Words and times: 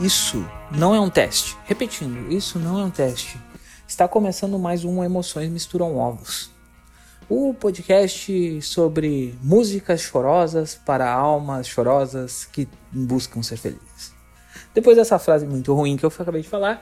Isso 0.00 0.48
não 0.70 0.94
é 0.94 1.00
um 1.00 1.10
teste. 1.10 1.56
Repetindo, 1.64 2.32
isso 2.32 2.56
não 2.56 2.78
é 2.78 2.84
um 2.84 2.90
teste. 2.90 3.36
Está 3.86 4.06
começando 4.06 4.56
mais 4.56 4.84
um 4.84 5.02
Emoções 5.02 5.50
Misturam 5.50 5.96
Ovos. 5.96 6.52
O 7.28 7.52
podcast 7.52 8.62
sobre 8.62 9.36
músicas 9.42 10.00
chorosas 10.00 10.76
para 10.76 11.10
almas 11.10 11.66
chorosas 11.66 12.44
que 12.44 12.68
buscam 12.92 13.42
ser 13.42 13.56
felizes. 13.56 14.14
Depois 14.72 14.96
dessa 14.96 15.18
frase 15.18 15.44
muito 15.44 15.74
ruim 15.74 15.96
que 15.96 16.04
eu 16.04 16.12
acabei 16.16 16.42
de 16.42 16.48
falar, 16.48 16.80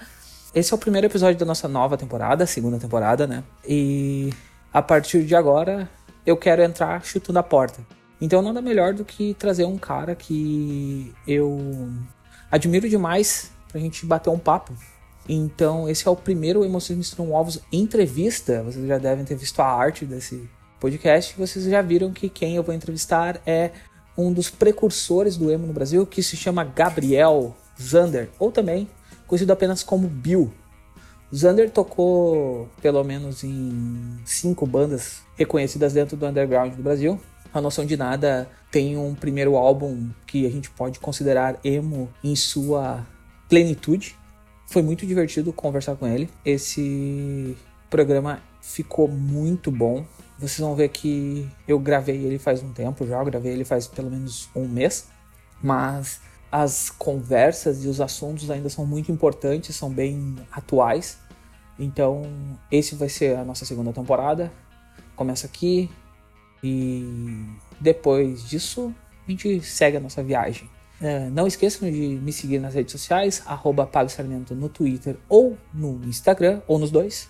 esse 0.54 0.74
é 0.74 0.76
o 0.76 0.78
primeiro 0.78 1.06
episódio 1.06 1.38
da 1.38 1.46
nossa 1.46 1.66
nova 1.66 1.96
temporada, 1.96 2.44
segunda 2.44 2.78
temporada, 2.78 3.26
né? 3.26 3.42
E 3.66 4.30
a 4.70 4.82
partir 4.82 5.24
de 5.24 5.34
agora 5.34 5.88
eu 6.26 6.36
quero 6.36 6.60
entrar 6.60 7.02
chutando 7.02 7.38
a 7.38 7.42
porta. 7.42 7.80
Então 8.20 8.42
nada 8.42 8.60
melhor 8.60 8.92
do 8.92 9.06
que 9.06 9.32
trazer 9.32 9.64
um 9.64 9.78
cara 9.78 10.14
que 10.14 11.14
eu 11.26 11.88
admiro 12.50 12.88
demais 12.88 13.50
pra 13.68 13.80
gente 13.80 14.04
bater 14.06 14.30
um 14.30 14.38
papo. 14.38 14.72
Então 15.28 15.88
esse 15.88 16.06
é 16.06 16.10
o 16.10 16.16
primeiro 16.16 16.64
Emoções 16.64 16.96
Misturam 16.96 17.32
Ovos 17.32 17.60
entrevista. 17.72 18.62
Vocês 18.62 18.86
já 18.86 18.98
devem 18.98 19.24
ter 19.24 19.34
visto 19.34 19.60
a 19.60 19.66
arte 19.66 20.04
desse 20.04 20.48
podcast. 20.80 21.34
Vocês 21.36 21.64
já 21.64 21.82
viram 21.82 22.12
que 22.12 22.28
quem 22.28 22.56
eu 22.56 22.62
vou 22.62 22.74
entrevistar 22.74 23.40
é 23.46 23.72
um 24.16 24.32
dos 24.32 24.48
precursores 24.48 25.36
do 25.36 25.50
emo 25.50 25.66
no 25.66 25.72
Brasil, 25.72 26.06
que 26.06 26.22
se 26.22 26.36
chama 26.36 26.64
Gabriel 26.64 27.54
Zander, 27.80 28.30
ou 28.38 28.50
também 28.50 28.88
conhecido 29.26 29.52
apenas 29.52 29.82
como 29.82 30.08
Bill. 30.08 30.52
Zander 31.34 31.70
tocou 31.70 32.68
pelo 32.80 33.02
menos 33.02 33.42
em 33.42 34.18
cinco 34.24 34.64
bandas 34.64 35.22
reconhecidas 35.36 35.92
dentro 35.92 36.16
do 36.16 36.26
underground 36.26 36.74
do 36.74 36.82
Brasil. 36.82 37.20
A 37.58 37.62
Noção 37.62 37.86
de 37.86 37.96
Nada 37.96 38.48
tem 38.70 38.96
um 38.96 39.14
primeiro 39.14 39.56
álbum 39.56 40.10
que 40.26 40.46
a 40.46 40.50
gente 40.50 40.70
pode 40.70 40.98
considerar 40.98 41.58
emo 41.64 42.08
em 42.22 42.36
sua 42.36 43.06
plenitude. 43.48 44.16
Foi 44.66 44.82
muito 44.82 45.06
divertido 45.06 45.52
conversar 45.52 45.96
com 45.96 46.06
ele. 46.06 46.28
Esse 46.44 47.56
programa 47.88 48.42
ficou 48.60 49.08
muito 49.08 49.70
bom. 49.70 50.04
Vocês 50.38 50.58
vão 50.58 50.74
ver 50.74 50.90
que 50.90 51.48
eu 51.66 51.78
gravei 51.78 52.24
ele 52.24 52.38
faz 52.38 52.62
um 52.62 52.72
tempo 52.72 53.06
já, 53.06 53.18
eu 53.18 53.24
gravei 53.24 53.52
ele 53.52 53.64
faz 53.64 53.86
pelo 53.86 54.10
menos 54.10 54.50
um 54.54 54.68
mês, 54.68 55.08
mas 55.62 56.20
as 56.52 56.90
conversas 56.90 57.84
e 57.84 57.88
os 57.88 58.00
assuntos 58.00 58.50
ainda 58.50 58.68
são 58.68 58.84
muito 58.84 59.10
importantes, 59.10 59.74
são 59.74 59.90
bem 59.90 60.36
atuais. 60.52 61.18
Então, 61.78 62.22
esse 62.70 62.94
vai 62.94 63.08
ser 63.08 63.36
a 63.36 63.44
nossa 63.44 63.64
segunda 63.64 63.92
temporada. 63.92 64.52
Começa 65.14 65.46
aqui 65.46 65.90
e 66.62 67.44
depois 67.80 68.48
disso 68.48 68.94
a 69.26 69.30
gente 69.30 69.60
segue 69.62 69.96
a 69.96 70.00
nossa 70.00 70.22
viagem. 70.22 70.68
É, 71.00 71.30
não 71.30 71.46
esqueçam 71.46 71.90
de 71.90 72.18
me 72.22 72.30
seguir 72.32 72.58
nas 72.58 72.74
redes 72.74 72.92
sociais, 72.92 73.42
arroba 73.46 73.88
no 74.50 74.68
Twitter 74.68 75.16
ou 75.28 75.56
no 75.74 76.00
Instagram, 76.06 76.60
ou 76.66 76.78
nos 76.78 76.90
dois. 76.90 77.28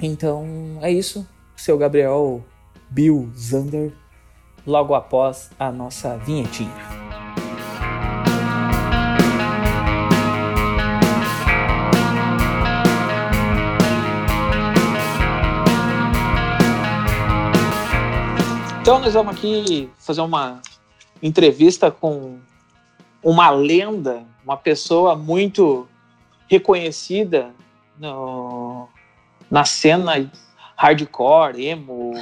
Então 0.00 0.44
é 0.82 0.90
isso. 0.90 1.24
Seu 1.56 1.78
Gabriel 1.78 2.44
Bill 2.90 3.30
Zander, 3.36 3.92
logo 4.66 4.94
após 4.94 5.50
a 5.58 5.70
nossa 5.70 6.16
vinhetinha. 6.18 6.74
Então 18.86 19.00
nós 19.00 19.14
vamos 19.14 19.34
aqui 19.34 19.90
fazer 19.98 20.20
uma 20.20 20.60
entrevista 21.20 21.90
com 21.90 22.38
uma 23.22 23.50
lenda, 23.50 24.24
uma 24.44 24.56
pessoa 24.56 25.16
muito 25.16 25.88
reconhecida 26.48 27.52
no, 27.98 28.88
na 29.50 29.64
cena 29.64 30.30
hardcore, 30.76 31.66
emo, 31.66 32.12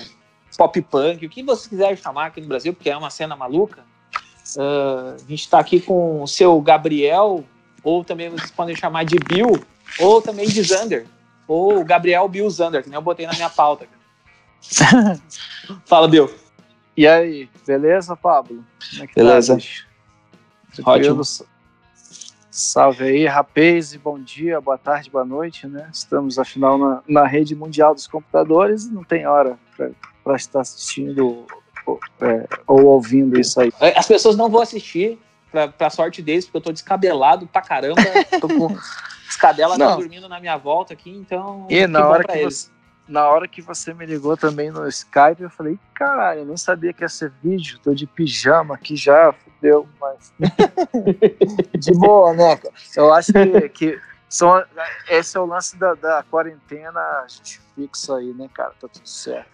pop 0.57 0.81
punk, 0.83 1.25
o 1.25 1.29
que 1.29 1.43
você 1.43 1.69
quiser 1.69 1.97
chamar 1.97 2.27
aqui 2.27 2.41
no 2.41 2.49
Brasil, 2.49 2.73
porque 2.73 2.91
é 2.91 2.97
uma 2.97 3.11
cena 3.11 3.37
maluca. 3.37 3.83
Uh, 4.57 5.15
a 5.15 5.29
gente 5.29 5.41
está 5.41 5.59
aqui 5.59 5.81
com 5.81 6.23
o 6.23 6.29
seu 6.29 6.61
Gabriel, 6.61 7.45
ou 7.83 8.05
também 8.05 8.29
vocês 8.31 8.51
podem 8.51 8.77
chamar 8.77 9.05
de 9.05 9.19
Bill, 9.19 9.63
ou 9.99 10.23
também 10.23 10.47
de 10.47 10.63
Zander, 10.63 11.07
ou 11.49 11.85
Gabriel 11.85 12.29
Bill 12.29 12.49
Zander, 12.51 12.83
que 12.83 12.89
nem 12.89 12.97
eu 12.97 13.03
botei 13.03 13.27
na 13.27 13.33
minha 13.33 13.51
pauta. 13.51 13.87
Fala, 15.85 16.09
Bill. 16.09 16.31
E 16.97 17.07
aí, 17.07 17.49
beleza, 17.67 18.15
Pablo? 18.15 18.65
Como 18.91 19.05
é 19.05 19.07
que 19.07 19.15
tá, 19.15 19.21
beleza. 19.23 19.59
Tá, 20.77 20.91
Ótimo. 20.91 21.23
Salve 22.51 23.03
aí, 23.03 23.27
rapaz, 23.27 23.95
e 23.95 23.99
bom 23.99 24.17
dia, 24.17 24.61
boa 24.61 24.79
tarde, 24.79 25.11
boa 25.11 25.25
noite, 25.25 25.67
né? 25.67 25.91
Estamos, 25.93 26.39
afinal, 26.39 26.79
na, 26.79 27.03
na 27.09 27.27
rede 27.27 27.53
mundial 27.53 27.93
dos 27.93 28.07
computadores 28.07 28.85
e 28.85 28.93
não 28.93 29.03
tem 29.03 29.27
hora 29.27 29.59
para 29.77 29.91
estar 30.33 30.61
assistindo 30.61 31.47
ou, 31.87 32.01
é, 32.21 32.47
ou 32.67 32.87
ouvindo 32.87 33.39
isso 33.39 33.61
aí. 33.61 33.73
É, 33.81 33.99
as 33.99 34.07
pessoas 34.07 34.37
não 34.37 34.49
vão 34.49 34.63
assistir, 34.63 35.19
pra, 35.51 35.69
pra 35.69 35.91
sorte 35.91 36.23
deles, 36.23 36.45
porque 36.45 36.57
eu 36.57 36.63
tô 36.63 36.73
descabelado 36.73 37.47
pra 37.47 37.63
caramba, 37.63 38.01
tô 38.41 38.49
com 38.49 38.77
as 39.29 39.37
cadelas 39.37 39.79
dormindo 39.79 40.29
na 40.29 40.41
minha 40.41 40.57
volta 40.57 40.93
aqui, 40.93 41.11
então... 41.11 41.67
E 41.71 41.87
na 41.87 42.09
hora 42.09 42.25
que 42.25 42.43
você 42.43 42.75
na 43.07 43.29
hora 43.29 43.47
que 43.47 43.61
você 43.61 43.93
me 43.93 44.07
ligou 44.07 44.37
também 44.37 44.71
no 44.71 44.89
Skype, 44.89 45.43
eu 45.43 45.51
falei, 45.51 45.79
caralho, 45.95 46.41
eu 46.41 46.47
nem 46.47 46.57
sabia 46.57 46.93
que 46.93 47.03
ia 47.03 47.09
ser 47.09 47.31
vídeo, 47.43 47.79
tô 47.79 47.95
de 47.95 48.07
pijama 48.07 48.75
aqui 48.75 48.97
já, 48.97 49.33
fudeu, 49.33 49.87
mas. 50.01 50.33
de 51.79 51.93
boa, 51.93 52.33
né? 52.33 52.59
Eu 52.97 53.13
acho 53.13 53.33
que, 53.33 53.69
que 53.69 54.01
são, 54.29 54.65
esse 55.09 55.37
é 55.37 55.41
o 55.41 55.47
lance 55.47 55.77
da, 55.77 55.95
da 55.95 56.23
quarentena, 56.31 56.99
a 56.99 57.27
gente 57.29 57.61
fixa 57.75 58.17
aí, 58.17 58.33
né, 58.33 58.49
cara? 58.53 58.73
Tá 58.81 58.89
tudo 58.89 59.07
certo. 59.07 59.54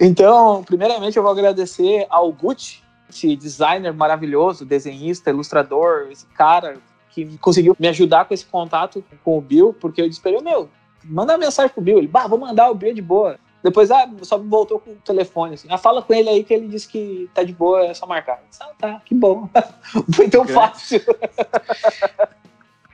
Então, 0.00 0.64
primeiramente 0.64 1.16
eu 1.16 1.22
vou 1.22 1.32
agradecer 1.32 2.06
ao 2.08 2.32
Gucci, 2.32 2.82
esse 3.08 3.36
designer 3.36 3.92
maravilhoso, 3.92 4.64
desenhista, 4.64 5.30
ilustrador, 5.30 6.08
esse 6.10 6.26
cara 6.26 6.78
que 7.10 7.38
conseguiu 7.38 7.76
me 7.78 7.88
ajudar 7.88 8.24
com 8.24 8.34
esse 8.34 8.44
contato 8.44 9.02
com 9.24 9.38
o 9.38 9.40
Bill, 9.40 9.72
porque 9.72 10.02
eu 10.02 10.08
disse 10.08 10.20
pra 10.20 10.32
ele, 10.32 10.42
meu, 10.42 10.68
manda 11.04 11.32
uma 11.32 11.38
mensagem 11.38 11.72
pro 11.72 11.82
Bill. 11.82 11.98
Ele, 11.98 12.08
bah, 12.08 12.26
vou 12.26 12.38
mandar 12.38 12.70
o 12.70 12.74
Bill 12.74 12.92
de 12.92 13.00
boa. 13.00 13.38
Depois, 13.62 13.90
ah, 13.90 14.08
só 14.22 14.38
voltou 14.38 14.78
com 14.78 14.90
o 14.90 14.96
telefone, 14.96 15.54
assim. 15.54 15.66
Ah, 15.70 15.78
fala 15.78 16.02
com 16.02 16.12
ele 16.12 16.28
aí 16.28 16.44
que 16.44 16.52
ele 16.52 16.68
disse 16.68 16.86
que 16.86 17.28
tá 17.34 17.42
de 17.42 17.52
boa, 17.52 17.86
é 17.86 17.94
só 17.94 18.06
marcar. 18.06 18.40
Disse, 18.48 18.62
ah, 18.62 18.70
tá, 18.78 19.02
que 19.04 19.14
bom. 19.14 19.48
Foi 20.14 20.28
tão 20.28 20.44
Grande. 20.44 20.52
fácil. 20.52 21.00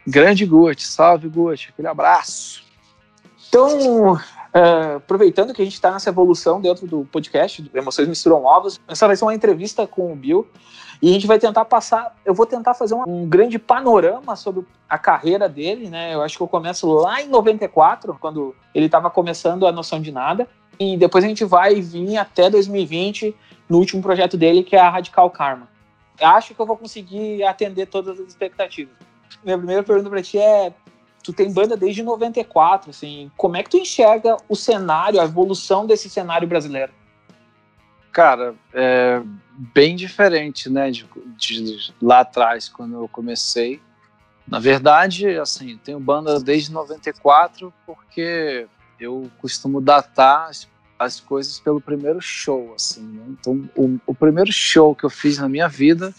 Grande 0.07 0.47
Gucci, 0.47 0.87
salve 0.87 1.29
Gucci, 1.29 1.71
aquele 1.71 1.89
abraço. 1.89 2.65
Então, 3.53 4.15
uh, 4.15 4.97
aproveitando 4.97 5.53
que 5.53 5.61
a 5.61 5.65
gente 5.65 5.75
está 5.75 5.91
nessa 5.91 6.09
evolução 6.09 6.59
dentro 6.59 6.87
do 6.87 7.05
podcast, 7.05 7.61
do 7.61 7.77
Emoções 7.77 8.09
Misturam 8.09 8.47
Ovos, 8.47 8.81
essa 8.89 9.07
vai 9.07 9.15
ser 9.15 9.27
uma 9.27 9.35
entrevista 9.35 9.87
com 9.87 10.11
o 10.11 10.17
Bill. 10.17 10.49
E 11.03 11.11
a 11.11 11.13
gente 11.13 11.27
vai 11.27 11.39
tentar 11.39 11.67
passar, 11.67 12.17
eu 12.25 12.33
vou 12.33 12.47
tentar 12.47 12.73
fazer 12.73 12.95
um, 12.95 13.29
grande 13.29 13.59
panorama 13.59 14.37
sobre 14.37 14.65
a 14.89 14.97
carreira 14.97 15.51
dele, 15.51 15.91
né? 15.91 16.15
Eu 16.15 16.23
acho 16.23 16.39
que 16.39 16.43
eu 16.43 16.49
começo 16.49 16.91
lá 16.91 17.21
em 17.21 17.29
94, 17.29 18.17
quando 18.19 18.57
ele 18.75 18.87
estava 18.87 19.11
começando 19.11 19.67
a 19.67 19.73
noção 19.73 20.01
de 20.01 20.11
nada. 20.11 20.49
E 20.81 20.97
depois 20.97 21.23
a 21.23 21.29
gente 21.29 21.45
vai 21.45 21.79
vir 21.83 22.17
até 22.17 22.49
2020 22.49 23.37
no 23.69 23.77
último 23.77 24.01
projeto 24.01 24.39
dele, 24.39 24.63
que 24.63 24.75
é 24.75 24.81
a 24.81 24.89
Radical 24.89 25.29
Karma. 25.29 25.69
Eu 26.19 26.29
acho 26.29 26.55
que 26.55 26.61
eu 26.63 26.65
vou 26.65 26.79
conseguir 26.79 27.45
atender 27.45 27.85
todas 27.85 28.19
as 28.19 28.29
expectativas. 28.29 28.95
Minha 29.45 29.59
primeira 29.59 29.83
pergunta 29.83 30.09
para 30.09 30.23
ti 30.23 30.39
é: 30.39 30.73
tu 31.23 31.33
tem 31.33 31.53
banda 31.53 31.77
desde 31.77 32.03
94, 32.03 32.91
assim, 32.91 33.31
como 33.37 33.57
é 33.57 33.63
que 33.63 33.71
tu 33.71 33.77
enxerga 33.77 34.37
o 34.49 34.57
cenário, 34.57 35.21
a 35.21 35.25
evolução 35.25 35.87
desse 35.87 36.11
cenário 36.11 36.49
brasileiro? 36.49 36.93
Cara, 38.11 38.55
é 38.75 39.23
bem 39.75 39.97
diferente, 39.97 40.69
né, 40.69 40.91
de, 40.91 41.07
de, 41.37 41.95
lá 42.01 42.21
atrás, 42.21 42.69
quando 42.69 42.97
eu 42.97 43.09
comecei. 43.09 43.81
Na 44.47 44.59
verdade, 44.59 45.39
assim, 45.39 45.79
tenho 45.79 46.01
banda 46.01 46.41
desde 46.41 46.73
94 46.73 47.73
porque 47.87 48.67
eu 48.99 49.31
costumo 49.41 49.81
datar 49.81 50.49
as, 50.49 50.69
as 50.99 51.21
coisas 51.21 51.59
pelo 51.61 51.81
primeiro 51.81 52.21
show, 52.21 52.75
assim, 52.75 53.03
né? 53.03 53.25
Então, 53.29 53.69
o, 53.77 53.99
o, 54.07 54.15
primeiro 54.15 54.53
show 54.53 54.95
que 54.95 55.05
eu 55.05 55.11
fiz 55.11 55.39
na 55.39 55.49
minha 55.49 55.69
vida 55.69 56.13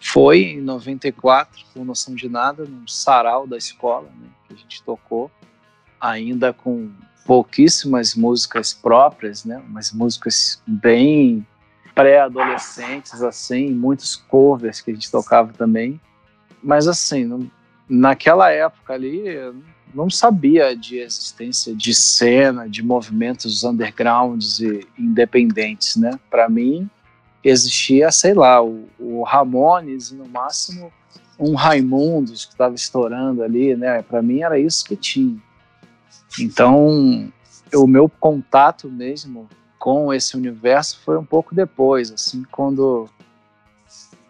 foi 0.00 0.42
em 0.52 0.60
94, 0.60 1.64
com 1.72 1.84
Noção 1.84 2.14
de 2.14 2.28
Nada, 2.28 2.64
num 2.64 2.86
sarau 2.86 3.46
da 3.46 3.56
escola, 3.56 4.08
né, 4.20 4.28
que 4.46 4.54
a 4.54 4.56
gente 4.56 4.82
tocou, 4.82 5.30
ainda 6.00 6.52
com 6.52 6.90
pouquíssimas 7.26 8.14
músicas 8.14 8.72
próprias, 8.72 9.44
né? 9.44 9.60
Umas 9.66 9.92
músicas 9.92 10.62
bem 10.66 11.44
pré-adolescentes, 11.94 13.22
assim, 13.22 13.70
muitos 13.70 14.14
covers 14.14 14.80
que 14.80 14.90
a 14.90 14.94
gente 14.94 15.10
tocava 15.10 15.52
também. 15.52 16.00
Mas 16.62 16.86
assim, 16.86 17.24
não, 17.24 17.50
naquela 17.88 18.50
época 18.50 18.92
ali, 18.92 19.24
não 19.94 20.08
sabia 20.10 20.76
de 20.76 20.98
existência 20.98 21.74
de 21.74 21.94
cena, 21.94 22.68
de 22.68 22.82
movimentos 22.82 23.64
undergrounds 23.64 24.60
e 24.60 24.86
independentes, 24.98 25.96
né? 25.96 26.18
Para 26.30 26.48
mim, 26.48 26.88
existia, 27.48 28.10
sei 28.10 28.34
lá, 28.34 28.62
o, 28.62 28.88
o 28.98 29.22
Ramones 29.22 30.10
e 30.10 30.16
no 30.16 30.28
máximo 30.28 30.92
um 31.38 31.54
Raimundos 31.54 32.44
que 32.44 32.52
estava 32.52 32.74
estourando 32.74 33.42
ali, 33.42 33.76
né? 33.76 34.02
Para 34.02 34.22
mim 34.22 34.40
era 34.40 34.58
isso 34.58 34.84
que 34.84 34.96
tinha. 34.96 35.36
Então, 36.40 37.30
o 37.74 37.86
meu 37.86 38.08
contato 38.08 38.90
mesmo 38.90 39.48
com 39.78 40.12
esse 40.12 40.36
universo 40.36 40.98
foi 41.04 41.16
um 41.18 41.24
pouco 41.24 41.54
depois, 41.54 42.10
assim, 42.10 42.42
quando 42.50 43.08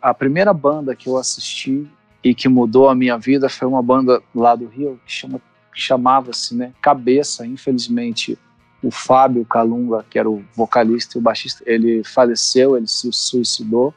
a 0.02 0.12
primeira 0.12 0.52
banda 0.52 0.94
que 0.94 1.08
eu 1.08 1.16
assisti 1.16 1.88
e 2.22 2.34
que 2.34 2.48
mudou 2.48 2.88
a 2.88 2.94
minha 2.94 3.16
vida 3.16 3.48
foi 3.48 3.66
uma 3.66 3.82
banda 3.82 4.22
lá 4.34 4.54
do 4.54 4.66
Rio 4.66 5.00
que 5.06 5.12
chama 5.12 5.40
chamava-se, 5.72 6.54
né, 6.54 6.72
Cabeça, 6.80 7.46
infelizmente 7.46 8.38
o 8.86 8.90
Fábio 8.90 9.44
Calunga, 9.44 10.04
que 10.08 10.16
era 10.16 10.30
o 10.30 10.44
vocalista 10.54 11.18
e 11.18 11.20
o 11.20 11.22
baixista, 11.22 11.64
ele 11.66 12.04
faleceu, 12.04 12.76
ele 12.76 12.86
se 12.86 13.12
suicidou 13.12 13.92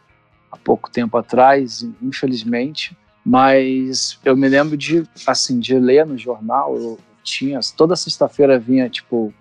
há 0.52 0.58
pouco 0.58 0.90
tempo 0.90 1.16
atrás, 1.16 1.88
infelizmente, 2.02 2.98
mas 3.24 4.18
eu 4.26 4.36
me 4.36 4.50
lembro 4.50 4.76
de, 4.76 5.08
assim, 5.28 5.60
de 5.60 5.78
ler 5.78 6.08
no 6.08 6.18
jornal, 6.18 6.76
eu 6.76 6.98
tinha, 7.22 7.60
toda 7.78 7.96
sexta-feira 7.96 8.58
vinha, 8.58 8.90
tipo, 8.90 9.32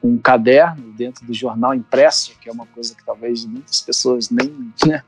um 0.00 0.16
caderno 0.16 0.92
dentro 0.92 1.26
do 1.26 1.34
jornal 1.34 1.74
impresso, 1.74 2.38
que 2.38 2.48
é 2.48 2.52
uma 2.52 2.66
coisa 2.66 2.94
que 2.94 3.04
talvez 3.04 3.44
muitas 3.44 3.80
pessoas 3.80 4.30
nem 4.30 4.72
né, 4.86 5.02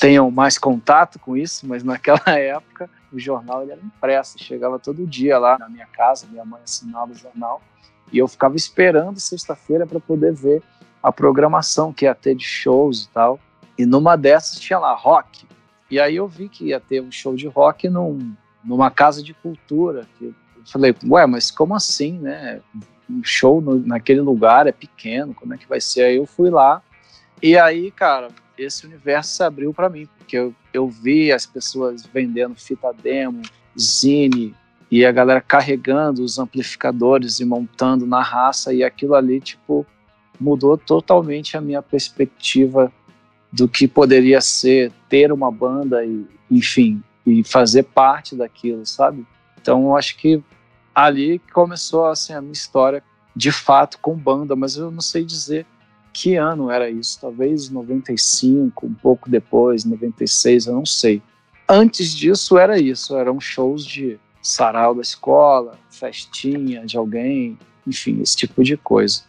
tenham 0.00 0.30
mais 0.30 0.56
contato 0.56 1.18
com 1.18 1.36
isso, 1.36 1.66
mas 1.66 1.84
naquela 1.84 2.22
época 2.32 2.88
o 3.12 3.18
jornal 3.18 3.62
ele 3.62 3.72
era 3.72 3.80
impresso, 3.82 4.42
chegava 4.42 4.78
todo 4.78 5.06
dia 5.06 5.38
lá 5.38 5.58
na 5.58 5.68
minha 5.68 5.86
casa, 5.86 6.26
minha 6.30 6.44
mãe 6.44 6.62
assinava 6.64 7.12
o 7.12 7.14
jornal, 7.14 7.60
e 8.12 8.18
eu 8.18 8.28
ficava 8.28 8.56
esperando 8.56 9.18
sexta-feira 9.20 9.86
para 9.86 10.00
poder 10.00 10.32
ver 10.32 10.62
a 11.02 11.12
programação 11.12 11.92
que 11.92 12.04
ia 12.04 12.14
ter 12.14 12.34
de 12.34 12.44
shows 12.44 13.04
e 13.04 13.08
tal. 13.10 13.38
E 13.78 13.84
numa 13.84 14.16
dessas 14.16 14.58
tinha 14.58 14.78
lá 14.78 14.94
rock. 14.94 15.46
E 15.90 16.00
aí 16.00 16.16
eu 16.16 16.26
vi 16.26 16.48
que 16.48 16.66
ia 16.66 16.80
ter 16.80 17.00
um 17.02 17.12
show 17.12 17.34
de 17.34 17.46
rock 17.46 17.88
num, 17.88 18.34
numa 18.64 18.90
casa 18.90 19.22
de 19.22 19.34
cultura. 19.34 20.06
Que 20.18 20.26
eu 20.26 20.34
falei, 20.64 20.94
ué, 21.08 21.26
mas 21.26 21.50
como 21.50 21.74
assim, 21.74 22.18
né? 22.18 22.60
um 23.08 23.22
show 23.22 23.60
no, 23.60 23.78
naquele 23.78 24.20
lugar 24.20 24.66
é 24.66 24.72
pequeno, 24.72 25.32
como 25.34 25.54
é 25.54 25.58
que 25.58 25.68
vai 25.68 25.80
ser? 25.80 26.02
Aí 26.02 26.16
eu 26.16 26.26
fui 26.26 26.50
lá 26.50 26.82
e 27.42 27.58
aí, 27.58 27.90
cara, 27.90 28.28
esse 28.56 28.86
universo 28.86 29.34
se 29.36 29.42
abriu 29.42 29.72
para 29.72 29.88
mim, 29.88 30.08
porque 30.16 30.36
eu, 30.36 30.54
eu 30.72 30.88
vi 30.88 31.30
as 31.30 31.44
pessoas 31.44 32.06
vendendo 32.06 32.54
fita 32.56 32.92
demo, 32.92 33.42
zine, 33.78 34.54
e 34.96 35.04
a 35.04 35.12
galera 35.12 35.42
carregando 35.42 36.24
os 36.24 36.38
amplificadores 36.38 37.38
e 37.38 37.44
montando 37.44 38.06
na 38.06 38.22
raça, 38.22 38.72
e 38.72 38.82
aquilo 38.82 39.14
ali, 39.14 39.40
tipo, 39.40 39.86
mudou 40.40 40.78
totalmente 40.78 41.54
a 41.54 41.60
minha 41.60 41.82
perspectiva 41.82 42.90
do 43.52 43.68
que 43.68 43.86
poderia 43.86 44.40
ser 44.40 44.90
ter 45.06 45.30
uma 45.30 45.52
banda 45.52 46.02
e, 46.02 46.26
enfim, 46.50 47.02
e 47.26 47.44
fazer 47.44 47.82
parte 47.82 48.34
daquilo, 48.34 48.86
sabe? 48.86 49.26
Então, 49.60 49.82
eu 49.82 49.96
acho 49.98 50.16
que 50.16 50.42
ali 50.94 51.40
começou 51.52 52.06
assim, 52.06 52.32
a 52.32 52.40
minha 52.40 52.54
história 52.54 53.02
de 53.34 53.52
fato 53.52 53.98
com 53.98 54.16
banda, 54.16 54.56
mas 54.56 54.78
eu 54.78 54.90
não 54.90 55.02
sei 55.02 55.26
dizer 55.26 55.66
que 56.10 56.36
ano 56.36 56.70
era 56.70 56.88
isso, 56.88 57.20
talvez 57.20 57.68
95, 57.68 58.86
um 58.86 58.94
pouco 58.94 59.28
depois, 59.28 59.84
96, 59.84 60.68
eu 60.68 60.72
não 60.72 60.86
sei. 60.86 61.22
Antes 61.68 62.14
disso 62.14 62.56
era 62.56 62.78
isso, 62.78 63.14
eram 63.14 63.38
shows 63.38 63.84
de 63.84 64.18
sarau 64.46 64.94
da 64.94 65.02
escola, 65.02 65.78
festinha 65.90 66.84
de 66.84 66.96
alguém, 66.96 67.58
enfim, 67.86 68.20
esse 68.20 68.36
tipo 68.36 68.62
de 68.62 68.76
coisa. 68.76 69.22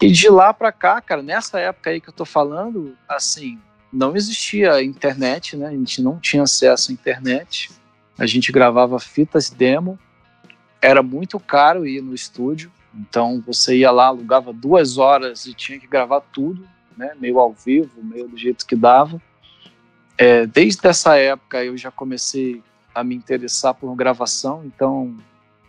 E 0.00 0.10
de 0.10 0.28
lá 0.28 0.52
para 0.52 0.72
cá, 0.72 1.00
cara, 1.00 1.22
nessa 1.22 1.58
época 1.58 1.90
aí 1.90 2.00
que 2.00 2.08
eu 2.08 2.14
tô 2.14 2.24
falando, 2.24 2.96
assim, 3.08 3.58
não 3.92 4.14
existia 4.14 4.82
internet, 4.82 5.56
né? 5.56 5.68
A 5.68 5.70
gente 5.70 6.02
não 6.02 6.18
tinha 6.18 6.42
acesso 6.42 6.90
à 6.90 6.94
internet. 6.94 7.70
A 8.18 8.26
gente 8.26 8.52
gravava 8.52 8.98
fitas 8.98 9.48
demo 9.48 9.98
era 10.80 11.02
muito 11.02 11.40
caro 11.40 11.86
ir 11.86 12.00
no 12.00 12.14
estúdio, 12.14 12.70
então 12.94 13.42
você 13.44 13.76
ia 13.76 13.90
lá, 13.90 14.06
alugava 14.06 14.52
duas 14.52 14.98
horas 14.98 15.46
e 15.46 15.54
tinha 15.54 15.78
que 15.78 15.86
gravar 15.86 16.20
tudo, 16.20 16.66
né, 16.96 17.12
meio 17.20 17.38
ao 17.38 17.52
vivo, 17.52 18.02
meio 18.02 18.28
do 18.28 18.36
jeito 18.36 18.66
que 18.66 18.76
dava. 18.76 19.20
É, 20.16 20.46
desde 20.46 20.86
essa 20.86 21.16
época 21.16 21.64
eu 21.64 21.76
já 21.76 21.90
comecei 21.90 22.62
a 22.96 23.04
me 23.04 23.14
interessar 23.14 23.74
por 23.74 23.94
gravação, 23.94 24.64
então 24.64 25.14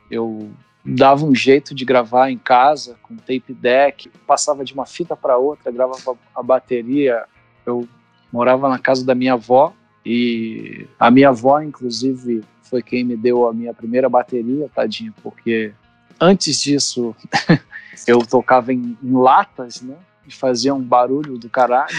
eu 0.09 0.49
dava 0.83 1.25
um 1.25 1.35
jeito 1.35 1.75
de 1.75 1.83
gravar 1.83 2.31
em 2.31 2.37
casa 2.37 2.95
com 3.03 3.17
tape 3.17 3.53
deck, 3.53 4.09
passava 4.25 4.63
de 4.63 4.73
uma 4.73 4.85
fita 4.85 5.13
para 5.13 5.35
outra, 5.35 5.69
gravava 5.69 6.17
a 6.33 6.41
bateria. 6.41 7.25
Eu 7.65 7.85
morava 8.31 8.69
na 8.69 8.79
casa 8.79 9.05
da 9.05 9.13
minha 9.13 9.33
avó 9.33 9.73
e 10.05 10.87
a 10.97 11.11
minha 11.11 11.27
avó, 11.27 11.59
inclusive, 11.59 12.45
foi 12.61 12.81
quem 12.81 13.03
me 13.03 13.17
deu 13.17 13.45
a 13.45 13.53
minha 13.53 13.73
primeira 13.73 14.07
bateria, 14.07 14.71
tadinho, 14.73 15.13
porque 15.21 15.73
antes 16.17 16.61
disso 16.61 17.13
eu 18.07 18.19
tocava 18.19 18.71
em, 18.71 18.97
em, 19.03 19.11
latas, 19.11 19.81
né? 19.81 19.97
E 20.25 20.33
fazia 20.33 20.73
um 20.73 20.81
barulho 20.81 21.37
do 21.37 21.49
caralho. 21.49 21.93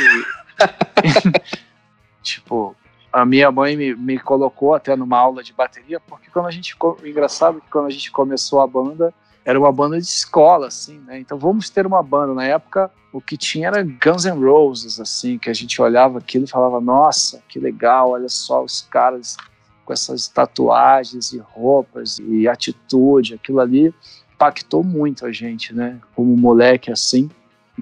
tipo, 2.22 2.74
a 3.12 3.24
minha 3.24 3.50
mãe 3.50 3.76
me, 3.76 3.94
me 3.94 4.18
colocou 4.18 4.74
até 4.74 4.94
numa 4.94 5.18
aula 5.18 5.42
de 5.42 5.52
bateria, 5.52 6.00
porque 6.00 6.30
quando 6.30 6.46
a 6.46 6.50
gente. 6.50 6.76
Engraçado 7.04 7.60
que 7.60 7.70
quando 7.70 7.86
a 7.86 7.90
gente 7.90 8.10
começou 8.10 8.60
a 8.60 8.66
banda, 8.66 9.12
era 9.44 9.58
uma 9.58 9.72
banda 9.72 9.98
de 9.98 10.06
escola, 10.06 10.66
assim, 10.66 10.98
né? 11.06 11.18
Então 11.18 11.38
vamos 11.38 11.70
ter 11.70 11.86
uma 11.86 12.02
banda. 12.02 12.34
Na 12.34 12.44
época, 12.44 12.90
o 13.12 13.20
que 13.20 13.36
tinha 13.36 13.68
era 13.68 13.82
Guns 13.82 14.24
N' 14.24 14.44
Roses, 14.44 15.00
assim, 15.00 15.38
que 15.38 15.48
a 15.48 15.54
gente 15.54 15.80
olhava 15.80 16.18
aquilo 16.18 16.44
e 16.44 16.48
falava, 16.48 16.80
nossa, 16.80 17.42
que 17.48 17.58
legal, 17.58 18.10
olha 18.10 18.28
só 18.28 18.62
os 18.62 18.82
caras 18.82 19.36
com 19.84 19.92
essas 19.92 20.28
tatuagens 20.28 21.32
e 21.32 21.38
roupas 21.38 22.18
e 22.18 22.46
atitude, 22.46 23.34
aquilo 23.34 23.58
ali 23.58 23.94
impactou 24.34 24.84
muito 24.84 25.24
a 25.24 25.32
gente, 25.32 25.74
né? 25.74 25.98
Como 26.14 26.36
moleque 26.36 26.92
assim, 26.92 27.30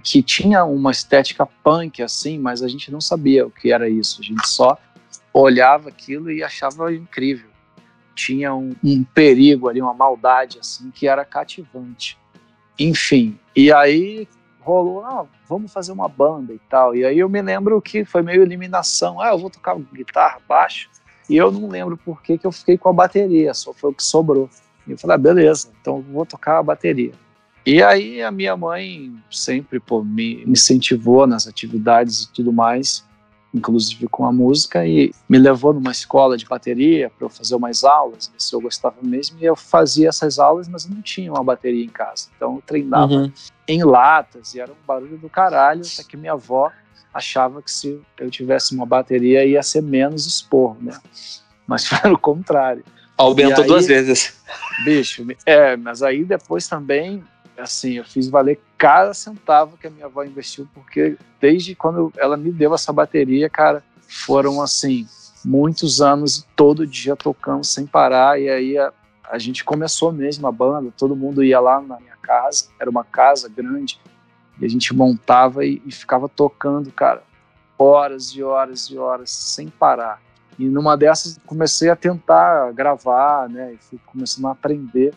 que 0.03 0.23
tinha 0.23 0.65
uma 0.65 0.93
estética 0.93 1.45
punk 1.45 2.01
assim, 2.01 2.39
mas 2.39 2.63
a 2.63 2.69
gente 2.69 2.93
não 2.93 3.01
sabia 3.01 3.45
o 3.45 3.51
que 3.51 3.73
era 3.73 3.89
isso. 3.89 4.21
A 4.21 4.25
gente 4.25 4.49
só 4.49 4.79
olhava 5.41 5.89
aquilo 5.89 6.31
e 6.31 6.43
achava 6.43 6.93
incrível. 6.93 7.51
Tinha 8.15 8.55
um, 8.55 8.75
um 8.83 9.05
perigo 9.05 9.69
ali, 9.69 9.83
uma 9.83 9.93
maldade 9.93 10.59
assim 10.59 10.91
que 10.91 11.07
era 11.07 11.25
cativante. 11.25 12.19
Enfim, 12.79 13.39
e 13.55 13.73
aí 13.73 14.27
rolou, 14.61 15.05
ah, 15.05 15.27
vamos 15.49 15.73
fazer 15.73 15.93
uma 15.93 16.09
banda 16.09 16.53
e 16.53 16.59
tal. 16.71 16.95
E 16.95 17.05
aí 17.05 17.19
eu 17.19 17.29
me 17.29 17.41
lembro 17.43 17.81
que 17.81 18.05
foi 18.05 18.23
meio 18.23 18.43
eliminação. 18.43 19.21
Ah, 19.21 19.29
eu 19.29 19.39
vou 19.39 19.51
tocar 19.51 19.77
guitarra, 19.93 20.41
baixo. 20.49 20.89
E 21.29 21.37
eu 21.37 21.53
não 21.53 21.69
lembro 21.69 21.97
por 21.97 22.23
que, 22.23 22.39
que 22.39 22.47
eu 22.47 22.53
fiquei 22.53 22.79
com 22.79 22.89
a 22.89 22.93
bateria, 22.93 23.53
só 23.53 23.73
foi 23.73 23.91
o 23.91 23.95
que 23.95 24.03
sobrou. 24.03 24.49
E 24.87 24.93
eu 24.93 24.99
falei, 24.99 25.17
ah, 25.17 25.19
beleza, 25.19 25.71
então 25.81 26.01
vou 26.01 26.25
tocar 26.25 26.59
a 26.59 26.63
bateria. 26.63 27.13
E 27.65 27.83
aí 27.83 28.23
a 28.23 28.31
minha 28.31 28.57
mãe 28.57 29.13
sempre 29.31 29.81
pô, 29.81 30.03
me, 30.03 30.45
incentivou 30.45 31.27
nas 31.27 31.47
atividades 31.49 32.23
e 32.23 32.33
tudo 32.33 32.53
mais, 32.53 33.05
inclusive 33.55 34.07
com 34.09 34.27
a 34.27 34.33
música, 34.33 34.87
e 34.87 35.13
me 35.29 35.39
levou 35.39 35.73
numa 35.73 35.91
escola 35.91 36.37
de 36.37 36.45
bateria 36.45 37.11
para 37.11 37.27
eu 37.27 37.31
fazer 37.31 37.55
umas 37.55 37.85
aulas, 37.85 38.29
ver 38.29 38.41
se 38.41 38.55
eu 38.55 38.61
gostava 38.61 38.97
mesmo. 39.03 39.39
E 39.41 39.45
eu 39.45 39.57
fazia 39.57 40.09
essas 40.09 40.39
aulas, 40.39 40.69
mas 40.69 40.85
eu 40.85 40.95
não 40.95 41.03
tinha 41.03 41.33
uma 41.33 41.43
bateria 41.43 41.85
em 41.85 41.89
casa. 41.89 42.29
Então 42.37 42.57
eu 42.57 42.63
treinava 42.67 43.13
uhum. 43.13 43.33
em 43.67 43.83
latas 43.83 44.55
e 44.55 44.61
era 44.61 44.71
um 44.71 44.87
barulho 44.87 45.19
do 45.19 45.29
caralho, 45.29 45.83
até 45.83 46.05
que 46.05 46.17
minha 46.17 46.33
avó 46.33 46.71
achava 47.13 47.63
que 47.63 47.71
se 47.71 47.99
eu 48.19 48.31
tivesse 48.31 48.75
uma 48.75 48.85
bateria 48.85 49.45
ia 49.45 49.63
ser 49.63 49.83
menos 49.83 50.27
expor, 50.27 50.77
né? 50.83 50.99
Mas 51.67 51.87
foi 51.89 52.13
o 52.13 52.19
contrário. 52.19 52.85
Aumentou 53.17 53.63
aí, 53.63 53.69
duas 53.69 53.87
vezes. 53.87 54.39
Bicho, 54.85 55.27
é, 55.47 55.75
mas 55.77 56.03
aí 56.03 56.23
depois 56.23 56.69
também, 56.69 57.25
assim, 57.59 57.95
eu 57.95 58.05
fiz 58.05 58.29
valer 58.29 58.61
cada 58.77 59.15
centavo 59.15 59.77
que 59.77 59.87
a 59.87 59.91
minha 59.91 60.07
avó 60.07 60.23
investiu, 60.25 60.69
porque 60.75 61.17
desde 61.41 61.75
quando 61.75 62.13
ela 62.17 62.37
me 62.37 62.53
deu 62.53 62.75
essa 62.75 62.93
bateria, 62.93 63.49
cara, 63.49 63.83
foram 64.01 64.61
assim, 64.61 65.07
muitos 65.45 66.01
anos 66.01 66.47
todo 66.55 66.87
dia 66.87 67.17
tocando 67.17 67.65
sem 67.65 67.87
parar, 67.87 68.41
e 68.41 68.49
aí 68.49 68.79
a, 68.79 68.93
a 69.31 69.39
gente 69.39 69.65
começou 69.65 70.13
mesmo 70.13 70.47
a 70.47 70.53
banda, 70.53 70.93
todo 70.97 71.17
mundo 71.17 71.43
ia 71.43 71.61
lá 71.61 71.81
na 71.81 71.99
minha 71.99 72.17
casa, 72.23 72.69
era 72.79 72.91
uma 72.91 73.05
casa 73.05 73.49
grande, 73.49 74.01
e 74.61 74.65
a 74.65 74.69
gente 74.69 74.95
montava 74.95 75.65
e, 75.65 75.83
e 75.85 75.93
ficava 75.93 76.29
tocando, 76.29 76.91
cara, 76.91 77.23
horas 77.79 78.29
e 78.31 78.43
horas 78.43 78.87
e 78.87 78.99
horas 78.99 79.31
sem 79.31 79.69
parar. 79.69 80.21
E 80.59 80.65
numa 80.65 80.97
dessas 80.97 81.39
comecei 81.47 81.91
a 81.91 81.97
tentar 81.97 82.73
gravar, 82.73 83.49
né? 83.49 83.75
E 83.75 83.77
fui 83.77 84.01
começando 84.07 84.47
a 84.47 84.53
aprender. 84.53 85.15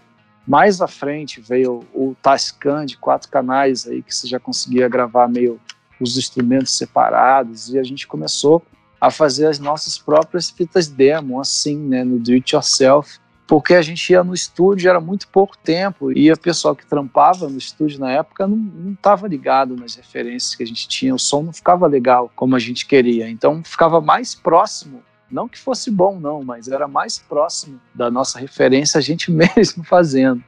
Mais 0.50 0.82
à 0.82 0.88
frente 0.88 1.40
veio 1.40 1.86
o 1.94 2.16
Tascam 2.24 2.84
de 2.84 2.98
quatro 2.98 3.30
canais 3.30 3.88
aí 3.88 4.02
que 4.02 4.16
você 4.16 4.28
já 4.28 4.40
conseguia 4.40 4.90
gravar 4.90 5.28
meio 5.28 5.62
os 6.02 6.18
instrumentos 6.18 6.76
separados 6.76 7.72
e 7.72 7.78
a 7.78 7.84
gente 7.84 8.08
começou 8.08 8.66
a 9.00 9.12
fazer 9.12 9.46
as 9.46 9.60
nossas 9.60 10.00
próprias 10.00 10.50
fitas 10.50 10.88
demo 10.88 11.40
assim, 11.40 11.78
né, 11.78 12.04
no 12.04 12.18
do 12.18 12.32
it 12.32 12.56
yourself. 12.56 13.20
porque 13.46 13.74
a 13.74 13.82
gente 13.82 14.12
ia 14.12 14.24
no 14.24 14.34
estúdio, 14.34 14.90
era 14.90 15.00
muito 15.00 15.28
pouco 15.28 15.58
tempo, 15.58 16.12
e 16.12 16.32
o 16.32 16.38
pessoal 16.38 16.76
que 16.76 16.86
trampava 16.86 17.50
no 17.50 17.58
estúdio 17.58 18.00
na 18.00 18.12
época 18.12 18.48
não 18.48 18.94
estava 18.94 19.28
ligado 19.28 19.76
nas 19.76 19.96
referências 19.96 20.54
que 20.54 20.62
a 20.62 20.68
gente 20.68 20.88
tinha, 20.88 21.16
o 21.16 21.20
som 21.20 21.42
não 21.42 21.52
ficava 21.52 21.88
legal 21.88 22.32
como 22.36 22.56
a 22.56 22.60
gente 22.60 22.86
queria, 22.86 23.28
então 23.28 23.64
ficava 23.64 24.00
mais 24.00 24.36
próximo, 24.36 25.02
não 25.32 25.48
que 25.48 25.58
fosse 25.58 25.92
bom 25.92 26.20
não, 26.20 26.44
mas 26.44 26.68
era 26.68 26.88
mais 26.88 27.20
próximo 27.20 27.80
da 27.94 28.10
nossa 28.10 28.40
referência 28.40 28.98
a 28.98 29.02
gente 29.02 29.30
mesmo 29.32 29.84
fazendo. 29.84 30.44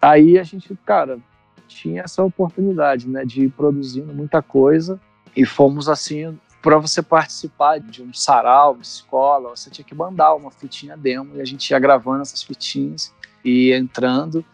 Aí 0.00 0.38
a 0.38 0.42
gente, 0.42 0.76
cara, 0.84 1.18
tinha 1.66 2.02
essa 2.02 2.22
oportunidade, 2.22 3.08
né, 3.08 3.24
de 3.24 3.44
ir 3.44 3.50
produzindo 3.50 4.12
muita 4.12 4.40
coisa, 4.40 5.00
e 5.34 5.44
fomos 5.44 5.88
assim 5.88 6.38
para 6.62 6.78
você 6.78 7.00
participar 7.00 7.78
de 7.78 8.02
um 8.02 8.12
sarau, 8.12 8.72
uma 8.72 8.82
escola, 8.82 9.50
você 9.50 9.70
tinha 9.70 9.84
que 9.84 9.94
mandar 9.94 10.34
uma 10.34 10.50
fitinha 10.50 10.96
demo 10.96 11.36
e 11.36 11.40
a 11.40 11.44
gente 11.44 11.70
ia 11.70 11.78
gravando 11.78 12.22
essas 12.22 12.42
fitinhas 12.42 13.14
e 13.44 13.72
entrando. 13.72 14.44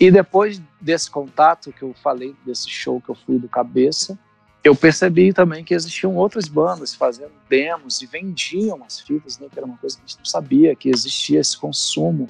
E 0.00 0.10
depois 0.10 0.60
desse 0.80 1.08
contato 1.08 1.72
que 1.72 1.82
eu 1.82 1.94
falei, 2.02 2.34
desse 2.44 2.68
show 2.68 3.00
que 3.00 3.10
eu 3.10 3.14
fui 3.14 3.38
do 3.38 3.48
Cabeça, 3.48 4.18
eu 4.62 4.74
percebi 4.74 5.32
também 5.32 5.64
que 5.64 5.74
existiam 5.74 6.14
outras 6.16 6.46
bandas 6.46 6.94
fazendo 6.94 7.32
demos 7.48 8.02
e 8.02 8.06
vendiam 8.06 8.82
as 8.84 9.00
fitas, 9.00 9.38
né, 9.38 9.48
que 9.50 9.58
era 9.58 9.66
uma 9.66 9.78
coisa 9.78 9.96
que 9.96 10.02
a 10.04 10.06
gente 10.06 10.18
não 10.18 10.24
sabia, 10.24 10.76
que 10.76 10.90
existia 10.90 11.40
esse 11.40 11.56
consumo 11.56 12.28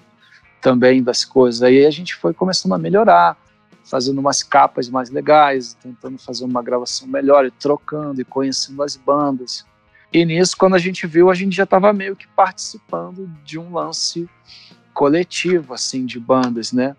também 0.61 1.03
das 1.03 1.25
coisas. 1.25 1.63
Aí 1.63 1.85
a 1.85 1.91
gente 1.91 2.15
foi 2.15 2.33
começando 2.33 2.73
a 2.73 2.79
melhorar 2.79 3.37
fazendo 3.91 4.19
umas 4.19 4.43
capas 4.43 4.89
mais 4.89 5.11
legais, 5.11 5.75
tentando 5.75 6.17
fazer 6.17 6.45
uma 6.45 6.63
gravação 6.63 7.09
melhor 7.09 7.45
e 7.45 7.51
trocando 7.51 8.21
e 8.21 8.25
conhecendo 8.25 8.83
as 8.85 8.95
bandas. 8.95 9.67
E 10.13 10.25
nisso, 10.25 10.57
quando 10.57 10.75
a 10.75 10.79
gente 10.79 11.07
viu, 11.09 11.29
a 11.29 11.35
gente 11.35 11.57
já 11.57 11.65
estava 11.65 11.93
meio 11.93 12.15
que 12.15 12.29
participando 12.29 13.29
de 13.45 13.59
um 13.59 13.75
lance 13.75 14.29
coletivo, 14.95 15.75
assim, 15.75 16.07
de 16.07 16.21
bandas, 16.21 16.73
né? 16.73 16.97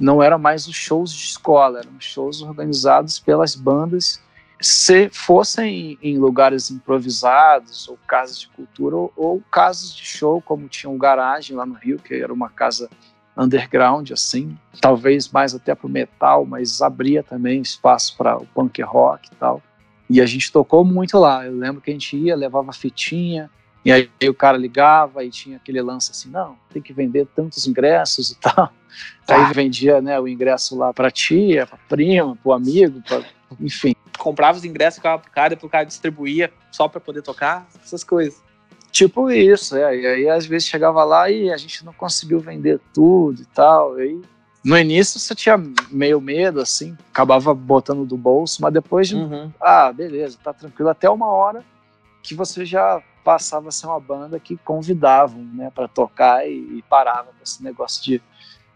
Não 0.00 0.22
era 0.22 0.38
mais 0.38 0.66
os 0.66 0.74
shows 0.74 1.12
de 1.12 1.24
escola, 1.24 1.80
eram 1.80 2.00
shows 2.00 2.40
organizados 2.40 3.18
pelas 3.18 3.54
bandas, 3.54 4.20
se 4.60 5.08
fossem 5.10 5.98
em, 6.02 6.18
lugares 6.18 6.70
improvisados, 6.70 7.88
ou 7.88 7.98
casas 8.06 8.40
de 8.40 8.48
cultura, 8.48 8.96
ou, 8.96 9.12
ou 9.16 9.42
casas 9.50 9.94
de 9.94 10.04
show, 10.04 10.40
como 10.42 10.68
tinha 10.68 10.90
o 10.90 10.98
Garagem 10.98 11.56
lá 11.56 11.64
no 11.64 11.74
Rio, 11.74 11.98
que 11.98 12.14
era 12.14 12.32
uma 12.32 12.50
casa 12.50 12.90
underground, 13.36 14.10
assim, 14.10 14.56
talvez 14.80 15.28
mais 15.28 15.54
até 15.54 15.74
para 15.74 15.86
o 15.86 15.90
metal, 15.90 16.44
mas 16.44 16.82
abria 16.82 17.22
também 17.22 17.62
espaço 17.62 18.16
para 18.16 18.36
o 18.36 18.46
punk 18.46 18.82
rock 18.82 19.28
e 19.32 19.34
tal. 19.36 19.62
E 20.10 20.20
a 20.20 20.26
gente 20.26 20.52
tocou 20.52 20.84
muito 20.84 21.18
lá. 21.18 21.46
Eu 21.46 21.56
lembro 21.56 21.80
que 21.80 21.90
a 21.90 21.92
gente 21.92 22.16
ia, 22.16 22.36
levava 22.36 22.72
fitinha, 22.72 23.48
e 23.84 23.90
aí 23.90 24.10
o 24.28 24.34
cara 24.34 24.58
ligava 24.58 25.24
e 25.24 25.30
tinha 25.30 25.56
aquele 25.56 25.80
lance 25.80 26.10
assim: 26.10 26.28
não, 26.28 26.56
tem 26.70 26.82
que 26.82 26.92
vender 26.92 27.26
tantos 27.34 27.66
ingressos 27.66 28.30
e 28.30 28.38
tal. 28.38 28.70
Aí 29.28 29.40
ah. 29.42 29.52
vendia 29.52 30.02
né, 30.02 30.18
o 30.18 30.26
ingresso 30.26 30.76
lá 30.76 30.92
para 30.92 31.10
tia, 31.10 31.66
para 31.66 31.78
prima, 31.88 32.36
para 32.36 32.50
o 32.50 32.52
amigo, 32.52 33.00
pra, 33.06 33.22
enfim. 33.58 33.94
Comprava 34.18 34.58
os 34.58 34.64
ingressos, 34.64 34.96
ficava 34.96 35.18
pro 35.18 35.30
cara, 35.30 35.50
depois 35.50 35.68
o 35.68 35.72
cara 35.72 35.84
distribuía 35.84 36.52
só 36.70 36.88
para 36.88 37.00
poder 37.00 37.22
tocar, 37.22 37.66
essas 37.82 38.04
coisas. 38.04 38.42
Tipo 38.90 39.30
isso, 39.30 39.76
é. 39.76 39.96
E 39.96 40.06
aí 40.06 40.28
às 40.28 40.46
vezes 40.46 40.68
chegava 40.68 41.04
lá 41.04 41.30
e 41.30 41.50
a 41.50 41.56
gente 41.56 41.84
não 41.84 41.92
conseguiu 41.92 42.40
vender 42.40 42.80
tudo 42.92 43.42
e 43.42 43.46
tal. 43.46 43.98
E 43.98 44.02
aí, 44.02 44.22
no 44.64 44.76
início 44.76 45.18
você 45.18 45.34
tinha 45.34 45.56
meio 45.90 46.20
medo, 46.20 46.60
assim, 46.60 46.96
acabava 47.10 47.54
botando 47.54 48.04
do 48.04 48.16
bolso, 48.16 48.60
mas 48.60 48.72
depois, 48.72 49.12
uhum. 49.12 49.50
ah, 49.60 49.92
beleza, 49.92 50.38
tá 50.42 50.52
tranquilo. 50.52 50.90
Até 50.90 51.08
uma 51.08 51.28
hora 51.28 51.64
que 52.22 52.34
você 52.34 52.64
já 52.64 53.02
passava 53.24 53.68
a 53.68 53.72
ser 53.72 53.86
uma 53.86 54.00
banda 54.00 54.40
que 54.40 54.56
convidavam, 54.56 55.42
né, 55.42 55.70
para 55.74 55.86
tocar 55.86 56.46
e, 56.46 56.78
e, 56.78 56.84
parava 56.88 57.28
com 57.28 57.42
esse 57.42 57.62
negócio 57.62 58.02
de 58.02 58.20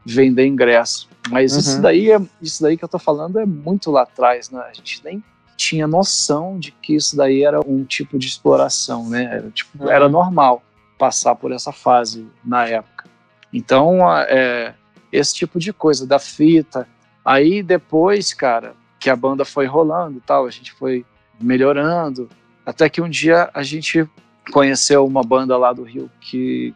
vender 0.04 0.46
ingresso. 0.46 1.08
Mas 1.30 1.52
uhum. 1.52 1.58
isso 1.58 1.82
daí 1.82 2.10
é, 2.10 2.20
isso 2.40 2.62
daí 2.62 2.76
que 2.76 2.84
eu 2.84 2.88
tô 2.88 2.98
falando 2.98 3.38
é 3.38 3.46
muito 3.46 3.90
lá 3.90 4.02
atrás, 4.02 4.50
né? 4.50 4.60
A 4.60 4.72
gente 4.72 5.02
nem 5.04 5.22
tinha 5.56 5.86
noção 5.86 6.58
de 6.58 6.72
que 6.72 6.94
isso 6.94 7.16
daí 7.16 7.44
era 7.44 7.60
um 7.60 7.84
tipo 7.84 8.18
de 8.18 8.26
exploração, 8.26 9.08
né? 9.08 9.24
Era, 9.24 9.50
tipo, 9.50 9.82
uhum. 9.82 9.90
era 9.90 10.08
normal 10.08 10.62
passar 10.98 11.34
por 11.34 11.52
essa 11.52 11.72
fase 11.72 12.26
na 12.44 12.66
época. 12.66 13.08
Então, 13.52 14.00
é, 14.12 14.74
esse 15.12 15.34
tipo 15.34 15.58
de 15.58 15.72
coisa, 15.72 16.06
da 16.06 16.18
fita. 16.18 16.88
Aí 17.24 17.62
depois, 17.62 18.34
cara, 18.34 18.74
que 18.98 19.08
a 19.08 19.16
banda 19.16 19.44
foi 19.44 19.66
rolando 19.66 20.18
e 20.18 20.20
tal, 20.20 20.46
a 20.46 20.50
gente 20.50 20.72
foi 20.72 21.04
melhorando, 21.40 22.28
até 22.64 22.88
que 22.88 23.00
um 23.00 23.08
dia 23.08 23.50
a 23.54 23.62
gente 23.62 24.08
conheceu 24.52 25.06
uma 25.06 25.22
banda 25.22 25.56
lá 25.56 25.72
do 25.72 25.82
Rio 25.82 26.10
que 26.20 26.74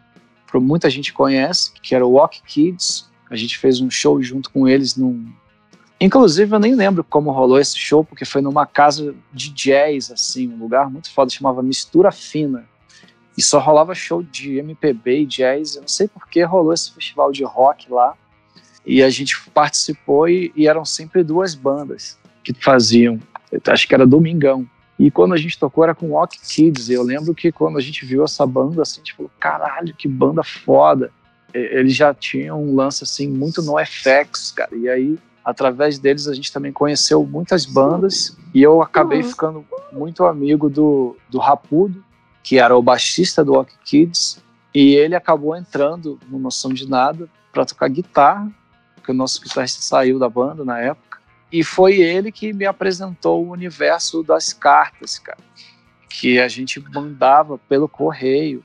muita 0.55 0.89
gente 0.89 1.13
conhece, 1.13 1.73
que 1.83 1.95
era 1.95 2.07
o 2.07 2.13
Walk 2.13 2.43
Kids. 2.43 3.08
A 3.31 3.37
gente 3.37 3.59
fez 3.59 3.81
um 3.81 3.91
show 3.91 4.23
junto 4.23 4.51
com 4.51 4.67
eles 4.67 4.97
num, 4.97 5.27
Inclusive, 6.01 6.55
eu 6.55 6.61
nem 6.61 6.75
lembro 6.77 7.03
como 7.03 7.33
rolou 7.33 7.59
esse 7.59 7.77
show, 7.77 8.05
porque 8.05 8.25
foi 8.25 8.41
numa 8.41 8.65
casa 8.65 9.15
de 9.33 9.51
jazz, 9.51 10.13
assim, 10.13 10.49
um 10.49 10.57
lugar 10.57 10.89
muito 10.89 11.11
foda, 11.11 11.31
chamava 11.31 11.61
Mistura 11.61 12.13
Fina. 12.13 12.65
E 13.37 13.43
só 13.43 13.59
rolava 13.59 13.95
show 13.95 14.23
de 14.23 14.59
MPB 14.59 15.23
e 15.23 15.27
jazz. 15.27 15.75
Eu 15.75 15.83
não 15.83 15.89
sei 15.89 16.07
por 16.07 16.29
que 16.29 16.43
rolou 16.43 16.73
esse 16.73 16.93
festival 16.93 17.33
de 17.33 17.45
rock 17.45 17.91
lá. 17.91 18.15
E 18.87 19.03
a 19.03 19.11
gente 19.11 19.41
participou 19.51 20.29
e, 20.29 20.53
e 20.57 20.69
eram 20.69 20.85
sempre 20.85 21.23
duas 21.25 21.55
bandas 21.55 22.19
que 22.45 22.53
faziam. 22.53 23.19
Acho 23.67 23.87
que 23.87 23.95
era 23.95 24.07
Domingão. 24.07 24.69
E 24.99 25.11
quando 25.11 25.35
a 25.35 25.37
gente 25.37 25.59
tocou 25.59 25.85
era 25.85 25.95
com 25.95 26.11
Rock 26.11 26.39
Kids. 26.41 26.89
E 26.89 26.95
eu 26.95 27.03
lembro 27.03 27.35
que 27.35 27.53
quando 27.53 27.79
a 27.79 27.81
gente 27.81 28.05
viu 28.05 28.25
essa 28.25 28.45
banda, 28.45 28.83
assim, 28.83 29.01
a 29.01 29.05
gente 29.05 29.15
falou: 29.15 29.31
caralho, 29.39 29.95
que 29.95 30.09
banda 30.09 30.43
foda. 30.43 31.13
Eles 31.53 31.95
já 31.95 32.13
tinham 32.13 32.63
um 32.63 32.75
lance, 32.75 33.05
assim, 33.05 33.29
muito 33.29 33.63
no 33.63 33.77
FX, 33.79 34.53
cara. 34.53 34.75
E 34.77 34.89
aí 34.89 35.19
através 35.49 35.99
deles 35.99 36.29
a 36.29 36.35
gente 36.35 36.53
também 36.53 36.71
conheceu 36.71 37.25
muitas 37.25 37.65
bandas 37.65 38.37
e 38.53 38.63
eu 38.63 38.83
acabei 38.83 39.23
uhum. 39.23 39.29
ficando 39.31 39.67
muito 39.91 40.27
amigo 40.27 40.69
do, 40.69 41.17
do 41.31 41.39
Rapudo, 41.39 42.05
que 42.43 42.59
era 42.59 42.77
o 42.77 42.83
baixista 42.83 43.43
do 43.43 43.53
Walk 43.53 43.73
Kids, 43.83 44.45
e 44.75 44.95
ele 44.95 45.15
acabou 45.15 45.57
entrando 45.57 46.21
no 46.29 46.39
Noção 46.39 46.71
de 46.71 46.87
Nada 46.87 47.31
para 47.51 47.65
tocar 47.65 47.89
guitarra, 47.89 48.53
porque 48.95 49.11
o 49.11 49.15
nosso 49.15 49.41
guitarrista 49.41 49.81
saiu 49.81 50.19
da 50.19 50.29
banda 50.29 50.67
na 50.67 50.81
época, 50.81 51.19
e 51.51 51.65
foi 51.65 51.95
ele 51.95 52.31
que 52.31 52.53
me 52.53 52.67
apresentou 52.67 53.43
o 53.43 53.51
universo 53.51 54.23
das 54.23 54.53
cartas, 54.53 55.19
cara, 55.19 55.39
que 56.11 56.39
a 56.39 56.47
gente 56.47 56.79
mandava 56.93 57.57
pelo 57.57 57.89
correio. 57.89 58.63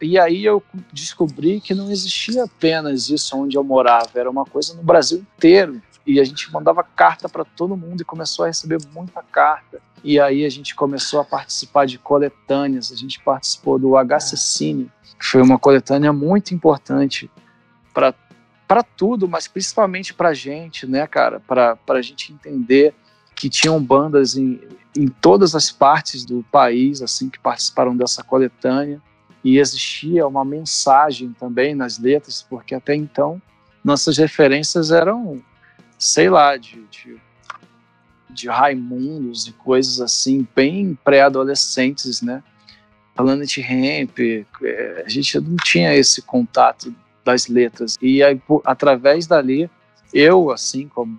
E 0.00 0.18
aí 0.18 0.44
eu 0.44 0.62
descobri 0.92 1.60
que 1.60 1.74
não 1.74 1.90
existia 1.90 2.44
apenas 2.44 3.08
isso 3.10 3.36
onde 3.36 3.56
eu 3.56 3.64
morava, 3.64 4.10
era 4.14 4.30
uma 4.30 4.44
coisa 4.44 4.74
no 4.74 4.82
Brasil 4.82 5.18
inteiro. 5.18 5.80
E 6.06 6.18
a 6.18 6.24
gente 6.24 6.50
mandava 6.52 6.82
carta 6.82 7.28
para 7.28 7.44
todo 7.44 7.76
mundo 7.76 8.00
e 8.00 8.04
começou 8.04 8.44
a 8.44 8.48
receber 8.48 8.78
muita 8.92 9.22
carta. 9.22 9.80
E 10.02 10.18
aí 10.18 10.44
a 10.44 10.48
gente 10.48 10.74
começou 10.74 11.20
a 11.20 11.24
participar 11.24 11.86
de 11.86 11.98
coletâneas, 11.98 12.90
a 12.90 12.96
gente 12.96 13.20
participou 13.20 13.78
do 13.78 13.92
HCCine, 13.96 14.90
que 15.18 15.26
foi 15.26 15.42
uma 15.42 15.58
coletânea 15.58 16.12
muito 16.12 16.54
importante 16.54 17.30
para 17.92 18.14
para 18.66 18.84
tudo, 18.84 19.26
mas 19.26 19.48
principalmente 19.48 20.14
para 20.14 20.28
a 20.28 20.32
gente, 20.32 20.86
né, 20.86 21.04
cara, 21.04 21.40
para 21.40 21.76
a 21.88 22.00
gente 22.00 22.32
entender 22.32 22.94
que 23.34 23.50
tinham 23.50 23.82
bandas 23.82 24.36
em, 24.36 24.60
em 24.96 25.08
todas 25.08 25.56
as 25.56 25.72
partes 25.72 26.24
do 26.24 26.44
país, 26.52 27.02
assim, 27.02 27.28
que 27.28 27.40
participaram 27.40 27.96
dessa 27.96 28.22
coletânea, 28.22 29.02
e 29.44 29.58
existia 29.58 30.26
uma 30.26 30.44
mensagem 30.44 31.32
também 31.38 31.74
nas 31.74 31.98
letras, 31.98 32.44
porque 32.48 32.74
até 32.74 32.94
então 32.94 33.40
nossas 33.82 34.18
referências 34.18 34.90
eram 34.90 35.42
sei 36.00 36.30
lá, 36.30 36.56
de, 36.56 36.82
de, 36.90 37.20
de 38.30 38.48
Raimundos 38.48 39.46
e 39.46 39.52
coisas 39.52 40.00
assim, 40.00 40.48
bem 40.56 40.98
pré-adolescentes, 41.04 42.22
né? 42.22 42.42
Planet 43.14 43.58
Ramp, 43.58 44.18
é, 44.18 45.04
a 45.04 45.08
gente 45.10 45.38
não 45.38 45.56
tinha 45.56 45.94
esse 45.94 46.22
contato 46.22 46.94
das 47.22 47.48
letras. 47.48 47.98
E 48.00 48.22
aí, 48.22 48.34
por, 48.34 48.62
através 48.64 49.26
dali, 49.26 49.70
eu, 50.12 50.50
assim 50.50 50.88
como 50.88 51.18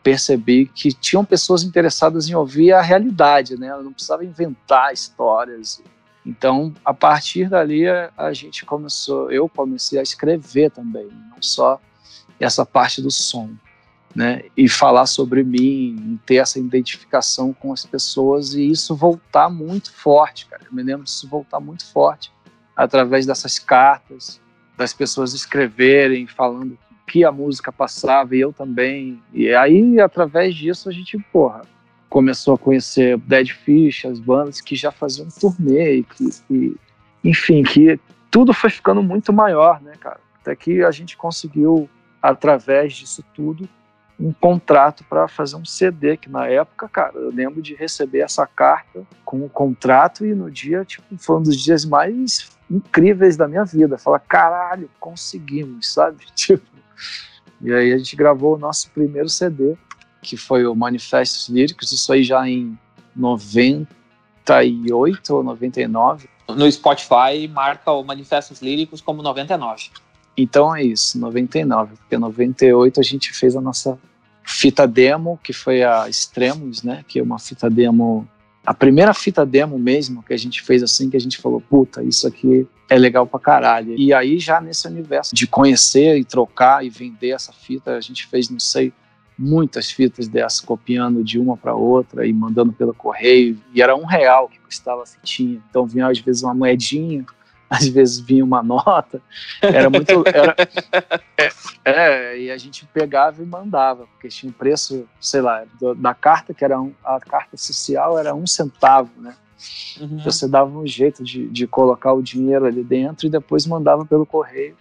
percebi 0.00 0.66
que 0.66 0.92
tinham 0.92 1.24
pessoas 1.24 1.64
interessadas 1.64 2.28
em 2.28 2.36
ouvir 2.36 2.72
a 2.72 2.80
realidade, 2.80 3.58
né? 3.58 3.70
Eu 3.70 3.82
não 3.82 3.92
precisava 3.92 4.24
inventar 4.24 4.92
histórias. 4.92 5.82
Então, 6.28 6.74
a 6.84 6.92
partir 6.92 7.48
dali, 7.48 7.88
a, 7.88 8.32
gente 8.34 8.66
começou, 8.66 9.32
eu 9.32 9.48
comecei 9.48 9.98
a 9.98 10.02
escrever 10.02 10.70
também, 10.70 11.06
não 11.06 11.40
só 11.40 11.80
essa 12.38 12.66
parte 12.66 13.00
do 13.00 13.10
som 13.10 13.48
né, 14.14 14.42
e 14.54 14.68
falar 14.68 15.06
sobre 15.06 15.42
mim, 15.42 16.20
ter 16.26 16.36
essa 16.36 16.58
identificação 16.58 17.54
com 17.54 17.72
as 17.72 17.86
pessoas 17.86 18.52
e 18.52 18.70
isso 18.70 18.94
voltar 18.94 19.48
muito 19.48 19.90
forte, 19.90 20.44
cara. 20.44 20.64
Eu 20.66 20.74
me 20.74 20.82
lembro 20.82 21.04
disso 21.04 21.26
voltar 21.26 21.60
muito 21.60 21.90
forte 21.90 22.30
através 22.76 23.24
dessas 23.24 23.58
cartas, 23.58 24.38
das 24.76 24.92
pessoas 24.92 25.32
escreverem, 25.32 26.26
falando 26.26 26.78
que 27.06 27.24
a 27.24 27.32
música 27.32 27.72
passava 27.72 28.36
e 28.36 28.40
eu 28.40 28.52
também. 28.52 29.22
E 29.32 29.54
aí, 29.54 29.98
através 29.98 30.54
disso, 30.54 30.90
a 30.90 30.92
gente, 30.92 31.18
porra, 31.32 31.62
começou 32.18 32.54
a 32.54 32.58
conhecer 32.58 33.16
Dead 33.16 33.50
Fish, 33.50 34.04
as 34.04 34.18
bandas 34.18 34.60
que 34.60 34.74
já 34.74 34.90
faziam 34.90 35.28
turnê, 35.38 36.02
que, 36.02 36.28
que 36.48 36.76
enfim, 37.22 37.62
que 37.62 38.00
tudo 38.28 38.52
foi 38.52 38.70
ficando 38.70 39.00
muito 39.00 39.32
maior, 39.32 39.80
né, 39.80 39.92
cara? 40.00 40.18
Até 40.40 40.56
que 40.56 40.82
a 40.82 40.90
gente 40.90 41.16
conseguiu, 41.16 41.88
através 42.20 42.94
disso 42.94 43.24
tudo, 43.32 43.68
um 44.18 44.32
contrato 44.32 45.04
para 45.04 45.28
fazer 45.28 45.54
um 45.54 45.64
CD, 45.64 46.16
que 46.16 46.28
na 46.28 46.48
época, 46.48 46.88
cara, 46.88 47.12
eu 47.14 47.30
lembro 47.30 47.62
de 47.62 47.76
receber 47.76 48.18
essa 48.18 48.44
carta 48.48 49.06
com 49.24 49.44
o 49.44 49.48
contrato 49.48 50.26
e 50.26 50.34
no 50.34 50.50
dia, 50.50 50.84
tipo, 50.84 51.16
foi 51.18 51.36
um 51.36 51.42
dos 51.42 51.56
dias 51.56 51.84
mais 51.84 52.50
incríveis 52.68 53.36
da 53.36 53.46
minha 53.46 53.64
vida. 53.64 53.96
Falar, 53.96 54.18
caralho, 54.18 54.90
conseguimos, 54.98 55.92
sabe? 55.92 56.24
Tipo, 56.34 56.66
e 57.60 57.72
aí 57.72 57.92
a 57.92 57.98
gente 57.98 58.16
gravou 58.16 58.56
o 58.56 58.58
nosso 58.58 58.90
primeiro 58.90 59.28
CD, 59.28 59.76
que 60.28 60.36
foi 60.36 60.64
o 60.66 60.74
Manifestos 60.74 61.48
Líricos, 61.48 61.90
isso 61.90 62.12
aí 62.12 62.22
já 62.22 62.46
em 62.46 62.78
98 63.16 65.34
ou 65.34 65.42
99. 65.42 66.28
No 66.48 66.70
Spotify 66.70 67.48
marca 67.50 67.90
o 67.90 68.04
Manifestos 68.04 68.60
Líricos 68.60 69.00
como 69.00 69.22
99. 69.22 69.84
Então 70.36 70.76
é 70.76 70.84
isso, 70.84 71.18
99, 71.18 71.96
porque 71.96 72.18
98 72.18 73.00
a 73.00 73.02
gente 73.02 73.32
fez 73.32 73.56
a 73.56 73.62
nossa 73.62 73.98
fita 74.44 74.86
demo, 74.86 75.40
que 75.42 75.54
foi 75.54 75.82
a 75.82 76.06
Extremos, 76.10 76.82
né? 76.82 77.02
Que 77.08 77.20
é 77.20 77.22
uma 77.22 77.38
fita 77.38 77.70
demo, 77.70 78.28
a 78.66 78.74
primeira 78.74 79.14
fita 79.14 79.46
demo 79.46 79.78
mesmo 79.78 80.22
que 80.22 80.34
a 80.34 80.38
gente 80.38 80.60
fez 80.62 80.82
assim, 80.82 81.08
que 81.08 81.16
a 81.16 81.20
gente 81.20 81.38
falou, 81.38 81.62
puta, 81.62 82.02
isso 82.02 82.26
aqui 82.26 82.68
é 82.90 82.98
legal 82.98 83.26
pra 83.26 83.40
caralho. 83.40 83.94
E 83.96 84.12
aí 84.12 84.38
já 84.38 84.60
nesse 84.60 84.86
universo 84.86 85.34
de 85.34 85.46
conhecer 85.46 86.18
e 86.18 86.24
trocar 86.24 86.84
e 86.84 86.90
vender 86.90 87.30
essa 87.30 87.52
fita, 87.52 87.96
a 87.96 88.00
gente 88.02 88.26
fez, 88.26 88.50
não 88.50 88.60
sei, 88.60 88.92
muitas 89.38 89.90
fitas 89.90 90.26
dessas, 90.26 90.60
copiando 90.60 91.22
de 91.22 91.38
uma 91.38 91.56
para 91.56 91.74
outra 91.74 92.26
e 92.26 92.32
mandando 92.32 92.72
pelo 92.72 92.92
correio. 92.92 93.58
E 93.72 93.80
era 93.80 93.94
um 93.94 94.04
real 94.04 94.48
que 94.48 94.58
custava 94.58 95.02
a 95.02 95.06
fitinha. 95.06 95.62
Então 95.70 95.86
vinha 95.86 96.08
às 96.08 96.18
vezes 96.18 96.42
uma 96.42 96.54
moedinha 96.54 97.24
às 97.68 97.86
vezes 97.86 98.18
vinha 98.18 98.44
uma 98.44 98.62
nota, 98.62 99.20
era 99.60 99.90
muito. 99.90 100.24
Era, 100.26 100.56
é, 101.36 101.50
é, 101.84 102.40
e 102.40 102.50
a 102.50 102.56
gente 102.56 102.86
pegava 102.86 103.42
e 103.42 103.46
mandava, 103.46 104.06
porque 104.06 104.28
tinha 104.28 104.48
um 104.48 104.52
preço, 104.52 105.06
sei 105.20 105.42
lá, 105.42 105.64
da 105.96 106.14
carta, 106.14 106.54
que 106.54 106.64
era 106.64 106.80
um, 106.80 106.92
a 107.04 107.20
carta 107.20 107.56
social 107.56 108.18
era 108.18 108.34
um 108.34 108.46
centavo, 108.46 109.10
né? 109.18 109.36
Uhum. 110.00 110.22
Você 110.24 110.48
dava 110.48 110.78
um 110.78 110.86
jeito 110.86 111.22
de, 111.22 111.48
de 111.48 111.66
colocar 111.66 112.12
o 112.12 112.22
dinheiro 112.22 112.64
ali 112.64 112.82
dentro 112.82 113.26
e 113.26 113.30
depois 113.30 113.66
mandava 113.66 114.04
pelo 114.06 114.24
correio. 114.24 114.76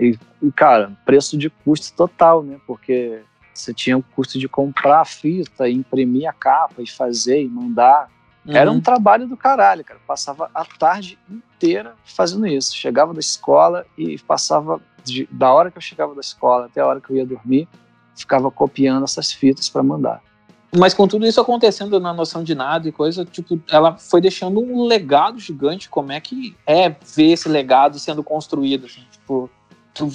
E, 0.00 0.18
e, 0.42 0.50
cara, 0.50 0.90
preço 1.04 1.36
de 1.36 1.48
custo 1.48 1.94
total, 1.94 2.42
né? 2.42 2.58
Porque 2.66 3.20
você 3.52 3.72
tinha 3.74 3.96
o 3.96 4.02
custo 4.02 4.38
de 4.38 4.48
comprar 4.48 5.00
a 5.00 5.04
fita, 5.04 5.68
imprimir 5.68 6.28
a 6.28 6.32
capa 6.32 6.80
e 6.80 6.86
fazer 6.86 7.42
e 7.42 7.48
mandar. 7.48 8.08
Uhum. 8.44 8.56
Era 8.56 8.70
um 8.70 8.80
trabalho 8.80 9.26
do 9.26 9.36
caralho, 9.36 9.84
cara. 9.84 10.00
Passava 10.06 10.50
a 10.54 10.64
tarde 10.64 11.18
inteira 11.30 11.94
fazendo 12.04 12.46
isso. 12.46 12.76
Chegava 12.76 13.12
da 13.12 13.20
escola 13.20 13.86
e 13.96 14.18
passava 14.18 14.80
de, 15.04 15.28
da 15.30 15.52
hora 15.52 15.70
que 15.70 15.78
eu 15.78 15.82
chegava 15.82 16.14
da 16.14 16.20
escola 16.20 16.66
até 16.66 16.80
a 16.80 16.86
hora 16.86 17.00
que 17.00 17.10
eu 17.10 17.16
ia 17.16 17.26
dormir, 17.26 17.68
ficava 18.16 18.50
copiando 18.50 19.04
essas 19.04 19.32
fitas 19.32 19.68
para 19.68 19.82
mandar. 19.82 20.22
Mas 20.74 20.94
com 20.94 21.06
tudo 21.06 21.26
isso 21.26 21.38
acontecendo 21.38 22.00
na 22.00 22.14
noção 22.14 22.42
de 22.42 22.54
nada 22.54 22.88
e 22.88 22.92
coisa, 22.92 23.26
tipo, 23.26 23.60
ela 23.70 23.98
foi 23.98 24.22
deixando 24.22 24.58
um 24.58 24.84
legado 24.84 25.38
gigante. 25.38 25.88
Como 25.88 26.10
é 26.10 26.18
que 26.18 26.56
é 26.66 26.88
ver 26.88 27.32
esse 27.32 27.46
legado 27.46 27.98
sendo 27.98 28.24
construído? 28.24 28.86
Assim, 28.86 29.02
tipo, 29.10 29.50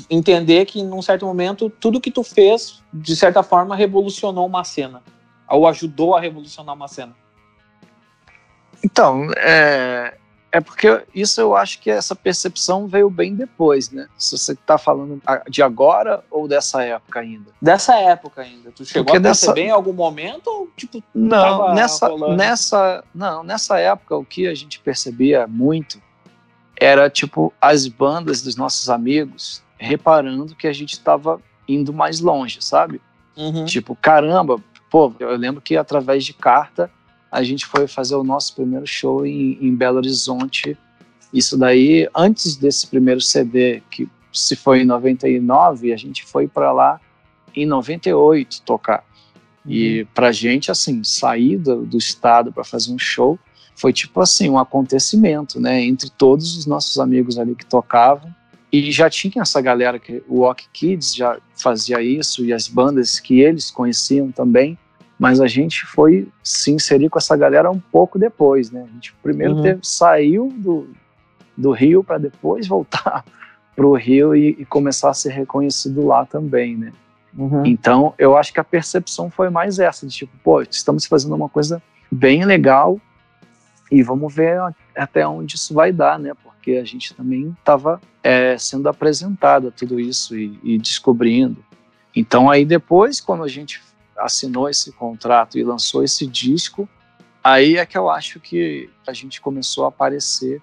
entender 0.10 0.66
que 0.66 0.82
num 0.84 1.02
certo 1.02 1.26
momento 1.26 1.70
tudo 1.70 2.02
que 2.02 2.12
tu 2.12 2.24
fez, 2.24 2.82
de 2.94 3.16
certa 3.16 3.44
forma, 3.44 3.76
revolucionou 3.76 4.46
uma 4.46 4.64
cena. 4.64 5.02
Ou 5.50 5.68
ajudou 5.68 6.16
a 6.16 6.20
revolucionar 6.20 6.76
uma 6.76 6.88
cena. 6.88 7.16
Então, 8.84 9.30
é, 9.38 10.16
é 10.52 10.62
porque 10.62 11.04
isso 11.14 11.40
eu 11.42 11.56
acho 11.56 11.80
que 11.80 11.90
essa 11.90 12.16
percepção 12.16 12.88
veio 12.88 13.10
bem 13.10 13.36
depois, 13.36 13.92
né? 13.92 14.08
Se 14.18 14.38
você 14.38 14.54
está 14.54 14.78
falando 14.78 15.22
de 15.50 15.62
agora 15.62 16.24
ou 16.32 16.48
dessa 16.48 16.84
época 16.84 17.20
ainda? 17.20 17.52
Dessa 17.62 17.96
época 18.00 18.42
ainda. 18.42 18.72
Tu 18.72 18.86
chegou 18.86 19.06
porque 19.06 19.18
a 19.18 19.22
perceber 19.22 19.66
em 19.66 19.72
algum 19.72 19.94
momento 19.94 20.48
ou 20.48 20.68
tipo 20.76 21.04
não 21.14 21.74
nessa 21.74 22.10
nessa 22.36 23.04
não 23.14 23.44
nessa 23.44 23.80
época 23.80 24.16
o 24.16 24.26
que 24.26 24.48
a 24.48 24.56
gente 24.56 24.80
percebia 24.80 25.46
muito 25.48 26.02
era 26.80 27.10
tipo 27.10 27.54
as 27.60 27.88
bandas 27.88 28.42
dos 28.42 28.56
nossos 28.56 28.90
amigos 28.90 29.64
reparando 29.78 30.56
que 30.56 30.68
a 30.68 30.74
gente 30.74 30.94
estava 30.94 31.42
indo 31.68 31.94
mais 31.94 32.20
longe, 32.20 32.62
sabe? 32.62 33.02
Uhum. 33.36 33.66
Tipo 33.66 33.96
caramba, 33.96 34.60
pô, 34.90 35.14
eu 35.20 35.36
lembro 35.36 35.62
que 35.62 35.78
através 35.78 36.26
de 36.26 36.34
carta 36.34 36.90
a 37.32 37.44
gente 37.44 37.66
foi 37.66 37.88
fazer 37.88 38.16
o 38.16 38.24
nosso 38.24 38.56
primeiro 38.56 38.88
show 38.88 39.26
em, 39.26 39.58
em 39.62 39.76
Belo 39.76 39.98
Horizonte. 39.98 40.78
Isso 41.34 41.58
daí, 41.58 42.08
antes 42.16 42.56
desse 42.56 42.88
primeiro 42.88 43.20
CD, 43.20 43.84
que 43.92 44.10
se 44.32 44.56
foi 44.56 44.82
em 44.82 44.86
99, 44.86 45.92
a 45.92 45.98
gente 45.98 46.26
foi 46.26 46.48
para 46.48 46.72
lá 46.72 47.02
em 47.56 47.66
98 47.66 48.62
tocar. 48.62 49.04
Uhum. 49.66 49.72
E 49.72 50.06
pra 50.16 50.32
gente, 50.32 50.72
assim, 50.72 51.04
sair 51.04 51.58
do, 51.58 51.86
do 51.86 51.98
estado 51.98 52.52
para 52.52 52.64
fazer 52.64 52.92
um 52.92 53.00
show 53.00 53.38
foi 53.76 53.94
tipo 53.94 54.20
assim, 54.22 54.50
um 54.50 54.58
acontecimento, 54.58 55.60
né? 55.60 55.84
Entre 55.84 56.10
todos 56.10 56.58
os 56.58 56.66
nossos 56.66 57.00
amigos 57.00 57.38
ali 57.38 57.54
que 57.54 57.66
tocavam. 57.66 58.34
E 58.72 58.92
já 58.92 59.10
tinha 59.10 59.42
essa 59.42 59.62
galera 59.62 59.98
que 59.98 60.22
o 60.28 60.42
Walk 60.42 60.68
Kids 60.74 61.16
já 61.16 61.38
fazia 61.56 62.02
isso 62.02 62.44
e 62.46 62.52
as 62.52 62.68
bandas 62.68 63.20
que 63.20 63.40
eles 63.40 63.72
conheciam 63.72 64.32
também 64.32 64.78
mas 65.20 65.42
a 65.42 65.48
gente 65.48 65.86
foi 65.86 66.28
se 66.44 66.72
inserir 66.72 67.10
com 67.10 67.18
essa 67.18 67.36
galera 67.36 67.72
um 67.72 67.80
pouco 67.80 68.20
depois, 68.20 68.70
né? 68.70 68.86
A 68.88 68.94
gente 68.94 69.14
primeiro 69.24 69.56
uhum. 69.56 69.62
teve, 69.64 69.80
saiu 69.82 70.54
do, 70.56 70.90
do 71.56 71.72
Rio 71.72 72.04
para 72.04 72.18
depois 72.18 72.68
voltar 72.68 73.26
para 73.76 73.86
o 73.86 73.96
Rio 73.96 74.36
e, 74.36 74.50
e, 74.60 74.66
começar 74.66 75.10
a 75.10 75.14
ser 75.14 75.32
reconhecido 75.32 76.06
lá 76.06 76.26
também, 76.26 76.78
né? 76.78 76.92
Uhum. 77.36 77.66
Então, 77.66 78.14
eu 78.18 78.38
acho 78.38 78.54
que 78.54 78.60
a 78.60 78.64
percepção 78.64 79.30
foi 79.30 79.50
mais 79.50 79.80
essa, 79.80 80.08
de 80.08 80.14
tipo, 80.14 80.32
pô, 80.44 80.62
estamos 80.62 81.06
fazendo 81.06 81.36
uma 81.36 81.50
coisa 81.50 81.82
bem 82.12 82.46
legal 82.46 83.00
e 83.92 84.02
vamos 84.02 84.34
ver 84.34 84.60
até 84.98 85.28
onde 85.28 85.56
isso 85.56 85.74
vai 85.74 85.92
dar, 85.92 86.18
né? 86.20 86.34
Porque 86.44 86.72
a 86.72 86.84
gente 86.84 87.14
também 87.14 87.56
estava 87.60 88.02
é, 88.24 88.58
sendo 88.58 88.90
apresentado 88.90 89.70
a 89.70 89.72
tudo 89.72 90.00
isso 90.00 90.38
e, 90.38 90.60
e 90.64 90.78
descobrindo. 90.78 91.64
Então, 92.16 92.50
aí 92.50 92.66
depois, 92.66 93.22
quando 93.22 93.44
a 93.44 93.48
gente 93.48 93.82
assinou 94.18 94.68
esse 94.70 94.92
contrato 94.92 95.58
e 95.58 95.64
lançou 95.64 96.04
esse 96.04 96.26
disco, 96.26 96.90
aí 97.44 97.78
é 97.78 97.86
que 97.86 97.98
eu 97.98 98.10
acho 98.10 98.40
que 98.40 98.90
a 99.06 99.14
gente 99.14 99.40
começou 99.40 99.86
a 99.86 99.90
aparecer 99.90 100.62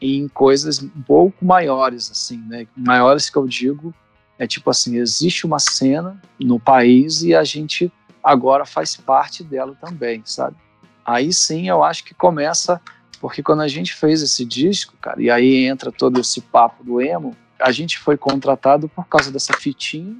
em 0.00 0.28
coisas 0.28 0.82
um 0.82 1.02
pouco 1.06 1.44
maiores, 1.44 2.10
assim, 2.10 2.38
né? 2.48 2.66
Maiores 2.76 3.30
que 3.30 3.36
eu 3.36 3.46
digo 3.46 3.94
é 4.38 4.46
tipo 4.46 4.68
assim, 4.68 4.96
existe 4.96 5.46
uma 5.46 5.58
cena 5.58 6.20
no 6.38 6.60
país 6.60 7.22
e 7.22 7.34
a 7.34 7.42
gente 7.42 7.90
agora 8.22 8.66
faz 8.66 8.96
parte 8.96 9.42
dela 9.42 9.74
também, 9.80 10.22
sabe? 10.24 10.56
Aí 11.04 11.32
sim 11.32 11.68
eu 11.68 11.82
acho 11.82 12.04
que 12.04 12.12
começa, 12.12 12.80
porque 13.20 13.42
quando 13.42 13.62
a 13.62 13.68
gente 13.68 13.94
fez 13.94 14.22
esse 14.22 14.44
disco, 14.44 14.94
cara, 15.00 15.20
e 15.20 15.30
aí 15.30 15.64
entra 15.64 15.90
todo 15.90 16.20
esse 16.20 16.40
papo 16.40 16.84
do 16.84 17.00
emo, 17.00 17.36
a 17.58 17.72
gente 17.72 17.98
foi 17.98 18.16
contratado 18.16 18.88
por 18.88 19.06
causa 19.06 19.30
dessa 19.32 19.54
fitinha 19.54 20.16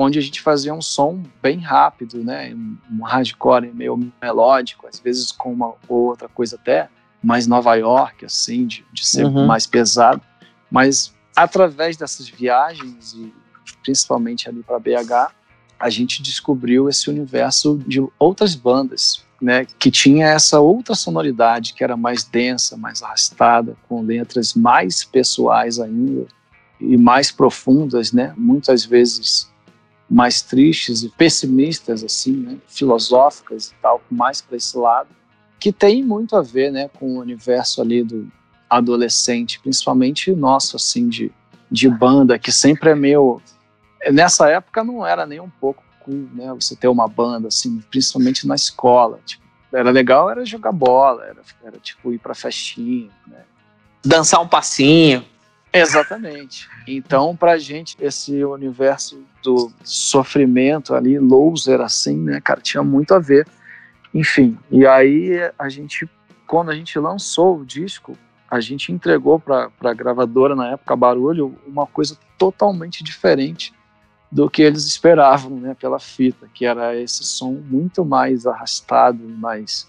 onde 0.00 0.16
a 0.16 0.22
gente 0.22 0.40
fazia 0.40 0.72
um 0.72 0.80
som 0.80 1.20
bem 1.42 1.58
rápido, 1.58 2.22
né? 2.22 2.54
Um 2.54 3.02
hardcore 3.02 3.72
meio 3.74 4.12
melódico, 4.22 4.86
às 4.86 5.00
vezes 5.00 5.32
com 5.32 5.52
uma 5.52 5.74
ou 5.88 6.06
outra 6.06 6.28
coisa 6.28 6.54
até 6.54 6.88
mais 7.20 7.48
Nova 7.48 7.74
York, 7.74 8.24
assim, 8.24 8.64
de, 8.64 8.86
de 8.92 9.04
ser 9.04 9.24
uhum. 9.24 9.44
mais 9.44 9.66
pesado. 9.66 10.22
Mas 10.70 11.12
através 11.34 11.96
dessas 11.96 12.28
viagens 12.28 13.12
e 13.14 13.34
principalmente 13.82 14.48
ali 14.48 14.62
para 14.62 14.78
BH, 14.78 15.32
a 15.80 15.90
gente 15.90 16.22
descobriu 16.22 16.88
esse 16.88 17.10
universo 17.10 17.82
de 17.84 18.00
outras 18.20 18.54
bandas, 18.54 19.24
né, 19.40 19.64
que 19.78 19.90
tinha 19.90 20.26
essa 20.26 20.58
outra 20.58 20.94
sonoridade 20.94 21.72
que 21.74 21.84
era 21.84 21.96
mais 21.96 22.24
densa, 22.24 22.76
mais 22.76 23.02
arrastada, 23.02 23.76
com 23.88 24.02
letras 24.02 24.54
mais 24.54 25.04
pessoais 25.04 25.78
ainda 25.78 26.26
e 26.80 26.96
mais 26.96 27.30
profundas, 27.30 28.12
né, 28.12 28.34
muitas 28.36 28.84
vezes 28.84 29.50
mais 30.10 30.40
tristes 30.40 31.02
e 31.02 31.08
pessimistas, 31.10 32.02
assim, 32.02 32.32
né, 32.32 32.56
filosóficas 32.66 33.68
e 33.68 33.74
tal, 33.82 34.02
mais 34.10 34.40
para 34.40 34.56
esse 34.56 34.76
lado, 34.76 35.08
que 35.60 35.72
tem 35.72 36.02
muito 36.02 36.34
a 36.34 36.42
ver, 36.42 36.72
né, 36.72 36.88
com 36.98 37.16
o 37.16 37.20
universo 37.20 37.82
ali 37.82 38.02
do 38.02 38.30
adolescente, 38.70 39.60
principalmente 39.60 40.32
nosso, 40.32 40.76
assim, 40.76 41.08
de, 41.08 41.30
de 41.70 41.88
banda, 41.88 42.38
que 42.38 42.52
sempre 42.52 42.90
é 42.90 42.94
meio... 42.94 43.40
Nessa 44.12 44.48
época 44.48 44.84
não 44.84 45.04
era 45.04 45.26
nem 45.26 45.40
um 45.40 45.50
pouco 45.50 45.82
né, 46.12 46.52
você 46.54 46.74
ter 46.74 46.88
uma 46.88 47.08
banda, 47.08 47.48
assim, 47.48 47.82
principalmente 47.90 48.46
na 48.46 48.54
escola, 48.54 49.20
tipo, 49.24 49.42
era 49.72 49.90
legal, 49.90 50.30
era 50.30 50.44
jogar 50.44 50.72
bola, 50.72 51.24
era, 51.24 51.42
era 51.62 51.78
tipo 51.78 52.12
ir 52.12 52.18
pra 52.18 52.34
festinha, 52.34 53.10
né. 53.26 53.42
Dançar 54.04 54.40
um 54.40 54.48
passinho. 54.48 55.24
Exatamente. 55.72 56.68
Então, 56.86 57.36
pra 57.36 57.58
gente, 57.58 57.96
esse 58.00 58.42
universo 58.44 59.22
do 59.42 59.70
sofrimento 59.84 60.94
ali, 60.94 61.18
loser, 61.18 61.80
assim, 61.80 62.16
né, 62.16 62.40
cara, 62.40 62.60
tinha 62.60 62.82
muito 62.82 63.12
a 63.12 63.18
ver. 63.18 63.46
Enfim, 64.14 64.58
e 64.70 64.86
aí 64.86 65.38
a 65.58 65.68
gente, 65.68 66.08
quando 66.46 66.70
a 66.70 66.74
gente 66.74 66.98
lançou 66.98 67.58
o 67.58 67.66
disco, 67.66 68.16
a 68.50 68.60
gente 68.60 68.90
entregou 68.90 69.38
para 69.38 69.70
a 69.80 69.92
gravadora 69.92 70.56
na 70.56 70.70
época, 70.70 70.96
Barulho, 70.96 71.54
uma 71.66 71.86
coisa 71.86 72.16
totalmente 72.38 73.04
diferente 73.04 73.74
do 74.30 74.48
que 74.48 74.62
eles 74.62 74.84
esperavam, 74.84 75.50
né, 75.58 75.74
pela 75.74 75.98
fita, 75.98 76.48
que 76.52 76.66
era 76.66 76.94
esse 76.94 77.24
som 77.24 77.52
muito 77.52 78.04
mais 78.04 78.46
arrastado, 78.46 79.22
mais 79.22 79.88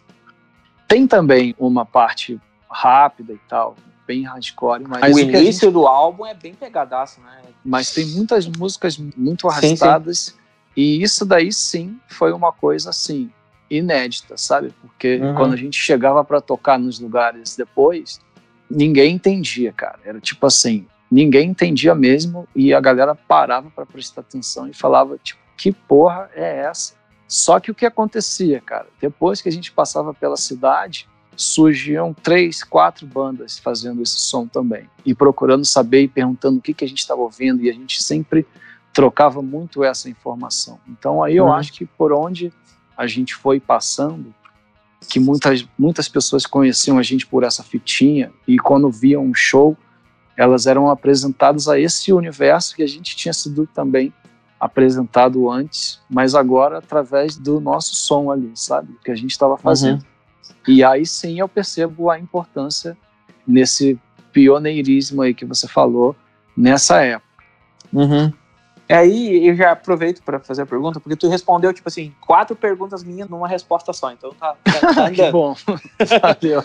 tem 0.88 1.06
também 1.06 1.54
uma 1.60 1.86
parte 1.86 2.40
rápida 2.70 3.34
e 3.34 3.40
tal, 3.48 3.76
bem 4.08 4.24
hardcore, 4.24 4.84
mas 4.88 5.16
o 5.16 5.20
início 5.20 5.68
gente... 5.68 5.74
do 5.74 5.86
álbum 5.86 6.26
é 6.26 6.34
bem 6.34 6.54
pegadaço, 6.54 7.22
né? 7.22 7.42
Mas 7.64 7.92
tem 7.92 8.06
muitas 8.08 8.48
músicas 8.48 8.98
muito 8.98 9.48
arrastadas 9.48 10.20
sim, 10.20 10.32
sim. 10.32 10.38
e 10.76 11.04
isso 11.04 11.26
daí 11.26 11.52
sim 11.52 12.00
foi 12.08 12.32
uma 12.32 12.52
coisa 12.52 12.90
assim 12.90 13.30
inédita, 13.70 14.36
sabe? 14.36 14.74
Porque 14.82 15.18
uhum. 15.18 15.36
quando 15.36 15.54
a 15.54 15.58
gente 15.58 15.78
chegava 15.80 16.24
para 16.24 16.42
tocar 16.42 16.80
nos 16.80 17.00
lugares 17.00 17.56
depois, 17.56 18.20
ninguém 18.70 19.16
entendia, 19.16 19.72
cara. 19.72 20.00
Era 20.04 20.20
tipo 20.20 20.46
assim, 20.48 20.88
ninguém 21.12 21.50
entendia 21.50 21.96
mesmo 21.96 22.48
e 22.56 22.74
a 22.74 22.80
galera 22.80 23.16
parava 23.16 23.70
para 23.70 23.86
prestar 23.86 24.22
atenção 24.22 24.68
e 24.68 24.74
falava 24.74 25.18
tipo, 25.18 25.40
que 25.58 25.72
porra 25.72 26.30
é 26.34 26.60
essa? 26.60 26.94
Só 27.28 27.60
que 27.60 27.70
o 27.70 27.76
que 27.76 27.86
acontecia, 27.86 28.62
cara? 28.62 28.88
Depois 29.00 29.42
que 29.42 29.50
a 29.50 29.52
gente 29.52 29.72
passava 29.72 30.14
pela 30.14 30.38
cidade, 30.38 31.08
surgiam 31.36 32.14
três, 32.14 32.64
quatro 32.64 33.06
bandas 33.06 33.60
fazendo 33.60 34.02
esse 34.02 34.20
som 34.20 34.48
também 34.48 34.90
e 35.06 35.14
procurando 35.14 35.64
saber 35.66 36.02
e 36.02 36.08
perguntando 36.08 36.58
o 36.58 36.62
que 36.62 36.74
que 36.74 36.84
a 36.84 36.88
gente 36.88 37.00
estava 37.00 37.22
ouvindo 37.22 37.62
e 37.62 37.70
a 37.70 37.74
gente 37.74 38.02
sempre 38.02 38.46
trocava 38.92 39.42
muito 39.42 39.84
essa 39.84 40.10
informação. 40.10 40.80
Então 40.88 41.24
aí 41.24 41.38
eu 41.38 41.46
uhum. 41.46 41.54
acho 41.54 41.72
que 41.72 41.86
por 41.86 42.12
onde 42.12 42.52
a 42.98 43.08
gente 43.08 43.36
foi 43.36 43.60
passando, 43.60 44.34
que 45.08 45.20
muitas, 45.20 45.66
muitas 45.78 46.10
pessoas 46.10 46.46
conheciam 46.46 46.98
a 46.98 47.04
gente 47.04 47.26
por 47.26 47.44
essa 47.44 47.64
fitinha 47.64 48.32
e 48.48 48.58
quando 48.58 48.90
viam 48.90 49.24
um 49.24 49.34
show, 49.34 49.78
elas 50.40 50.66
eram 50.66 50.90
apresentadas 50.90 51.68
a 51.68 51.78
esse 51.78 52.14
universo 52.14 52.74
que 52.74 52.82
a 52.82 52.88
gente 52.88 53.14
tinha 53.14 53.34
sido 53.34 53.68
também 53.68 54.14
apresentado 54.58 55.52
antes, 55.52 56.00
mas 56.10 56.34
agora 56.34 56.78
através 56.78 57.36
do 57.36 57.60
nosso 57.60 57.94
som 57.94 58.32
ali, 58.32 58.50
sabe? 58.56 58.98
Que 59.04 59.12
a 59.12 59.16
gente 59.16 59.32
estava 59.32 59.58
fazendo. 59.58 60.00
Uhum. 60.00 60.74
E 60.74 60.82
aí 60.82 61.06
sim 61.06 61.42
eu 61.42 61.48
percebo 61.50 62.10
a 62.10 62.18
importância 62.18 62.98
nesse 63.46 64.00
pioneirismo 64.32 65.24
aí 65.24 65.34
que 65.34 65.44
você 65.44 65.68
falou 65.68 66.16
nessa 66.56 67.02
época. 67.02 67.44
Uhum. 67.92 68.32
E 68.88 68.94
aí 68.94 69.46
eu 69.46 69.56
já 69.58 69.74
aproveito 69.74 70.24
para 70.24 70.40
fazer 70.40 70.62
a 70.62 70.66
pergunta, 70.66 71.02
porque 71.02 71.18
tu 71.18 71.28
respondeu, 71.28 71.74
tipo 71.74 71.90
assim, 71.90 72.16
quatro 72.22 72.56
perguntas 72.56 73.04
minhas 73.04 73.28
numa 73.28 73.48
resposta 73.48 73.92
só. 73.92 74.10
Então 74.10 74.34
tá. 74.40 74.56
tá, 74.64 74.94
tá 74.94 75.12
que 75.12 75.30
bom. 75.32 75.54
Valeu. 76.22 76.64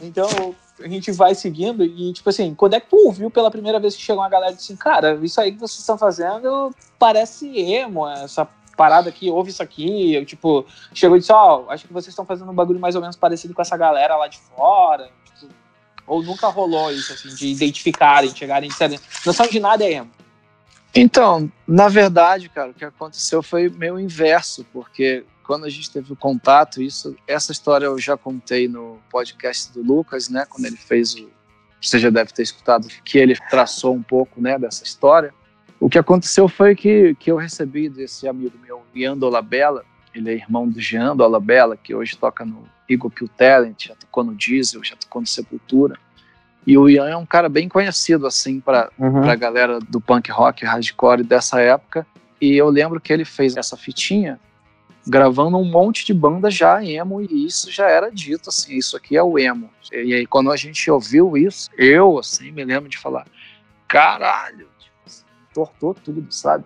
então 0.00 0.54
a 0.80 0.88
gente 0.88 1.10
vai 1.12 1.34
seguindo 1.34 1.84
e, 1.84 2.12
tipo 2.12 2.28
assim, 2.28 2.54
quando 2.54 2.74
é 2.74 2.80
que 2.80 2.88
tu 2.88 2.96
ouviu 3.06 3.30
pela 3.30 3.50
primeira 3.50 3.80
vez 3.80 3.96
que 3.96 4.02
chegou 4.02 4.22
uma 4.22 4.28
galera 4.28 4.52
e 4.52 4.56
disse 4.56 4.72
assim, 4.72 4.78
cara, 4.78 5.18
isso 5.22 5.40
aí 5.40 5.52
que 5.52 5.58
vocês 5.58 5.78
estão 5.78 5.96
fazendo 5.96 6.70
parece 6.98 7.48
emo, 7.58 8.06
essa 8.08 8.46
parada 8.76 9.08
aqui, 9.08 9.30
ouve 9.30 9.50
isso 9.50 9.62
aqui. 9.62 10.14
Eu, 10.14 10.24
tipo, 10.24 10.66
chegou 10.92 11.16
e 11.16 11.20
disse, 11.20 11.32
ó, 11.32 11.64
oh, 11.66 11.70
acho 11.70 11.86
que 11.86 11.92
vocês 11.92 12.12
estão 12.12 12.26
fazendo 12.26 12.50
um 12.50 12.54
bagulho 12.54 12.78
mais 12.78 12.94
ou 12.94 13.00
menos 13.00 13.16
parecido 13.16 13.54
com 13.54 13.62
essa 13.62 13.76
galera 13.76 14.16
lá 14.16 14.28
de 14.28 14.38
fora. 14.38 15.10
Tipo, 15.24 15.52
ou 16.06 16.22
nunca 16.22 16.48
rolou 16.48 16.92
isso, 16.92 17.12
assim, 17.12 17.34
de 17.34 17.48
identificarem, 17.48 18.34
chegarem 18.34 18.68
e 18.68 18.70
disserem, 18.70 19.00
não 19.24 19.32
são 19.32 19.46
de 19.46 19.58
nada 19.58 19.84
é 19.84 19.94
emo. 19.94 20.10
Então, 20.94 21.50
na 21.66 21.88
verdade, 21.88 22.48
cara, 22.48 22.70
o 22.70 22.74
que 22.74 22.84
aconteceu 22.84 23.42
foi 23.42 23.68
meio 23.68 23.98
inverso, 23.98 24.64
porque 24.72 25.24
quando 25.46 25.64
a 25.64 25.70
gente 25.70 25.90
teve 25.90 26.12
o 26.12 26.16
contato, 26.16 26.82
isso, 26.82 27.16
essa 27.26 27.52
história 27.52 27.86
eu 27.86 27.98
já 27.98 28.16
contei 28.16 28.66
no 28.66 28.98
podcast 29.10 29.72
do 29.72 29.80
Lucas, 29.80 30.28
né, 30.28 30.44
quando 30.48 30.64
ele 30.64 30.76
fez 30.76 31.14
o, 31.14 31.30
você 31.80 31.98
já 31.98 32.10
deve 32.10 32.32
ter 32.32 32.42
escutado 32.42 32.88
que 33.04 33.16
ele 33.16 33.36
traçou 33.48 33.94
um 33.94 34.02
pouco, 34.02 34.40
né, 34.40 34.58
dessa 34.58 34.82
história. 34.82 35.32
O 35.78 35.88
que 35.88 35.98
aconteceu 35.98 36.48
foi 36.48 36.74
que, 36.74 37.14
que 37.14 37.30
eu 37.30 37.36
recebi 37.36 37.88
desse 37.88 38.26
amigo 38.26 38.58
meu, 38.60 38.82
Ian 38.94 39.16
Dolabella, 39.16 39.84
ele 40.12 40.30
é 40.30 40.34
irmão 40.34 40.68
do 40.68 40.80
Jean 40.80 41.14
Dolabella, 41.14 41.76
que 41.76 41.94
hoje 41.94 42.16
toca 42.16 42.44
no 42.44 42.64
Eagle 42.88 43.10
Kill 43.10 43.28
Talent, 43.28 43.86
já 43.86 43.94
tocou 43.94 44.24
no 44.24 44.34
Diesel, 44.34 44.82
já 44.82 44.96
tocou 44.96 45.20
no 45.20 45.26
Sepultura. 45.26 45.96
E 46.66 46.76
o 46.76 46.88
Ian 46.88 47.08
é 47.08 47.16
um 47.16 47.26
cara 47.26 47.48
bem 47.48 47.68
conhecido, 47.68 48.26
assim, 48.26 48.58
para 48.58 48.90
uhum. 48.98 49.30
a 49.30 49.34
galera 49.36 49.78
do 49.78 50.00
punk 50.00 50.30
rock 50.32 50.64
hardcore 50.64 51.22
dessa 51.22 51.60
época. 51.60 52.06
E 52.40 52.56
eu 52.56 52.68
lembro 52.68 53.00
que 53.00 53.12
ele 53.12 53.24
fez 53.24 53.56
essa 53.56 53.76
fitinha 53.76 54.40
gravando 55.06 55.56
um 55.56 55.64
monte 55.64 56.04
de 56.04 56.12
banda 56.12 56.50
já 56.50 56.84
emo, 56.84 57.22
e 57.22 57.46
isso 57.46 57.70
já 57.70 57.88
era 57.88 58.10
dito, 58.10 58.48
assim, 58.48 58.74
isso 58.76 58.96
aqui 58.96 59.16
é 59.16 59.22
o 59.22 59.38
emo. 59.38 59.70
E 59.92 60.12
aí, 60.14 60.26
quando 60.26 60.50
a 60.50 60.56
gente 60.56 60.90
ouviu 60.90 61.36
isso, 61.36 61.70
eu, 61.78 62.18
assim, 62.18 62.50
me 62.50 62.64
lembro 62.64 62.88
de 62.88 62.98
falar, 62.98 63.26
caralho, 63.86 64.68
tipo 64.78 64.96
assim, 65.06 65.24
tortou 65.54 65.94
tudo, 65.94 66.26
sabe? 66.30 66.64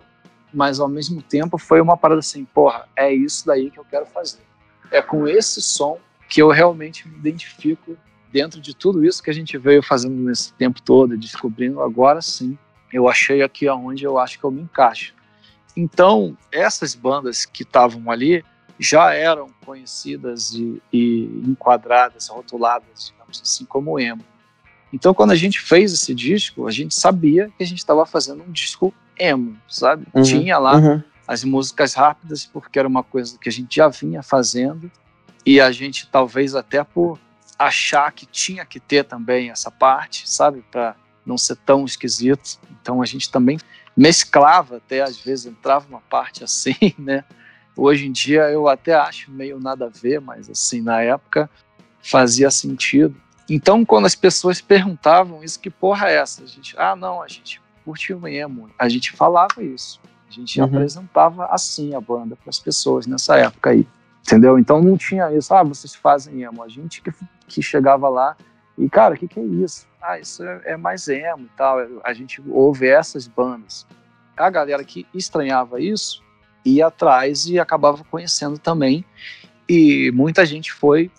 Mas, 0.53 0.79
ao 0.79 0.89
mesmo 0.89 1.21
tempo, 1.21 1.57
foi 1.57 1.79
uma 1.79 1.95
parada 1.95 2.19
assim, 2.19 2.43
porra, 2.45 2.87
é 2.95 3.13
isso 3.13 3.45
daí 3.45 3.69
que 3.69 3.79
eu 3.79 3.85
quero 3.85 4.05
fazer. 4.07 4.41
É 4.89 5.01
com 5.01 5.27
esse 5.27 5.61
som 5.61 5.99
que 6.27 6.41
eu 6.41 6.49
realmente 6.49 7.07
me 7.07 7.17
identifico 7.17 7.95
dentro 8.31 8.59
de 8.59 8.73
tudo 8.75 9.05
isso 9.05 9.21
que 9.21 9.29
a 9.29 9.33
gente 9.33 9.57
veio 9.57 9.83
fazendo 9.83 10.15
nesse 10.15 10.53
tempo 10.53 10.81
todo, 10.81 11.17
descobrindo, 11.17 11.81
agora 11.81 12.21
sim, 12.21 12.57
eu 12.91 13.07
achei 13.07 13.41
aqui 13.41 13.67
aonde 13.67 14.03
eu 14.03 14.17
acho 14.17 14.39
que 14.39 14.43
eu 14.43 14.51
me 14.51 14.61
encaixo. 14.61 15.13
Então, 15.75 16.37
essas 16.51 16.95
bandas 16.95 17.45
que 17.45 17.63
estavam 17.63 18.11
ali 18.11 18.43
já 18.79 19.13
eram 19.13 19.47
conhecidas 19.63 20.51
e, 20.53 20.81
e, 20.91 21.25
enquadradas, 21.45 22.27
rotuladas, 22.27 23.11
digamos 23.11 23.41
assim, 23.41 23.63
como 23.65 23.99
emo. 23.99 24.23
Então, 24.91 25.13
quando 25.13 25.31
a 25.31 25.35
gente 25.35 25.61
fez 25.61 25.93
esse 25.93 26.13
disco, 26.13 26.67
a 26.67 26.71
gente 26.71 26.93
sabia 26.95 27.49
que 27.57 27.63
a 27.63 27.67
gente 27.67 27.79
estava 27.79 28.05
fazendo 28.05 28.43
um 28.43 28.51
disco 28.51 28.93
emo, 29.17 29.57
sabe? 29.67 30.05
Uhum, 30.13 30.23
Tinha 30.23 30.57
lá 30.57 30.75
uhum. 30.75 31.03
as 31.27 31.43
músicas 31.43 31.93
rápidas, 31.93 32.45
porque 32.45 32.77
era 32.77 32.87
uma 32.87 33.03
coisa 33.03 33.37
que 33.39 33.47
a 33.47 33.51
gente 33.51 33.75
já 33.75 33.87
vinha 33.87 34.21
fazendo, 34.21 34.91
e 35.45 35.61
a 35.61 35.71
gente, 35.71 36.07
talvez 36.07 36.55
até 36.55 36.83
por 36.83 37.19
achar 37.57 38.11
que 38.11 38.25
tinha 38.25 38.65
que 38.65 38.79
ter 38.79 39.03
também 39.05 39.51
essa 39.51 39.69
parte, 39.69 40.29
sabe, 40.29 40.63
para 40.71 40.95
não 41.25 41.37
ser 41.37 41.55
tão 41.57 41.85
esquisito. 41.85 42.59
Então 42.81 43.01
a 43.01 43.05
gente 43.05 43.31
também 43.31 43.59
mesclava, 43.95 44.77
até 44.77 45.01
às 45.01 45.17
vezes 45.17 45.45
entrava 45.45 45.87
uma 45.87 46.01
parte 46.01 46.43
assim, 46.45 46.93
né? 46.97 47.23
Hoje 47.75 48.07
em 48.07 48.11
dia 48.11 48.49
eu 48.49 48.67
até 48.67 48.93
acho 48.93 49.31
meio 49.31 49.59
nada 49.59 49.85
a 49.85 49.89
ver, 49.89 50.19
mas 50.19 50.49
assim, 50.49 50.81
na 50.81 51.01
época 51.01 51.49
fazia 52.03 52.49
sentido. 52.51 53.15
Então, 53.49 53.83
quando 53.83 54.05
as 54.05 54.15
pessoas 54.15 54.61
perguntavam 54.61 55.43
isso, 55.43 55.59
que 55.59 55.69
porra 55.69 56.09
é 56.09 56.15
essa? 56.15 56.43
A 56.43 56.47
gente, 56.47 56.75
ah, 56.77 56.95
não, 56.95 57.21
a 57.21 57.27
gente 57.27 57.61
curte 57.83 58.13
o 58.13 58.27
emo. 58.27 58.69
A 58.77 58.87
gente 58.87 59.11
falava 59.11 59.61
isso. 59.61 59.99
A 60.29 60.31
gente 60.31 60.59
uhum. 60.59 60.65
apresentava 60.65 61.45
assim 61.47 61.93
a 61.93 61.99
banda 61.99 62.35
para 62.35 62.49
as 62.49 62.59
pessoas 62.59 63.05
nessa 63.05 63.35
época 63.37 63.71
aí. 63.71 63.85
Entendeu? 64.25 64.57
Então 64.57 64.81
não 64.81 64.97
tinha 64.97 65.31
isso, 65.33 65.53
ah, 65.53 65.63
vocês 65.63 65.93
fazem 65.93 66.43
emo. 66.43 66.63
A 66.63 66.69
gente 66.69 67.01
que, 67.01 67.11
que 67.47 67.61
chegava 67.61 68.07
lá 68.07 68.37
e, 68.77 68.89
cara, 68.89 69.13
o 69.13 69.17
que, 69.17 69.27
que 69.27 69.39
é 69.39 69.43
isso? 69.43 69.87
Ah, 70.01 70.19
isso 70.19 70.43
é, 70.43 70.61
é, 70.65 70.77
mais 70.77 71.07
emo 71.07 71.45
e 71.45 71.57
tal. 71.57 71.77
A 72.03 72.13
gente 72.13 72.41
ouve 72.49 72.87
essas 72.87 73.27
bandas. 73.27 73.85
A 74.35 74.49
galera 74.49 74.83
que 74.83 75.05
estranhava 75.13 75.79
isso 75.79 76.23
ia 76.65 76.87
atrás 76.87 77.45
e 77.45 77.59
acabava 77.59 78.03
conhecendo 78.05 78.57
também. 78.57 79.05
E 79.69 80.11
muita 80.13 80.45
gente 80.45 80.71
foi, 80.73 81.11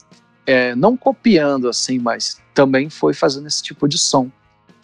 é, 0.47 0.75
não 0.75 0.97
copiando 0.97 1.69
assim, 1.69 1.99
mas 1.99 2.41
também 2.53 2.91
foi 2.91 3.15
fazendo 3.15 3.47
esse 3.47 3.63
tipo 3.63 3.89
de 3.89 3.99
som. 3.99 4.31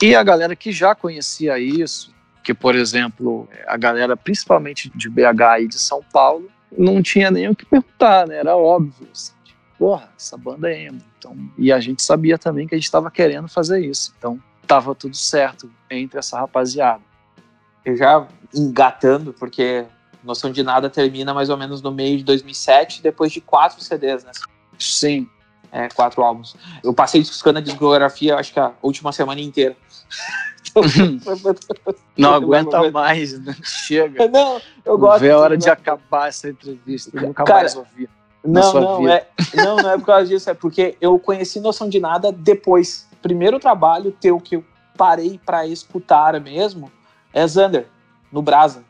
E 0.00 0.14
a 0.14 0.22
galera 0.22 0.54
que 0.54 0.70
já 0.70 0.94
conhecia 0.94 1.58
isso, 1.58 2.14
que 2.44 2.54
por 2.54 2.74
exemplo, 2.74 3.48
a 3.66 3.76
galera 3.76 4.16
principalmente 4.16 4.90
de 4.94 5.08
BH 5.10 5.62
e 5.62 5.68
de 5.68 5.78
São 5.78 6.02
Paulo, 6.12 6.48
não 6.76 7.02
tinha 7.02 7.30
nem 7.30 7.48
o 7.48 7.56
que 7.56 7.66
perguntar, 7.66 8.26
né? 8.26 8.36
Era 8.36 8.56
óbvio. 8.56 9.08
Assim, 9.12 9.32
porra, 9.78 10.10
essa 10.16 10.36
banda 10.36 10.70
é 10.70 10.86
emo. 10.86 11.00
Então, 11.18 11.36
e 11.56 11.72
a 11.72 11.78
gente 11.78 12.02
sabia 12.02 12.36
também 12.36 12.66
que 12.66 12.74
a 12.74 12.78
gente 12.78 12.84
estava 12.84 13.10
querendo 13.10 13.48
fazer 13.48 13.84
isso. 13.84 14.12
Então, 14.18 14.42
tava 14.66 14.94
tudo 14.94 15.16
certo 15.16 15.70
entre 15.90 16.18
essa 16.18 16.38
rapaziada. 16.38 17.02
Eu 17.84 17.96
já 17.96 18.26
engatando, 18.54 19.32
porque 19.32 19.86
Noção 20.22 20.50
de 20.50 20.62
Nada 20.62 20.90
termina 20.90 21.32
mais 21.32 21.48
ou 21.48 21.56
menos 21.56 21.80
no 21.80 21.92
meio 21.92 22.18
de 22.18 22.24
2007, 22.24 23.02
depois 23.02 23.32
de 23.32 23.40
quatro 23.40 23.82
CDs, 23.82 24.24
né? 24.24 24.32
Sim. 24.78 25.28
É, 25.70 25.88
quatro 25.88 26.22
álbuns. 26.22 26.56
Eu 26.82 26.94
passei 26.94 27.20
discutindo 27.20 27.58
a 27.58 27.60
discografia, 27.60 28.36
acho 28.36 28.52
que 28.52 28.60
a 28.60 28.72
última 28.82 29.12
semana 29.12 29.40
inteira. 29.40 29.76
não 32.16 32.34
aguenta 32.34 32.90
mais, 32.90 33.38
né? 33.38 33.54
chega. 33.62 34.28
Não, 34.28 34.60
eu 34.84 34.98
gosto. 34.98 35.20
Vê 35.20 35.30
a 35.30 35.38
hora 35.38 35.56
de 35.56 35.68
acabar 35.68 36.28
essa 36.28 36.48
entrevista, 36.48 37.10
eu 37.14 37.22
nunca 37.22 37.44
Cara, 37.44 37.60
mais 37.60 37.74
ouvi. 38.48 38.80
Não, 38.80 39.02
não, 39.02 39.08
é, 39.08 39.26
não, 39.54 39.76
não 39.76 39.90
é 39.90 39.98
por 39.98 40.06
causa 40.06 40.26
disso, 40.26 40.48
é 40.50 40.54
porque 40.54 40.96
eu 41.00 41.18
conheci 41.18 41.60
Noção 41.60 41.88
de 41.88 42.00
Nada 42.00 42.32
depois. 42.32 43.06
Primeiro 43.20 43.58
trabalho 43.58 44.12
teu 44.12 44.40
que 44.40 44.56
eu 44.56 44.64
parei 44.96 45.40
para 45.44 45.66
escutar 45.66 46.38
mesmo 46.40 46.90
é 47.32 47.46
Zander, 47.46 47.88
no 48.32 48.42
Brasa. 48.42 48.84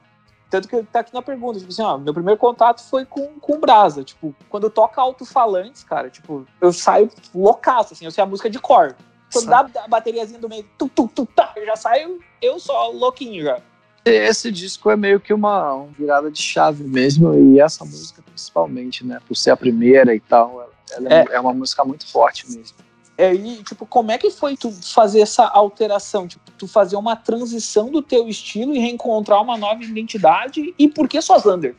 Tanto 0.51 0.66
que 0.66 0.83
tá 0.85 1.01
aqui 1.01 1.12
na 1.12 1.21
pergunta, 1.21 1.59
tipo 1.59 1.71
assim, 1.71 1.83
ó, 1.83 1.99
meu 1.99 2.14
primeiro 2.14 2.38
contato 2.38 2.83
foi 2.83 3.05
com, 3.05 3.38
com 3.38 3.55
o 3.55 3.59
Brasa. 3.59 4.03
Tipo, 4.03 4.35
quando 4.49 4.64
eu 4.64 4.71
toco 4.71 4.99
alto-falantes, 4.99 5.85
cara, 5.85 6.09
tipo, 6.09 6.47
eu 6.61 6.73
saio 6.73 7.11
loucaço, 7.35 7.92
assim, 7.92 8.07
eu 8.07 8.11
sei 8.11 8.25
a 8.25 8.27
música 8.27 8.49
de 8.49 8.59
cor. 8.59 8.97
quando 9.31 9.47
dá 9.47 9.68
a 9.85 9.88
bateriazinha 9.88 10.40
do 10.40 10.49
meio, 10.49 10.64
tu, 10.79 10.88
tu, 10.88 11.07
tu, 11.14 11.27
tá, 11.27 11.53
já 11.66 11.77
saio 11.77 12.18
eu 12.40 12.59
só 12.59 12.88
louquinho 12.90 13.44
já. 13.44 13.61
Esse 14.09 14.51
disco 14.51 14.90
é 14.90 14.97
meio 14.97 15.21
que 15.21 15.33
uma, 15.33 15.75
uma, 15.75 15.92
virada 15.99 16.31
de 16.31 16.40
chave 16.40 16.85
mesmo, 16.85 17.35
e 17.35 17.61
essa 17.61 17.85
música 17.85 18.23
principalmente, 18.23 19.05
né? 19.05 19.21
Por 19.27 19.37
ser 19.37 19.51
a 19.51 19.57
primeira 19.57 20.14
e 20.14 20.21
tal, 20.21 20.71
ela 20.90 21.09
é, 21.12 21.27
é 21.33 21.40
uma 21.40 21.53
música 21.53 21.85
muito 21.85 22.07
forte 22.07 22.47
mesmo. 22.51 22.77
É, 23.16 23.35
e, 23.35 23.62
tipo, 23.64 23.85
como 23.85 24.12
é 24.12 24.18
que 24.18 24.31
foi 24.31 24.57
tu 24.57 24.71
fazer 24.71 25.21
essa 25.21 25.44
alteração? 25.44 26.29
Tipo, 26.29 26.53
tu 26.53 26.68
fazer 26.68 26.94
uma 26.94 27.16
transição 27.16 27.90
do 27.90 28.01
teu 28.01 28.29
estilo 28.29 28.73
e 28.75 28.79
reencontrar 28.79 29.42
uma 29.42 29.59
nova 29.59 29.83
identidade? 29.83 30.73
E 30.79 30.87
por 30.88 31.09
que 31.09 31.21
só 31.21 31.37
Zander? 31.37 31.75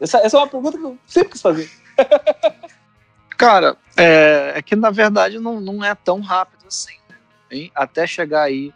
Essa, 0.00 0.18
essa 0.18 0.36
é 0.36 0.40
uma 0.40 0.46
pergunta 0.46 0.78
que 0.78 0.84
eu 0.84 0.96
sempre 1.04 1.30
quis 1.30 1.42
fazer. 1.42 1.68
Cara, 3.36 3.76
é, 3.96 4.52
é, 4.54 4.62
que 4.62 4.76
na 4.76 4.90
verdade 4.90 5.38
não, 5.38 5.60
não 5.60 5.84
é 5.84 5.94
tão 5.94 6.20
rápido 6.20 6.66
assim, 6.68 6.94
né? 7.08 7.68
Até 7.74 8.06
chegar 8.06 8.42
aí 8.42 8.72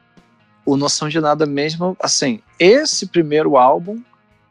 o 0.65 0.77
Noção 0.77 1.09
de 1.09 1.21
Nada 1.21 1.47
mesmo, 1.47 1.97
assim, 2.01 2.41
esse 2.59 3.07
primeiro 3.07 3.57
álbum, 3.57 4.01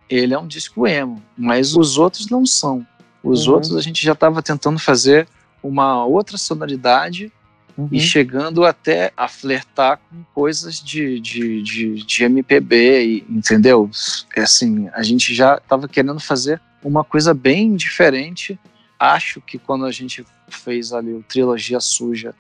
ele 0.10 0.34
é 0.34 0.40
um 0.40 0.48
disco 0.48 0.88
emo, 0.88 1.22
mas 1.38 1.76
os 1.76 1.98
outros 1.98 2.28
não 2.30 2.46
são. 2.46 2.86
Os 3.24 3.48
uhum. 3.48 3.54
outros 3.54 3.76
a 3.76 3.82
gente 3.82 4.04
já 4.04 4.14
estava 4.14 4.42
tentando 4.42 4.80
fazer 4.80 5.28
uma 5.62 6.06
outra 6.06 6.38
sonoridade 6.38 7.32
uhum. 7.78 7.90
e 7.92 8.00
chegando 8.00 8.66
até 8.66 9.12
a 9.16 9.28
flertar 9.28 10.00
com 10.10 10.24
coisas 10.34 10.82
de, 10.82 11.20
de, 11.20 11.62
de, 11.62 11.94
de 12.06 12.24
MPB, 12.24 13.26
entendeu? 13.30 13.90
É 14.36 14.42
assim, 14.42 14.88
a 14.94 15.04
gente 15.04 15.34
já 15.34 15.58
estava 15.58 15.88
querendo 15.88 16.20
fazer 16.20 16.62
uma 16.84 17.04
coisa 17.04 17.34
bem 17.34 17.76
diferente 17.76 18.58
acho 19.00 19.40
que 19.40 19.58
quando 19.58 19.86
a 19.86 19.92
gente 19.92 20.26
fez 20.50 20.92
ali 20.92 21.14
o 21.14 21.24
Trilogia 21.24 21.80
Suja, 21.80 22.36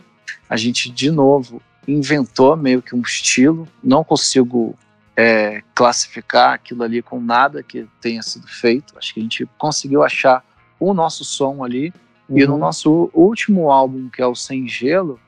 a 0.49 0.57
gente 0.57 0.89
de 0.89 1.09
novo 1.09 1.61
inventou 1.87 2.55
meio 2.55 2.81
que 2.81 2.95
um 2.95 3.01
estilo. 3.01 3.67
Não 3.83 4.03
consigo 4.03 4.77
é, 5.15 5.61
classificar 5.75 6.53
aquilo 6.53 6.83
ali 6.83 7.01
com 7.01 7.19
nada 7.19 7.61
que 7.61 7.87
tenha 7.99 8.21
sido 8.21 8.47
feito. 8.47 8.97
Acho 8.97 9.13
que 9.13 9.19
a 9.19 9.23
gente 9.23 9.49
conseguiu 9.57 10.03
achar 10.03 10.43
o 10.79 10.93
nosso 10.93 11.25
som 11.25 11.63
ali. 11.63 11.93
Uhum. 12.27 12.37
E 12.37 12.45
no 12.45 12.53
uhum. 12.53 12.59
nosso 12.59 13.09
último 13.13 13.71
álbum, 13.71 14.09
que 14.09 14.21
é 14.21 14.25
o 14.25 14.35
Sem 14.35 14.67
Gelo, 14.67 15.19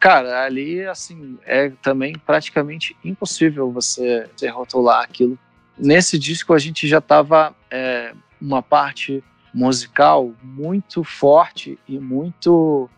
cara, 0.00 0.44
ali 0.44 0.84
assim 0.84 1.38
é 1.44 1.70
também 1.82 2.14
praticamente 2.26 2.96
impossível 3.04 3.70
você, 3.70 4.28
você 4.34 4.48
rotular 4.48 5.02
aquilo. 5.02 5.38
Nesse 5.78 6.18
disco 6.18 6.52
a 6.52 6.58
gente 6.58 6.86
já 6.86 6.98
estava 6.98 7.54
é, 7.70 8.14
uma 8.40 8.62
parte 8.62 9.22
musical 9.52 10.32
muito 10.42 11.04
forte 11.04 11.78
e 11.88 11.98
muito 11.98 12.90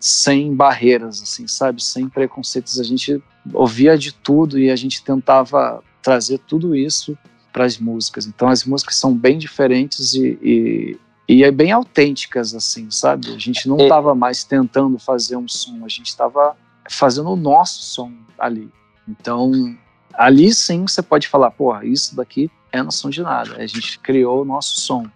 sem 0.00 0.54
barreiras, 0.54 1.22
assim, 1.22 1.46
sabe? 1.46 1.82
Sem 1.82 2.08
preconceitos. 2.08 2.80
A 2.80 2.82
gente 2.82 3.22
ouvia 3.52 3.96
de 3.96 4.12
tudo 4.12 4.58
e 4.58 4.70
a 4.70 4.76
gente 4.76 5.04
tentava 5.04 5.82
trazer 6.02 6.38
tudo 6.38 6.74
isso 6.74 7.16
para 7.52 7.64
as 7.64 7.78
músicas. 7.78 8.26
Então 8.26 8.48
as 8.48 8.64
músicas 8.64 8.96
são 8.96 9.14
bem 9.14 9.38
diferentes 9.38 10.14
e, 10.14 10.38
e, 10.42 10.98
e 11.28 11.44
é 11.44 11.50
bem 11.50 11.70
autênticas, 11.70 12.54
assim, 12.54 12.90
sabe? 12.90 13.32
A 13.34 13.38
gente 13.38 13.68
não 13.68 13.76
estava 13.76 14.12
é. 14.12 14.14
mais 14.14 14.42
tentando 14.42 14.98
fazer 14.98 15.36
um 15.36 15.46
som, 15.46 15.84
a 15.84 15.88
gente 15.88 16.06
estava 16.06 16.56
fazendo 16.88 17.30
o 17.30 17.36
nosso 17.36 17.82
som 17.82 18.12
ali. 18.38 18.70
Então 19.06 19.76
ali 20.14 20.52
sim 20.52 20.82
você 20.82 21.02
pode 21.02 21.28
falar, 21.28 21.50
porra, 21.50 21.84
isso 21.84 22.16
daqui 22.16 22.50
é 22.72 22.82
noção 22.82 23.10
de 23.10 23.22
nada. 23.22 23.56
A 23.56 23.66
gente 23.66 23.98
criou 23.98 24.42
o 24.42 24.44
nosso 24.44 24.80
som 24.80 25.06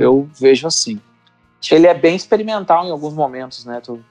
eu 0.00 0.28
vejo 0.34 0.66
assim. 0.66 0.98
Ele 1.70 1.86
é 1.86 1.92
bem 1.92 2.16
experimental 2.16 2.86
em 2.86 2.90
alguns 2.90 3.12
momentos, 3.12 3.66
né? 3.66 3.80
Tu, 3.82 4.02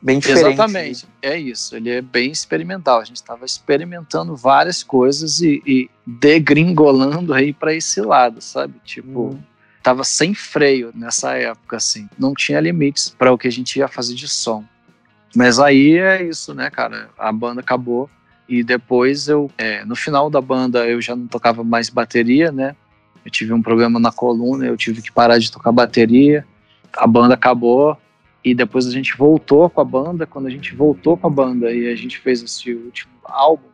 bem 0.00 0.18
diferente. 0.18 0.54
Exatamente, 0.54 1.06
é 1.22 1.38
isso. 1.38 1.76
Ele 1.76 1.90
é 1.90 2.00
bem 2.00 2.30
experimental. 2.30 3.00
A 3.00 3.04
gente 3.04 3.16
estava 3.16 3.44
experimentando 3.44 4.36
várias 4.36 4.82
coisas 4.82 5.40
e, 5.40 5.62
e 5.66 5.90
degringolando 6.06 7.32
aí 7.34 7.52
para 7.52 7.74
esse 7.74 8.00
lado, 8.00 8.40
sabe? 8.40 8.74
Tipo, 8.84 9.30
hum. 9.30 9.40
tava 9.82 10.04
sem 10.04 10.34
freio 10.34 10.92
nessa 10.94 11.34
época, 11.34 11.76
assim. 11.76 12.08
Não 12.18 12.34
tinha 12.34 12.60
limites 12.60 13.08
para 13.08 13.32
o 13.32 13.38
que 13.38 13.48
a 13.48 13.52
gente 13.52 13.78
ia 13.78 13.88
fazer 13.88 14.14
de 14.14 14.28
som. 14.28 14.64
Mas 15.34 15.58
aí 15.58 15.98
é 15.98 16.22
isso, 16.22 16.54
né, 16.54 16.70
cara? 16.70 17.10
A 17.18 17.30
banda 17.32 17.60
acabou 17.60 18.08
e 18.48 18.62
depois 18.62 19.28
eu, 19.28 19.50
é, 19.58 19.84
no 19.84 19.96
final 19.96 20.30
da 20.30 20.40
banda, 20.40 20.86
eu 20.86 21.00
já 21.00 21.16
não 21.16 21.26
tocava 21.26 21.64
mais 21.64 21.90
bateria, 21.90 22.52
né? 22.52 22.76
Eu 23.24 23.30
tive 23.30 23.52
um 23.52 23.60
problema 23.60 23.98
na 23.98 24.12
coluna, 24.12 24.64
eu 24.64 24.76
tive 24.76 25.02
que 25.02 25.10
parar 25.10 25.38
de 25.38 25.50
tocar 25.50 25.72
bateria. 25.72 26.46
A 26.96 27.06
banda 27.06 27.34
acabou 27.34 27.98
e 28.46 28.54
depois 28.54 28.86
a 28.86 28.92
gente 28.92 29.16
voltou 29.16 29.68
com 29.68 29.80
a 29.80 29.84
banda. 29.84 30.24
Quando 30.24 30.46
a 30.46 30.50
gente 30.50 30.72
voltou 30.72 31.16
com 31.16 31.26
a 31.26 31.30
banda 31.30 31.72
e 31.72 31.88
a 31.92 31.96
gente 31.96 32.16
fez 32.20 32.40
esse 32.44 32.72
último 32.72 33.12
álbum, 33.24 33.66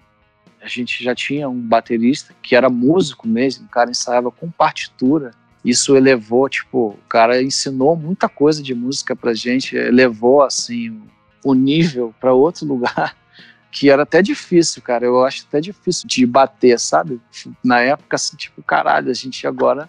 a 0.62 0.66
gente 0.66 1.04
já 1.04 1.14
tinha 1.14 1.46
um 1.46 1.61
baterista 1.61 2.35
que 2.40 2.56
era 2.56 2.70
músico 2.70 3.28
mesmo, 3.28 3.66
o 3.66 3.68
cara 3.68 3.90
ensaiava 3.90 4.30
com 4.30 4.50
partitura. 4.50 5.32
Isso 5.62 5.94
elevou, 5.94 6.48
tipo, 6.48 6.88
o 6.88 7.06
cara 7.06 7.42
ensinou 7.42 7.94
muita 7.94 8.30
coisa 8.30 8.62
de 8.62 8.74
música 8.74 9.14
pra 9.14 9.35
gente, 9.35 9.76
elevou 9.76 10.40
assim 10.40 11.02
o 11.44 11.52
nível 11.52 12.14
para 12.18 12.32
outro 12.32 12.64
lugar 12.66 13.14
que 13.70 13.90
era 13.90 14.04
até 14.04 14.22
difícil, 14.22 14.80
cara. 14.80 15.04
Eu 15.04 15.22
acho 15.22 15.44
até 15.46 15.61
difícil 15.61 16.08
de 16.08 16.24
bater, 16.24 16.80
sabe? 16.80 17.20
Na 17.62 17.80
época, 17.80 18.16
assim, 18.16 18.38
tipo, 18.38 18.62
caralho, 18.62 19.11
a 19.11 19.14
gente 19.14 19.46
agora 19.46 19.87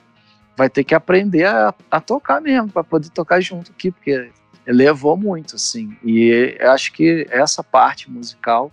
vai 0.58 0.70
ter 0.70 0.84
que 0.84 0.94
aprender 0.94 1.46
a, 1.46 1.74
a 1.90 2.02
tocar 2.02 2.42
mesmo, 2.42 2.70
para 2.70 2.84
poder 2.84 3.10
tocar 3.12 3.40
junto 3.40 3.72
aqui, 3.72 3.90
porque 3.90 4.30
levou 4.66 5.18
muito, 5.18 5.56
assim. 5.56 5.96
E 6.04 6.56
eu 6.60 6.72
acho 6.72 6.92
que 6.94 7.28
essa 7.30 7.64
parte 7.64 8.10
musical 8.10 8.72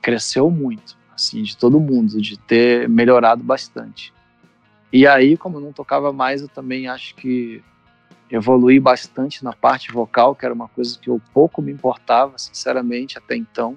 cresceu 0.00 0.50
muito, 0.50 0.96
assim, 1.14 1.42
de 1.42 1.56
todo 1.56 1.80
mundo, 1.80 2.20
de 2.20 2.38
ter 2.38 2.88
melhorado 2.88 3.42
bastante. 3.42 4.12
E 4.92 5.06
aí, 5.06 5.36
como 5.36 5.56
eu 5.56 5.60
não 5.60 5.72
tocava 5.72 6.12
mais, 6.12 6.42
eu 6.42 6.48
também 6.48 6.88
acho 6.88 7.14
que 7.14 7.62
evolui 8.30 8.80
bastante 8.80 9.44
na 9.44 9.52
parte 9.52 9.92
vocal, 9.92 10.34
que 10.34 10.44
era 10.44 10.54
uma 10.54 10.68
coisa 10.68 10.98
que 10.98 11.08
eu 11.08 11.20
pouco 11.32 11.62
me 11.62 11.72
importava, 11.72 12.38
sinceramente, 12.38 13.18
até 13.18 13.36
então 13.36 13.76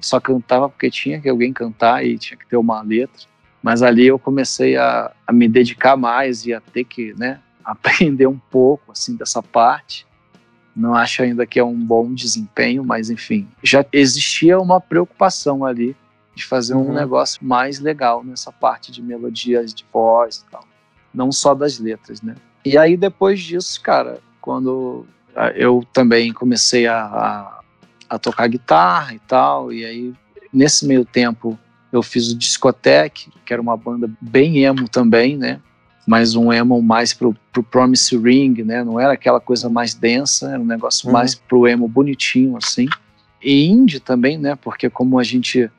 só 0.00 0.20
cantava 0.20 0.68
porque 0.68 0.90
tinha 0.90 1.20
que 1.20 1.28
alguém 1.28 1.52
cantar 1.52 2.04
e 2.04 2.18
tinha 2.18 2.36
que 2.36 2.46
ter 2.46 2.56
uma 2.56 2.82
letra. 2.82 3.26
Mas 3.62 3.82
ali 3.82 4.06
eu 4.06 4.18
comecei 4.18 4.76
a, 4.76 5.12
a 5.26 5.32
me 5.32 5.48
dedicar 5.48 5.96
mais 5.96 6.46
e 6.46 6.52
a 6.52 6.60
ter 6.60 6.84
que, 6.84 7.14
né, 7.14 7.40
aprender 7.64 8.26
um 8.26 8.38
pouco 8.38 8.92
assim 8.92 9.16
dessa 9.16 9.42
parte. 9.42 10.06
Não 10.76 10.94
acho 10.94 11.22
ainda 11.22 11.46
que 11.46 11.58
é 11.58 11.64
um 11.64 11.78
bom 11.78 12.12
desempenho, 12.12 12.84
mas 12.84 13.08
enfim, 13.08 13.48
já 13.62 13.84
existia 13.92 14.58
uma 14.58 14.80
preocupação 14.80 15.64
ali 15.64 15.96
de 16.34 16.44
fazer 16.44 16.74
um 16.74 16.88
uhum. 16.88 16.92
negócio 16.92 17.42
mais 17.42 17.80
legal 17.80 18.22
nessa 18.22 18.52
parte 18.52 18.92
de 18.92 19.02
melodias 19.02 19.72
de 19.72 19.86
voz 19.90 20.44
e 20.46 20.50
tal, 20.50 20.64
não 21.14 21.32
só 21.32 21.54
das 21.54 21.78
letras, 21.78 22.20
né? 22.20 22.34
E 22.64 22.76
aí 22.76 22.96
depois 22.96 23.40
disso, 23.40 23.80
cara, 23.80 24.20
quando 24.40 25.06
eu 25.54 25.82
também 25.92 26.32
comecei 26.32 26.86
a, 26.86 27.04
a 27.04 27.56
a 28.08 28.18
tocar 28.18 28.46
guitarra 28.48 29.14
e 29.14 29.18
tal. 29.20 29.72
E 29.72 29.84
aí, 29.84 30.14
nesse 30.52 30.86
meio 30.86 31.04
tempo, 31.04 31.58
eu 31.92 32.02
fiz 32.02 32.30
o 32.30 32.38
Discotech, 32.38 33.30
que 33.44 33.52
era 33.52 33.62
uma 33.62 33.76
banda 33.76 34.10
bem 34.20 34.64
emo 34.64 34.88
também, 34.88 35.36
né? 35.36 35.60
Mas 36.06 36.36
um 36.36 36.52
emo 36.52 36.80
mais 36.80 37.12
pro, 37.12 37.34
pro 37.52 37.62
Promise 37.62 38.16
Ring, 38.16 38.62
né? 38.62 38.84
Não 38.84 39.00
era 39.00 39.14
aquela 39.14 39.40
coisa 39.40 39.68
mais 39.68 39.92
densa, 39.92 40.50
era 40.50 40.60
um 40.60 40.66
negócio 40.66 41.08
uhum. 41.08 41.12
mais 41.12 41.34
pro 41.34 41.66
emo 41.66 41.88
bonitinho, 41.88 42.56
assim. 42.56 42.86
E 43.42 43.66
indie 43.66 43.98
também, 43.98 44.38
né? 44.38 44.54
Porque 44.56 44.88
como 44.88 45.18
a 45.18 45.24
gente 45.24 45.70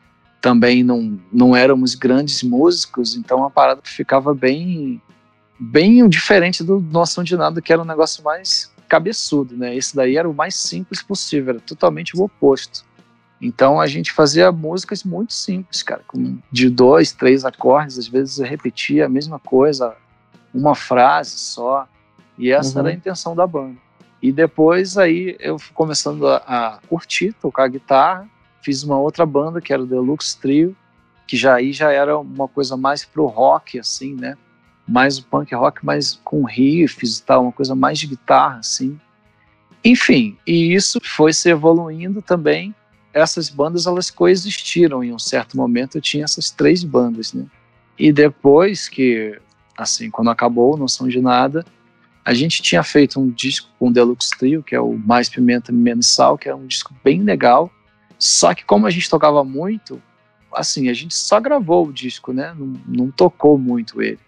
também 0.42 0.84
não, 0.84 1.20
não 1.32 1.56
éramos 1.56 1.96
grandes 1.96 2.44
músicos, 2.44 3.16
então 3.16 3.44
a 3.44 3.50
parada 3.50 3.82
ficava 3.84 4.34
bem 4.34 5.02
bem 5.60 6.08
diferente 6.08 6.64
do 6.64 6.80
Noção 6.80 7.24
de 7.24 7.36
Nada, 7.36 7.62
que 7.62 7.74
era 7.74 7.82
um 7.82 7.86
negócio 7.86 8.24
mais 8.24 8.72
cabeçudo, 8.88 9.58
né? 9.58 9.76
Esse 9.76 9.96
daí 9.96 10.16
era 10.16 10.30
o 10.30 10.34
mais 10.34 10.56
simples 10.56 11.02
possível, 11.02 11.56
era 11.56 11.60
totalmente 11.60 12.16
o 12.16 12.24
oposto. 12.24 12.86
Então 13.42 13.80
a 13.80 13.88
gente 13.88 14.12
fazia 14.12 14.52
músicas 14.52 15.04
muito 15.04 15.34
simples, 15.34 15.84
cara, 15.84 16.02
de 16.52 16.70
dois, 16.70 17.12
três 17.12 17.46
acordes, 17.46 17.98
às 17.98 18.08
vezes 18.08 18.40
eu 18.40 18.46
repetia 18.46 19.06
a 19.06 19.10
mesma 19.10 19.40
coisa, 19.40 19.96
uma 20.58 20.76
frase 20.76 21.38
só, 21.38 21.88
e 22.38 22.52
essa 22.52 22.80
uhum. 22.80 22.86
era 22.86 22.96
a 22.96 22.98
intenção 22.98 23.36
da 23.36 23.46
banda. 23.46 23.78
E 24.22 24.32
depois 24.32 24.98
aí 24.98 25.36
eu 25.40 25.60
fui 25.60 25.74
começando 25.74 26.28
a, 26.28 26.38
a, 26.38 26.80
curtir, 26.88 27.34
tocar 27.34 27.68
guitarra, 27.68 28.28
fiz 28.62 28.84
uma 28.84 28.98
outra 28.98 29.26
banda 29.26 29.62
que 29.62 29.72
era 29.72 29.82
o 29.82 29.86
Deluxe 29.86 30.38
Trio, 30.40 30.76
que 31.28 31.38
já 31.38 31.56
aí 31.56 31.72
já 31.72 31.92
era 31.92 32.18
uma 32.18 32.48
coisa 32.48 32.76
mais 32.76 33.06
pro 33.06 33.26
rock, 33.26 33.80
assim, 33.80 34.16
né? 34.16 34.36
mais 34.88 35.18
o 35.18 35.26
punk 35.26 35.54
rock, 35.54 35.86
mais 35.86 36.20
com 36.24 36.46
riffs 36.46 37.18
e 37.18 37.24
tal, 37.24 37.44
uma 37.44 37.52
coisa 37.52 37.76
mais 37.76 38.00
de 38.00 38.08
guitarra, 38.08 38.60
assim. 38.60 38.98
Enfim, 39.84 40.38
e 40.48 40.74
isso 40.74 41.00
foi 41.04 41.34
se 41.34 41.50
evoluindo 41.50 42.22
também. 42.22 42.74
Essas 43.14 43.50
bandas 43.50 43.86
elas 43.86 44.10
coexistiram 44.10 45.04
em 45.04 45.14
um 45.14 45.20
certo 45.20 45.58
momento. 45.58 45.98
Eu 45.98 46.02
tinha 46.02 46.24
essas 46.24 46.50
três 46.50 46.84
bandas, 46.84 47.34
né? 47.34 47.46
E 48.00 48.14
depois 48.14 48.88
que, 48.88 49.40
assim, 49.78 50.10
quando 50.10 50.32
acabou 50.32 50.76
Não 50.76 50.88
São 50.88 51.08
de 51.08 51.22
Nada, 51.22 51.64
a 52.26 52.34
gente 52.34 52.62
tinha 52.62 52.84
feito 52.84 53.22
um 53.22 53.30
disco 53.30 53.70
com 53.80 53.88
o 53.88 53.94
Deluxe 53.94 54.32
Trio, 54.32 54.62
que 54.62 54.76
é 54.76 54.82
o 54.82 54.98
Mais 54.98 55.30
Pimenta 55.30 55.72
Menos 55.72 56.14
Sal, 56.14 56.38
que 56.38 56.50
é 56.50 56.56
um 56.56 56.66
disco 56.68 56.94
bem 57.04 57.22
legal. 57.24 57.72
Só 58.20 58.54
que 58.54 58.66
como 58.66 58.86
a 58.88 58.90
gente 58.90 59.10
tocava 59.10 59.44
muito, 59.44 60.02
assim, 60.54 60.90
a 60.90 60.94
gente 60.94 61.16
só 61.16 61.40
gravou 61.40 61.88
o 61.88 61.94
disco, 61.94 62.34
né? 62.34 62.54
Não, 62.58 62.74
não 62.86 63.12
tocou 63.12 63.58
muito 63.58 64.02
ele. 64.02 64.20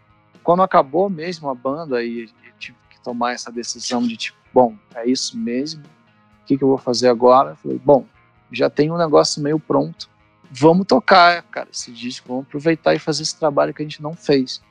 Quando 0.43 0.61
acabou 0.61 1.09
mesmo 1.09 1.49
a 1.49 1.55
banda 1.55 2.01
e, 2.01 2.23
e 2.23 2.29
tive 2.57 2.77
que 2.89 3.01
tomar 3.01 3.33
essa 3.33 3.51
decisão 3.51 4.01
de 4.07 4.15
tipo, 4.15 4.37
bom, 4.53 4.75
é 4.95 5.05
isso 5.05 5.37
mesmo, 5.37 5.83
o 5.83 6.45
que, 6.45 6.57
que 6.57 6.63
eu 6.63 6.69
vou 6.69 6.77
fazer 6.77 7.09
agora? 7.09 7.51
Eu 7.51 7.55
falei, 7.57 7.81
bom, 7.83 8.05
já 8.51 8.69
tem 8.69 8.89
um 8.89 8.97
negócio 8.97 9.41
meio 9.41 9.59
pronto, 9.59 10.09
vamos 10.49 10.87
tocar, 10.87 11.43
cara, 11.43 11.67
esse 11.71 11.91
disco, 11.91 12.27
vamos 12.29 12.45
aproveitar 12.47 12.95
e 12.95 12.99
fazer 12.99 13.23
esse 13.23 13.37
trabalho 13.37 13.73
que 13.73 13.81
a 13.81 13.85
gente 13.85 14.01
não 14.01 14.13
fez. 14.13 14.61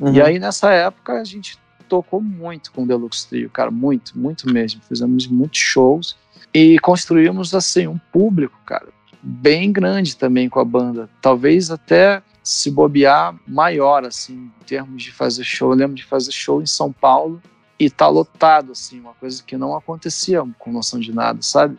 Uhum. 0.00 0.14
E 0.14 0.20
aí 0.20 0.38
nessa 0.38 0.70
época 0.70 1.14
a 1.14 1.24
gente 1.24 1.58
tocou 1.88 2.20
muito 2.20 2.72
com 2.72 2.82
o 2.82 2.86
Deluxe 2.86 3.28
Trio, 3.28 3.50
cara, 3.50 3.70
muito, 3.70 4.18
muito 4.18 4.52
mesmo. 4.52 4.80
Fizemos 4.88 5.26
muitos 5.26 5.60
shows 5.60 6.16
e 6.52 6.78
construímos 6.78 7.54
assim 7.54 7.86
um 7.86 7.98
público, 8.12 8.58
cara, 8.64 8.88
bem 9.22 9.72
grande 9.72 10.16
também 10.16 10.48
com 10.48 10.60
a 10.60 10.64
banda. 10.64 11.08
Talvez 11.20 11.70
até 11.70 12.22
se 12.42 12.70
bobear 12.70 13.34
maior 13.46 14.04
assim, 14.04 14.50
em 14.60 14.64
termos 14.64 15.02
de 15.02 15.12
fazer 15.12 15.44
show. 15.44 15.72
Eu 15.72 15.76
lembro 15.76 15.96
de 15.96 16.04
fazer 16.04 16.32
show 16.32 16.62
em 16.62 16.66
São 16.66 16.92
Paulo 16.92 17.42
e 17.78 17.90
tá 17.90 18.08
lotado 18.08 18.72
assim, 18.72 19.00
uma 19.00 19.14
coisa 19.14 19.42
que 19.42 19.56
não 19.56 19.76
acontecia 19.76 20.42
com 20.58 20.72
noção 20.72 21.00
de 21.00 21.12
nada, 21.12 21.42
sabe? 21.42 21.76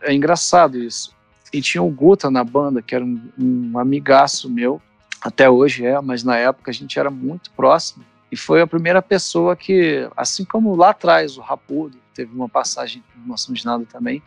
É 0.00 0.14
engraçado 0.14 0.78
isso. 0.78 1.12
E 1.52 1.60
tinha 1.60 1.82
o 1.82 1.90
Guta 1.90 2.30
na 2.30 2.42
banda, 2.42 2.82
que 2.82 2.94
era 2.94 3.04
um, 3.04 3.20
um 3.38 3.78
amigaço 3.78 4.48
meu, 4.50 4.80
até 5.24 5.48
hoje 5.48 5.86
é, 5.86 5.98
mas 6.02 6.22
na 6.22 6.36
época 6.36 6.70
a 6.70 6.74
gente 6.74 6.98
era 6.98 7.10
muito 7.10 7.50
próximo. 7.52 8.04
E 8.30 8.36
foi 8.36 8.60
a 8.60 8.66
primeira 8.66 9.00
pessoa 9.00 9.56
que, 9.56 10.06
assim 10.14 10.44
como 10.44 10.76
lá 10.76 10.90
atrás 10.90 11.38
o 11.38 11.40
Rapudo 11.40 11.96
teve 12.14 12.34
uma 12.34 12.48
passagem 12.48 13.02
com 13.12 13.26
noção 13.26 13.54
de 13.54 13.64
nada 13.64 13.86
também, 13.86 14.22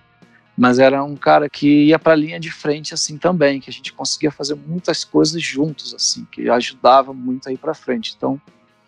mas 0.57 0.79
era 0.79 1.03
um 1.03 1.15
cara 1.15 1.47
que 1.47 1.85
ia 1.85 1.99
para 1.99 2.13
a 2.13 2.15
linha 2.15 2.39
de 2.39 2.51
frente 2.51 2.95
assim 2.95 3.15
também, 3.15 3.59
que 3.59 3.69
a 3.69 3.73
gente 3.73 3.93
conseguia 3.93 4.31
fazer 4.31 4.55
muitas 4.55 5.03
coisas 5.03 5.39
juntos 5.39 5.93
assim, 5.93 6.25
que 6.31 6.49
ajudava 6.49 7.13
muito 7.13 7.47
a 7.47 7.51
ir 7.51 7.57
para 7.57 7.75
frente. 7.75 8.15
Então, 8.17 8.41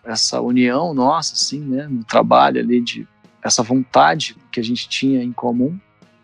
essa 0.03 0.41
união 0.41 0.95
nossa 0.95 1.35
assim, 1.35 1.59
né, 1.59 1.87
no 1.87 2.03
trabalho 2.03 2.59
ali 2.59 2.81
de 2.81 3.07
essa 3.43 3.61
vontade 3.61 4.35
que 4.51 4.59
a 4.59 4.63
gente 4.63 4.89
tinha 4.89 5.23
em 5.23 5.31
comum, 5.31 5.77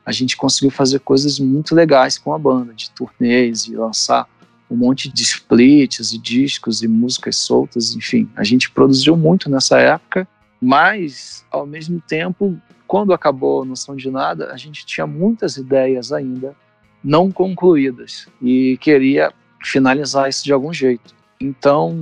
a 0.03 0.11
gente 0.11 0.35
conseguiu 0.35 0.71
fazer 0.71 0.99
coisas 0.99 1.39
muito 1.39 1.75
legais 1.75 2.17
com 2.17 2.33
a 2.33 2.39
banda, 2.39 2.73
de 2.73 2.89
turnês 2.89 3.67
e 3.67 3.75
lançar 3.75 4.27
um 4.69 4.75
monte 4.75 5.09
de 5.09 5.23
splits 5.23 6.11
e 6.11 6.17
discos 6.17 6.81
e 6.81 6.87
músicas 6.87 7.37
soltas, 7.37 7.95
enfim. 7.95 8.29
A 8.35 8.43
gente 8.43 8.71
produziu 8.71 9.15
muito 9.15 9.49
nessa 9.49 9.79
época, 9.79 10.27
mas 10.61 11.45
ao 11.51 11.65
mesmo 11.65 12.01
tempo, 12.01 12.59
quando 12.87 13.13
acabou 13.13 13.61
a 13.61 13.65
Noção 13.65 13.95
de 13.95 14.09
Nada, 14.09 14.51
a 14.51 14.57
gente 14.57 14.85
tinha 14.85 15.05
muitas 15.05 15.57
ideias 15.57 16.11
ainda 16.11 16.55
não 17.03 17.31
concluídas 17.31 18.27
e 18.41 18.77
queria 18.81 19.31
finalizar 19.63 20.27
isso 20.27 20.43
de 20.43 20.51
algum 20.51 20.73
jeito. 20.73 21.13
Então, 21.39 21.93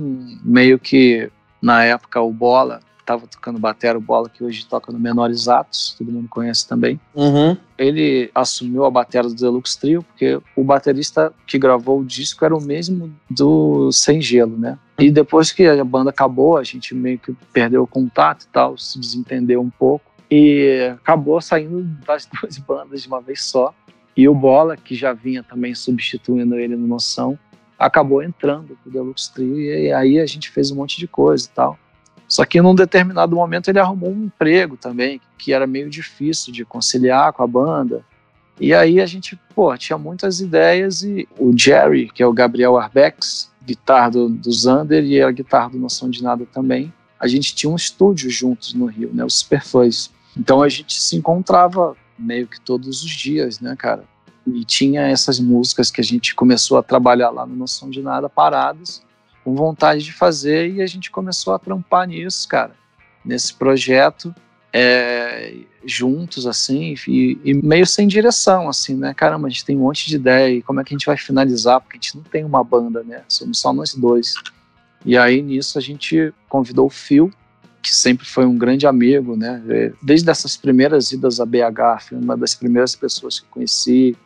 meio 0.42 0.78
que 0.78 1.30
na 1.60 1.84
época 1.84 2.20
o 2.20 2.32
Bola 2.32 2.80
estava 3.04 3.26
tocando 3.26 3.58
batera, 3.58 3.96
o 3.96 4.00
Bola, 4.00 4.28
que 4.28 4.42
hoje 4.42 4.66
toca 4.66 4.90
no 4.90 4.98
Menores 4.98 5.46
Atos, 5.46 5.94
todo 5.96 6.10
mundo 6.10 6.28
conhece 6.28 6.66
também. 6.66 6.98
Uhum. 7.14 7.56
Ele 7.78 8.30
assumiu 8.34 8.84
a 8.84 8.90
batera 8.90 9.28
do 9.28 9.34
Deluxe 9.34 9.78
Trio, 9.78 10.02
porque 10.02 10.40
o 10.56 10.64
baterista 10.64 11.32
que 11.46 11.58
gravou 11.58 12.00
o 12.00 12.04
disco 12.04 12.44
era 12.44 12.56
o 12.56 12.62
mesmo 12.62 13.14
do 13.30 13.92
Sem 13.92 14.20
Gelo, 14.20 14.58
né? 14.58 14.78
E 14.98 15.10
depois 15.10 15.52
que 15.52 15.66
a 15.66 15.84
banda 15.84 16.10
acabou, 16.10 16.56
a 16.56 16.64
gente 16.64 16.94
meio 16.94 17.18
que 17.18 17.34
perdeu 17.52 17.82
o 17.82 17.86
contato 17.86 18.44
e 18.44 18.48
tal, 18.48 18.78
se 18.78 18.98
desentendeu 18.98 19.60
um 19.60 19.70
pouco. 19.70 20.04
E 20.30 20.90
acabou 20.94 21.40
saindo 21.40 21.82
das 22.06 22.26
duas 22.40 22.58
bandas 22.58 23.02
de 23.02 23.08
uma 23.08 23.20
vez 23.20 23.42
só. 23.44 23.74
E 24.16 24.28
o 24.28 24.34
Bola, 24.34 24.76
que 24.76 24.94
já 24.94 25.12
vinha 25.12 25.42
também 25.42 25.74
substituindo 25.74 26.54
ele 26.54 26.76
no 26.76 26.86
Noção, 26.86 27.38
acabou 27.78 28.22
entrando 28.22 28.78
pro 28.82 28.90
Deluxe 28.90 29.32
Trio. 29.32 29.60
E 29.60 29.92
aí 29.92 30.18
a 30.20 30.26
gente 30.26 30.50
fez 30.50 30.70
um 30.70 30.76
monte 30.76 30.98
de 30.98 31.08
coisa 31.08 31.46
e 31.46 31.50
tal. 31.50 31.78
Só 32.28 32.44
que 32.44 32.60
num 32.60 32.74
determinado 32.74 33.36
momento 33.36 33.68
ele 33.68 33.78
arrumou 33.78 34.10
um 34.10 34.24
emprego 34.24 34.76
também, 34.76 35.20
que 35.38 35.52
era 35.52 35.66
meio 35.66 35.90
difícil 35.90 36.52
de 36.52 36.64
conciliar 36.64 37.32
com 37.32 37.42
a 37.42 37.46
banda. 37.46 38.04
E 38.60 38.72
aí 38.72 39.00
a 39.00 39.06
gente, 39.06 39.38
pô, 39.54 39.76
tinha 39.76 39.98
muitas 39.98 40.40
ideias 40.40 41.02
e 41.02 41.28
o 41.38 41.56
Jerry, 41.56 42.08
que 42.08 42.22
é 42.22 42.26
o 42.26 42.32
Gabriel 42.32 42.78
Arbex, 42.78 43.50
guitarra 43.64 44.10
do, 44.10 44.28
do 44.28 44.52
Zander 44.52 45.04
e 45.04 45.20
a 45.20 45.30
guitarra 45.30 45.70
do 45.70 45.78
Noção 45.78 46.08
de 46.08 46.22
Nada 46.22 46.46
também, 46.52 46.92
a 47.18 47.26
gente 47.26 47.54
tinha 47.54 47.70
um 47.70 47.76
estúdio 47.76 48.28
juntos 48.30 48.74
no 48.74 48.86
Rio, 48.86 49.10
né, 49.12 49.24
o 49.24 49.30
Superfuzz. 49.30 50.10
Então 50.36 50.62
a 50.62 50.68
gente 50.68 51.00
se 51.00 51.16
encontrava 51.16 51.96
meio 52.18 52.46
que 52.46 52.60
todos 52.60 53.02
os 53.02 53.10
dias, 53.10 53.60
né, 53.60 53.74
cara? 53.76 54.04
E 54.46 54.64
tinha 54.64 55.02
essas 55.02 55.40
músicas 55.40 55.90
que 55.90 56.00
a 56.00 56.04
gente 56.04 56.34
começou 56.34 56.76
a 56.76 56.82
trabalhar 56.82 57.30
lá 57.30 57.46
no 57.46 57.56
Noção 57.56 57.88
de 57.88 58.02
Nada 58.02 58.28
paradas 58.28 59.02
com 59.44 59.54
vontade 59.54 60.02
de 60.02 60.12
fazer 60.12 60.72
e 60.72 60.80
a 60.80 60.86
gente 60.86 61.10
começou 61.10 61.52
a 61.52 61.58
trampar 61.58 62.08
nisso, 62.08 62.48
cara, 62.48 62.74
nesse 63.22 63.52
projeto, 63.52 64.34
é, 64.72 65.54
juntos, 65.84 66.46
assim, 66.46 66.94
e, 67.06 67.38
e, 67.44 67.54
meio 67.54 67.86
sem 67.86 68.08
direção, 68.08 68.68
assim, 68.68 68.96
né? 68.96 69.12
Caramba, 69.14 69.46
a 69.46 69.50
gente 69.50 69.64
tem 69.64 69.76
um 69.76 69.80
monte 69.80 70.08
de 70.08 70.16
ideia 70.16 70.52
e 70.52 70.62
como 70.62 70.80
é 70.80 70.84
que 70.84 70.94
a 70.94 70.96
gente 70.96 71.06
vai 71.06 71.16
finalizar? 71.16 71.80
Porque 71.80 71.96
a 71.96 72.00
gente 72.00 72.16
não 72.16 72.24
tem 72.24 72.44
uma 72.44 72.64
banda, 72.64 73.04
né? 73.04 73.22
Somos 73.28 73.60
só 73.60 73.72
nós 73.72 73.94
dois. 73.94 74.34
E 75.04 75.16
aí 75.16 75.42
nisso 75.42 75.78
a 75.78 75.80
gente 75.80 76.32
convidou 76.48 76.86
o 76.86 76.90
Phil, 76.90 77.30
que 77.82 77.94
sempre 77.94 78.26
foi 78.26 78.46
um 78.46 78.56
grande 78.56 78.86
amigo, 78.86 79.36
né? 79.36 79.62
É, 79.68 79.92
desde 80.02 80.28
essas 80.30 80.56
primeiras 80.56 81.12
idas 81.12 81.38
a 81.38 81.44
BH, 81.44 82.08
foi 82.08 82.18
uma 82.18 82.36
das 82.36 82.54
primeiras 82.54 82.96
pessoas 82.96 83.38
que 83.38 83.46
conheci, 83.48 84.16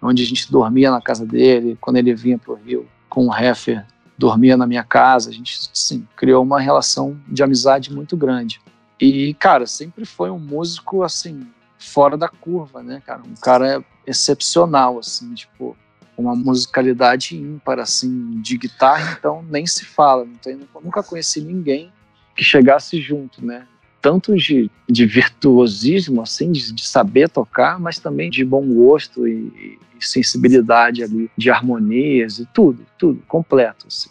onde 0.00 0.22
a 0.22 0.26
gente 0.26 0.52
dormia 0.52 0.90
na 0.90 1.00
casa 1.00 1.24
dele, 1.24 1.78
quando 1.80 1.96
ele 1.96 2.14
vinha 2.14 2.38
para 2.38 2.52
o 2.52 2.56
Rio 2.56 2.86
com 3.08 3.26
o 3.26 3.34
Heffer 3.34 3.84
dormia 4.18 4.56
na 4.56 4.66
minha 4.66 4.84
casa, 4.84 5.30
a 5.30 5.32
gente 5.32 5.70
sim, 5.72 6.06
criou 6.16 6.42
uma 6.42 6.60
relação 6.60 7.18
de 7.28 7.42
amizade 7.42 7.92
muito 7.92 8.16
grande. 8.16 8.60
E, 9.00 9.34
cara, 9.34 9.66
sempre 9.66 10.04
foi 10.04 10.30
um 10.30 10.38
músico, 10.38 11.02
assim, 11.02 11.46
fora 11.78 12.16
da 12.16 12.28
curva, 12.28 12.82
né, 12.82 13.02
cara? 13.04 13.22
Um 13.22 13.34
cara 13.34 13.84
excepcional, 14.06 14.98
assim, 14.98 15.34
tipo, 15.34 15.76
uma 16.16 16.34
musicalidade 16.34 17.36
ímpar, 17.36 17.78
assim, 17.78 18.40
de 18.40 18.56
guitarra, 18.56 19.16
então 19.18 19.44
nem 19.50 19.66
se 19.66 19.84
fala. 19.84 20.24
Então, 20.24 20.58
nunca 20.82 21.02
conheci 21.02 21.40
ninguém 21.40 21.92
que 22.34 22.42
chegasse 22.42 23.00
junto, 23.00 23.44
né? 23.44 23.66
Tanto 24.06 24.36
de, 24.36 24.70
de 24.88 25.04
virtuosismo, 25.04 26.22
assim, 26.22 26.52
de, 26.52 26.72
de 26.72 26.86
saber 26.86 27.28
tocar, 27.28 27.80
mas 27.80 27.98
também 27.98 28.30
de 28.30 28.44
bom 28.44 28.64
gosto 28.64 29.26
e, 29.26 29.80
sensibilidade 29.98 31.02
ali 31.02 31.28
de 31.36 31.50
harmonias 31.50 32.38
e 32.38 32.46
tudo, 32.46 32.86
tudo 32.96 33.20
completo. 33.26 33.88
Assim. 33.88 34.08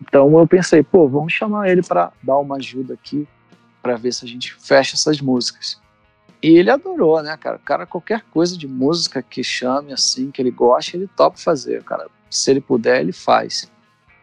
Então 0.00 0.38
eu 0.38 0.48
pensei, 0.48 0.82
pô, 0.82 1.06
vamos 1.06 1.34
chamar 1.34 1.68
ele 1.68 1.82
para 1.82 2.10
dar 2.22 2.38
uma 2.38 2.56
ajuda 2.56 2.94
aqui 2.94 3.28
para 3.82 3.96
ver 3.96 4.14
se 4.14 4.24
a 4.24 4.28
gente 4.28 4.54
fecha 4.54 4.94
essas 4.94 5.20
músicas. 5.20 5.78
E 6.42 6.56
ele 6.56 6.70
adorou, 6.70 7.22
né, 7.22 7.36
cara? 7.36 7.58
Cara, 7.58 7.84
qualquer 7.84 8.22
coisa 8.32 8.56
de 8.56 8.66
música 8.66 9.22
que 9.22 9.44
chame 9.44 9.92
assim, 9.92 10.30
que 10.30 10.40
ele 10.40 10.50
goste, 10.50 10.96
ele 10.96 11.06
topa 11.14 11.36
fazer, 11.36 11.84
cara. 11.84 12.06
Se 12.30 12.50
ele 12.50 12.62
puder, 12.62 13.02
ele 13.02 13.12
faz. 13.12 13.70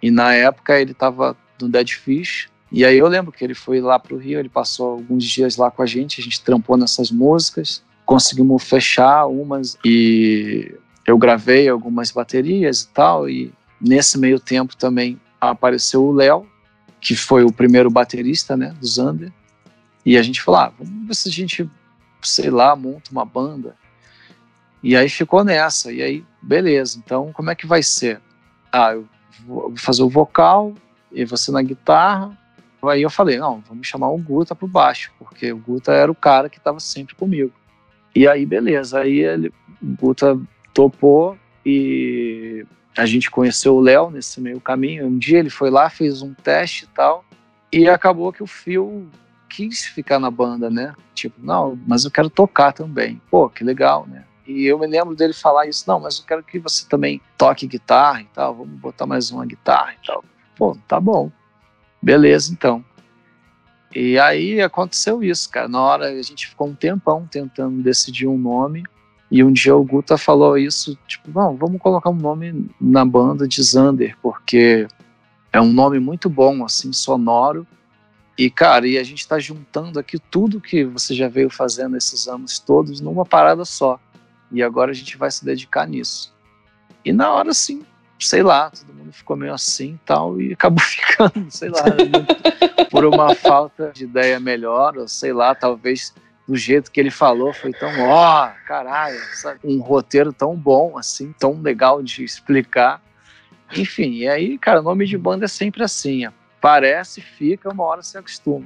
E 0.01 0.09
na 0.09 0.33
época 0.33 0.81
ele 0.81 0.95
tava 0.95 1.37
no 1.61 1.69
Dead 1.69 1.91
Fish, 1.91 2.49
e 2.71 2.85
aí 2.85 2.97
eu 2.97 3.07
lembro 3.07 3.33
que 3.33 3.43
ele 3.43 3.53
foi 3.53 3.81
lá 3.81 3.99
pro 3.99 4.17
Rio, 4.17 4.39
ele 4.39 4.47
passou 4.47 4.91
alguns 4.91 5.25
dias 5.25 5.57
lá 5.57 5.69
com 5.69 5.81
a 5.81 5.85
gente, 5.85 6.21
a 6.21 6.23
gente 6.23 6.41
trampou 6.41 6.77
nessas 6.77 7.11
músicas, 7.11 7.83
conseguimos 8.05 8.63
fechar 8.63 9.25
umas 9.25 9.77
e 9.83 10.73
eu 11.05 11.17
gravei 11.17 11.67
algumas 11.67 12.11
baterias 12.11 12.83
e 12.83 12.87
tal, 12.89 13.29
e 13.29 13.51
nesse 13.79 14.17
meio 14.17 14.39
tempo 14.39 14.75
também 14.77 15.19
apareceu 15.39 16.03
o 16.03 16.13
Léo, 16.13 16.47
que 17.01 17.15
foi 17.15 17.43
o 17.43 17.51
primeiro 17.51 17.89
baterista, 17.89 18.55
né, 18.55 18.73
do 18.79 18.87
Zander, 18.87 19.33
e 20.05 20.17
a 20.17 20.21
gente 20.21 20.41
falou, 20.41 20.61
ah, 20.61 20.73
vamos 20.77 21.07
ver 21.07 21.15
se 21.15 21.27
a 21.27 21.31
gente, 21.31 21.69
sei 22.21 22.49
lá, 22.49 22.75
monta 22.75 23.11
uma 23.11 23.25
banda. 23.25 23.75
E 24.81 24.95
aí 24.95 25.09
ficou 25.09 25.43
nessa, 25.43 25.91
e 25.91 26.01
aí, 26.01 26.23
beleza, 26.41 27.01
então 27.03 27.33
como 27.33 27.49
é 27.49 27.55
que 27.55 27.67
vai 27.67 27.83
ser? 27.83 28.21
Ah, 28.71 28.93
eu 28.93 29.05
vou 29.45 29.73
fazer 29.75 30.03
o 30.03 30.09
vocal, 30.09 30.73
e 31.11 31.25
você 31.25 31.51
na 31.51 31.61
guitarra, 31.61 32.37
aí 32.89 33.01
eu 33.01 33.09
falei, 33.09 33.37
não, 33.37 33.61
vamos 33.67 33.87
chamar 33.87 34.09
o 34.09 34.17
Guta 34.17 34.55
pro 34.55 34.67
baixo, 34.67 35.11
porque 35.19 35.51
o 35.51 35.57
Guta 35.57 35.93
era 35.93 36.11
o 36.11 36.15
cara 36.15 36.49
que 36.49 36.57
estava 36.57 36.79
sempre 36.79 37.15
comigo. 37.15 37.51
E 38.15 38.27
aí, 38.27 38.45
beleza, 38.45 38.99
aí 38.99 39.19
ele, 39.19 39.53
o 39.81 39.95
Guta 39.95 40.39
topou 40.73 41.37
e 41.65 42.65
a 42.97 43.05
gente 43.05 43.29
conheceu 43.29 43.75
o 43.75 43.81
Léo 43.81 44.09
nesse 44.09 44.41
meio 44.41 44.59
caminho. 44.59 45.07
Um 45.07 45.17
dia 45.17 45.39
ele 45.39 45.49
foi 45.49 45.69
lá, 45.69 45.89
fez 45.89 46.21
um 46.21 46.33
teste 46.33 46.85
e 46.85 46.87
tal, 46.87 47.23
e 47.71 47.87
acabou 47.87 48.33
que 48.33 48.43
o 48.43 48.47
Phil 48.47 49.07
quis 49.49 49.85
ficar 49.85 50.19
na 50.19 50.31
banda, 50.31 50.69
né? 50.69 50.93
Tipo, 51.13 51.35
não, 51.41 51.79
mas 51.85 52.03
eu 52.05 52.11
quero 52.11 52.29
tocar 52.29 52.71
também. 52.71 53.21
Pô, 53.29 53.49
que 53.49 53.63
legal, 53.63 54.07
né? 54.07 54.23
E 54.47 54.65
eu 54.65 54.79
me 54.79 54.87
lembro 54.87 55.15
dele 55.15 55.33
falar 55.33 55.67
isso, 55.67 55.85
não, 55.87 55.99
mas 55.99 56.19
eu 56.19 56.25
quero 56.25 56.43
que 56.43 56.57
você 56.59 56.87
também 56.87 57.21
toque 57.37 57.67
guitarra 57.67 58.21
e 58.21 58.25
tal, 58.25 58.55
vamos 58.55 58.79
botar 58.79 59.05
mais 59.05 59.31
uma 59.31 59.45
guitarra 59.45 59.93
e 59.93 60.05
tal. 60.05 60.23
Pô, 60.57 60.77
tá 60.87 60.99
bom. 60.99 61.31
Beleza, 62.01 62.51
então. 62.51 62.83
E 63.93 64.17
aí 64.17 64.61
aconteceu 64.61 65.23
isso, 65.23 65.49
cara. 65.49 65.67
Na 65.67 65.81
hora 65.81 66.09
a 66.09 66.21
gente 66.21 66.47
ficou 66.47 66.67
um 66.67 66.73
tempão 66.73 67.27
tentando 67.29 67.81
decidir 67.83 68.25
um 68.25 68.37
nome 68.37 68.83
E 69.29 69.43
um 69.43 69.51
dia 69.51 69.75
o 69.75 69.83
Guta 69.83 70.17
falou 70.17 70.57
isso, 70.57 70.97
tipo, 71.07 71.29
Bom, 71.29 71.55
vamos 71.55 71.81
colocar 71.81 72.09
um 72.09 72.15
nome 72.15 72.69
na 72.79 73.05
banda 73.05 73.47
de 73.47 73.61
Zander, 73.61 74.17
porque 74.21 74.87
é 75.51 75.59
um 75.61 75.71
nome 75.71 75.99
muito 75.99 76.29
bom, 76.29 76.63
assim, 76.63 76.93
sonoro. 76.93 77.67
E, 78.37 78.49
cara, 78.49 78.87
e 78.87 78.97
a 78.97 79.03
gente 79.03 79.19
está 79.19 79.37
juntando 79.37 79.99
aqui 79.99 80.17
tudo 80.17 80.61
que 80.61 80.83
você 80.83 81.13
já 81.13 81.27
veio 81.27 81.49
fazendo 81.49 81.97
esses 81.97 82.27
anos 82.27 82.59
todos 82.59 83.01
numa 83.01 83.25
parada 83.25 83.65
só. 83.65 83.99
E 84.51 84.63
agora 84.63 84.91
a 84.91 84.93
gente 84.93 85.17
vai 85.17 85.29
se 85.29 85.45
dedicar 85.45 85.87
nisso. 85.87 86.33
E 87.03 87.11
na 87.11 87.31
hora, 87.31 87.51
assim, 87.51 87.83
sei 88.21 88.43
lá, 88.43 88.69
todo 88.69 88.93
mundo 88.93 89.11
ficou 89.11 89.35
meio 89.35 89.53
assim 89.53 89.93
e 89.93 89.99
tal, 90.05 90.39
e 90.41 90.53
acabou 90.53 90.79
ficando, 90.83 91.49
sei 91.49 91.69
lá, 91.69 91.83
por 92.89 93.05
uma 93.05 93.35
falta 93.35 93.91
de 93.93 94.03
ideia 94.03 94.39
melhor, 94.39 94.97
ou 94.97 95.07
sei 95.07 95.33
lá, 95.33 95.53
talvez 95.55 96.13
do 96.47 96.55
jeito 96.55 96.91
que 96.91 96.99
ele 96.99 97.11
falou, 97.11 97.53
foi 97.53 97.71
tão, 97.71 97.89
ó, 98.01 98.47
oh, 98.47 98.67
caralho, 98.67 99.19
sabe? 99.33 99.59
um 99.63 99.79
roteiro 99.79 100.33
tão 100.33 100.55
bom, 100.55 100.97
assim, 100.97 101.33
tão 101.37 101.61
legal 101.61 102.01
de 102.03 102.23
explicar. 102.23 103.01
Enfim, 103.75 104.11
e 104.15 104.27
aí, 104.27 104.57
cara, 104.57 104.81
nome 104.81 105.05
de 105.05 105.17
banda 105.17 105.45
é 105.45 105.47
sempre 105.47 105.83
assim, 105.83 106.27
parece, 106.59 107.21
fica, 107.21 107.69
uma 107.69 107.83
hora 107.83 108.01
se 108.01 108.17
acostuma. 108.17 108.65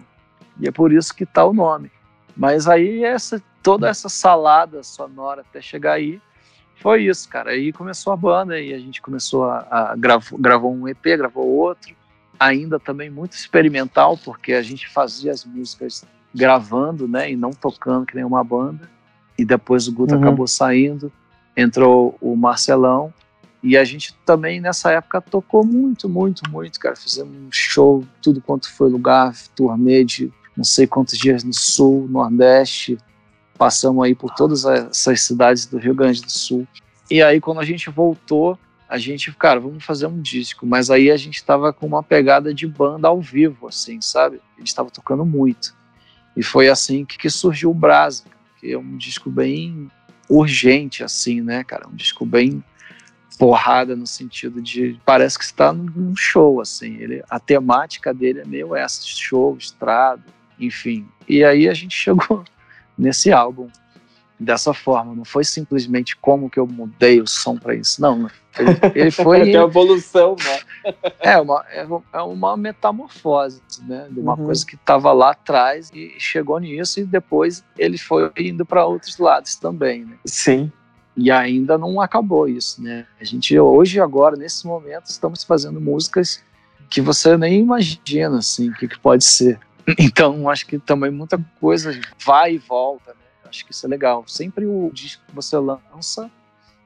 E 0.60 0.68
é 0.68 0.72
por 0.72 0.92
isso 0.92 1.14
que 1.14 1.26
tá 1.26 1.46
o 1.46 1.54
nome. 1.54 1.92
Mas 2.36 2.68
aí 2.68 3.04
essa 3.04 3.42
toda 3.62 3.90
essa 3.90 4.10
salada 4.10 4.84
sonora 4.84 5.42
até 5.42 5.60
chegar 5.60 5.94
aí, 5.94 6.22
foi 6.82 7.04
isso, 7.04 7.28
cara. 7.30 7.52
Aí 7.52 7.72
começou 7.72 8.14
a 8.14 8.18
banda 8.18 8.60
e 8.60 8.74
a 8.74 8.80
gente 8.80 9.02
começou 9.02 9.46
a, 9.46 9.66
a 9.70 9.96
gravou, 9.96 10.40
gravou 10.40 10.74
um 10.74 10.88
EP, 10.88 11.04
gravou 11.04 11.48
outro, 11.48 11.96
ainda 12.40 12.80
também 12.80 13.10
muito 13.10 13.34
experimental, 13.34 14.18
porque 14.18 14.54
a 14.54 14.62
gente 14.62 14.88
fazia 14.90 15.32
as 15.32 15.46
músicas 15.46 16.04
gravando, 16.34 17.08
né, 17.08 17.32
e 17.32 17.36
não 17.36 17.52
tocando 17.52 18.06
que 18.06 18.16
nem 18.16 18.26
uma 18.26 18.44
banda. 18.44 18.90
E 19.38 19.46
depois 19.46 19.88
o 19.88 19.94
Guto 19.94 20.16
uhum. 20.16 20.22
acabou 20.22 20.48
saindo, 20.48 21.12
entrou 21.56 22.18
o 22.20 22.36
Marcelão, 22.36 23.14
e 23.66 23.76
a 23.76 23.84
gente 23.84 24.14
também 24.24 24.62
nessa 24.62 24.92
época 24.92 25.20
tocou 25.20 25.66
muito, 25.66 26.08
muito, 26.08 26.48
muito, 26.52 26.80
cara. 26.80 26.96
Fizemos 26.96 27.36
um 27.36 27.52
show, 27.52 28.04
tudo 28.22 28.40
quanto 28.40 28.72
foi 28.72 28.92
lugar, 28.92 29.34
turnê 29.56 30.04
de 30.04 30.32
não 30.56 30.64
sei 30.64 30.86
quantos 30.86 31.18
dias 31.18 31.44
no 31.44 31.52
Sul, 31.52 32.08
Nordeste. 32.08 32.96
Passamos 33.58 34.04
aí 34.04 34.14
por 34.14 34.34
todas 34.34 34.66
essas 34.66 35.22
cidades 35.22 35.66
do 35.66 35.78
Rio 35.78 35.96
Grande 35.96 36.22
do 36.22 36.32
Sul. 36.32 36.68
E 37.10 37.22
aí 37.22 37.40
quando 37.40 37.60
a 37.60 37.66
gente 37.66 37.90
voltou, 37.90 38.58
a 38.88 38.98
gente, 38.98 39.32
cara, 39.34 39.60
vamos 39.60 39.84
fazer 39.84 40.08
um 40.08 40.22
disco. 40.22 40.66
Mas 40.66 40.90
aí 40.90 41.10
a 41.10 41.18
gente 41.18 41.44
tava 41.44 41.74
com 41.74 41.86
uma 41.86 42.04
pegada 42.04 42.54
de 42.54 42.68
banda 42.68 43.08
ao 43.08 43.20
vivo, 43.20 43.68
assim, 43.68 44.00
sabe? 44.02 44.40
A 44.56 44.60
gente 44.60 44.74
tava 44.76 44.90
tocando 44.90 45.26
muito. 45.26 45.76
E 46.36 46.44
foi 46.44 46.70
assim 46.70 47.06
que, 47.06 47.18
que 47.18 47.30
surgiu 47.30 47.72
o 47.72 47.74
Brasa, 47.74 48.24
que 48.60 48.72
é 48.72 48.78
um 48.78 48.98
disco 48.98 49.30
bem 49.30 49.90
urgente, 50.30 51.04
assim, 51.04 51.42
né, 51.42 51.64
cara? 51.64 51.88
Um 51.88 51.96
disco 51.96 52.26
bem 52.26 52.64
porrada 53.38 53.96
no 53.96 54.08
sentido 54.08 54.62
de 54.62 55.00
parece 55.06 55.38
que 55.38 55.44
está 55.44 55.74
num 55.74 56.16
show, 56.16 56.62
assim. 56.62 56.96
Ele, 56.98 57.24
a 57.30 57.40
temática 57.40 58.14
dele 58.14 58.42
é 58.42 58.46
meio 58.46 58.76
essa, 58.76 59.02
show, 59.06 59.56
estrada, 59.58 60.24
enfim. 60.60 61.08
E 61.28 61.44
aí 61.44 61.68
a 61.68 61.74
gente 61.74 61.96
chegou 61.96 62.44
nesse 62.98 63.32
álbum 63.32 63.70
dessa 64.40 64.74
forma. 64.74 65.16
Não 65.16 65.26
foi 65.26 65.44
simplesmente 65.44 66.16
como 66.18 66.50
que 66.50 66.60
eu 66.60 66.68
mudei 66.68 67.22
o 67.22 67.28
som 67.28 67.58
para 67.58 67.76
isso. 67.76 68.02
Não, 68.02 68.30
ele, 68.58 68.70
ele 68.94 69.12
foi. 69.12 69.52
é 69.52 69.56
evolução, 69.56 70.36
né? 70.44 70.94
é, 71.20 71.40
uma, 71.40 71.66
é, 71.70 71.88
é 72.14 72.22
uma 72.22 72.58
metamorfose, 72.58 73.62
né? 73.88 74.08
De 74.12 74.20
uma 74.20 74.38
uhum. 74.38 74.46
coisa 74.46 74.66
que 74.66 74.76
estava 74.76 75.12
lá 75.14 75.32
atrás 75.32 75.90
e 75.94 76.16
chegou 76.20 76.60
nisso, 76.60 77.00
e 77.00 77.06
depois 77.06 77.64
ele 77.78 77.98
foi 77.98 78.32
indo 78.38 78.66
para 78.66 78.86
outros 78.86 79.18
lados 79.18 79.56
também, 79.56 80.06
né? 80.06 80.18
Sim. 80.26 80.72
E 81.18 81.32
ainda 81.32 81.78
não 81.78 82.02
acabou 82.02 82.48
isso, 82.48 82.84
né? 82.84 83.06
A 83.20 83.24
gente 83.24 83.58
hoje, 83.58 84.02
agora, 84.02 84.36
nesse 84.36 84.68
momento, 84.68 85.06
estamos 85.06 85.46
fazendo 85.46 85.80
músicas 85.80 86.44
que 86.90 87.00
você 87.00 87.38
nem 87.38 87.62
imagina, 87.62 88.38
assim, 88.38 88.70
o 88.70 88.74
que, 88.74 88.88
que 88.88 89.00
pode 89.00 89.24
ser. 89.24 89.60
Então, 90.00 90.50
acho 90.50 90.66
que 90.66 90.80
também 90.80 91.12
muita 91.12 91.40
coisa 91.60 92.00
vai 92.26 92.56
e 92.56 92.58
volta, 92.58 93.12
né? 93.12 93.20
Acho 93.48 93.66
que 93.66 93.72
isso 93.72 93.86
é 93.86 93.90
legal. 93.90 94.24
Sempre 94.28 94.66
o 94.66 94.90
disco 94.92 95.24
que 95.28 95.36
você 95.36 95.56
lança 95.58 96.30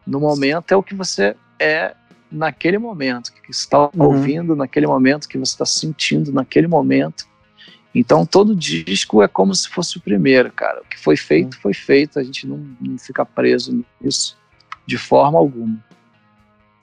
no 0.06 0.20
momento 0.20 0.72
é 0.72 0.76
o 0.76 0.84
que 0.84 0.94
você 0.94 1.36
é 1.58 1.96
naquele 2.32 2.78
momento, 2.78 3.32
que 3.32 3.54
você 3.54 3.62
está 3.62 3.80
uhum. 3.80 4.06
ouvindo 4.06 4.56
naquele 4.56 4.86
momento, 4.86 5.28
que 5.28 5.38
você 5.38 5.54
está 5.54 5.66
sentindo 5.66 6.32
naquele 6.32 6.68
momento. 6.68 7.28
Então 7.94 8.26
todo 8.26 8.56
disco 8.56 9.24
é 9.24 9.28
como 9.28 9.54
se 9.56 9.68
fosse 9.68 9.98
o 9.98 10.02
primeiro, 10.02 10.52
cara. 10.52 10.82
O 10.82 10.86
que 10.86 11.00
foi 11.00 11.18
feito, 11.18 11.56
uhum. 11.56 11.62
foi 11.62 11.74
feito. 11.74 12.20
A 12.20 12.24
gente 12.24 12.46
não, 12.46 12.58
não 12.80 12.98
fica 12.98 13.26
preso 13.26 13.84
nisso 14.00 14.38
de 14.86 14.98
forma 14.98 15.40
alguma. 15.40 15.84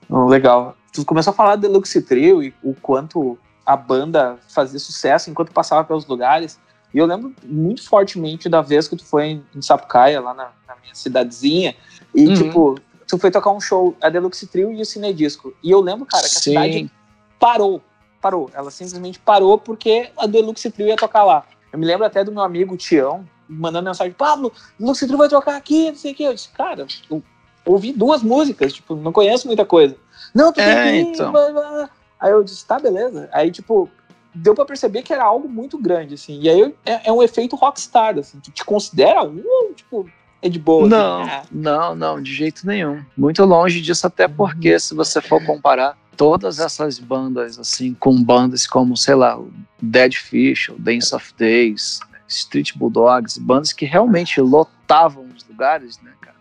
Oh, 0.09 0.25
legal. 0.25 0.77
Tu 0.91 1.05
começou 1.05 1.31
a 1.31 1.35
falar 1.35 1.55
do 1.55 1.61
Deluxe 1.61 2.01
Trio 2.01 2.41
e 2.41 2.53
o 2.63 2.73
quanto 2.73 3.37
a 3.67 3.75
banda 3.75 4.39
fazia 4.47 4.79
sucesso 4.79 5.29
enquanto 5.29 5.51
passava 5.51 5.83
pelos 5.83 6.07
lugares. 6.07 6.57
E 6.93 6.97
eu 6.97 7.05
lembro 7.05 7.35
muito 7.43 7.83
fortemente 7.83 8.47
da 8.47 8.61
vez 8.61 8.87
que 8.87 8.95
tu 8.95 9.03
foi 9.03 9.43
em 9.53 9.61
Sapucaia, 9.61 10.21
lá 10.21 10.33
na, 10.33 10.51
na 10.65 10.75
minha 10.81 10.95
cidadezinha, 10.95 11.75
e, 12.15 12.27
uhum. 12.27 12.33
tipo, 12.33 12.79
tu 13.05 13.17
foi 13.17 13.29
tocar 13.29 13.51
um 13.51 13.59
show, 13.59 13.93
a 14.01 14.07
Deluxe 14.07 14.47
Trio 14.47 14.71
e 14.71 14.81
o 14.81 14.85
Cinedisco. 14.85 15.53
E 15.61 15.69
eu 15.69 15.81
lembro, 15.81 16.05
cara, 16.05 16.23
que 16.23 16.37
a 16.37 16.39
Sim. 16.39 16.51
cidade 16.51 16.91
parou, 17.37 17.81
parou. 18.21 18.49
Ela 18.53 18.71
simplesmente 18.71 19.19
parou 19.19 19.57
porque 19.57 20.09
a 20.17 20.25
Deluxe 20.25 20.71
Trio 20.71 20.87
ia 20.87 20.95
tocar 20.95 21.25
lá. 21.25 21.43
Eu 21.73 21.77
me 21.77 21.85
lembro 21.85 22.05
até 22.05 22.23
do 22.23 22.31
meu 22.31 22.43
amigo 22.43 22.77
Tião, 22.77 23.27
mandando 23.49 23.89
mensagem, 23.89 24.13
Pablo, 24.13 24.53
Deluxe 24.79 25.05
Trio 25.05 25.17
vai 25.17 25.27
tocar 25.27 25.57
aqui, 25.57 25.89
não 25.89 25.97
sei 25.97 26.13
o 26.13 26.15
que. 26.15 26.23
Eu 26.23 26.33
disse, 26.33 26.47
cara, 26.49 26.87
eu 27.09 27.21
ouvi 27.65 27.91
duas 27.91 28.23
músicas, 28.23 28.71
tipo, 28.71 28.95
não 28.95 29.11
conheço 29.11 29.45
muita 29.45 29.65
coisa. 29.65 29.97
Não, 30.33 30.53
tu 30.53 30.61
é, 30.61 30.73
tem 30.73 30.83
que 30.83 31.09
ir, 31.09 31.13
então. 31.13 31.33
blá, 31.33 31.51
blá. 31.51 31.89
Aí 32.19 32.31
eu 32.31 32.43
disse, 32.43 32.65
tá, 32.65 32.79
beleza. 32.79 33.29
Aí, 33.31 33.51
tipo, 33.51 33.89
deu 34.33 34.53
para 34.53 34.65
perceber 34.65 35.01
que 35.01 35.13
era 35.13 35.23
algo 35.23 35.47
muito 35.47 35.77
grande, 35.77 36.15
assim. 36.15 36.39
E 36.41 36.49
aí 36.49 36.75
é, 36.85 37.09
é 37.09 37.11
um 37.11 37.21
efeito 37.21 37.55
rockstar, 37.55 38.17
assim. 38.17 38.39
Tu 38.39 38.51
te 38.51 38.65
considera 38.65 39.23
um 39.23 39.41
ou, 39.45 39.73
tipo, 39.73 40.09
é 40.41 40.49
de 40.49 40.59
boa? 40.59 40.87
Não, 40.87 41.21
assim? 41.21 41.47
não, 41.51 41.95
não, 41.95 42.21
de 42.21 42.33
jeito 42.33 42.65
nenhum. 42.65 43.03
Muito 43.15 43.43
longe 43.43 43.81
disso, 43.81 44.05
até 44.07 44.27
porque 44.27 44.79
se 44.79 44.93
você 44.93 45.21
for 45.21 45.43
comparar 45.45 45.97
todas 46.15 46.59
essas 46.59 46.99
bandas, 46.99 47.59
assim, 47.59 47.93
com 47.93 48.21
bandas 48.23 48.65
como, 48.65 48.97
sei 48.97 49.15
lá, 49.15 49.39
Dead 49.81 50.13
Fish, 50.15 50.71
Dance 50.77 51.13
of 51.15 51.33
Days, 51.37 51.99
Street 52.27 52.73
Bulldogs, 52.75 53.37
bandas 53.37 53.71
que 53.71 53.85
realmente 53.85 54.41
lotavam 54.41 55.27
os 55.35 55.47
lugares, 55.47 55.99
né, 56.01 56.11
cara? 56.19 56.37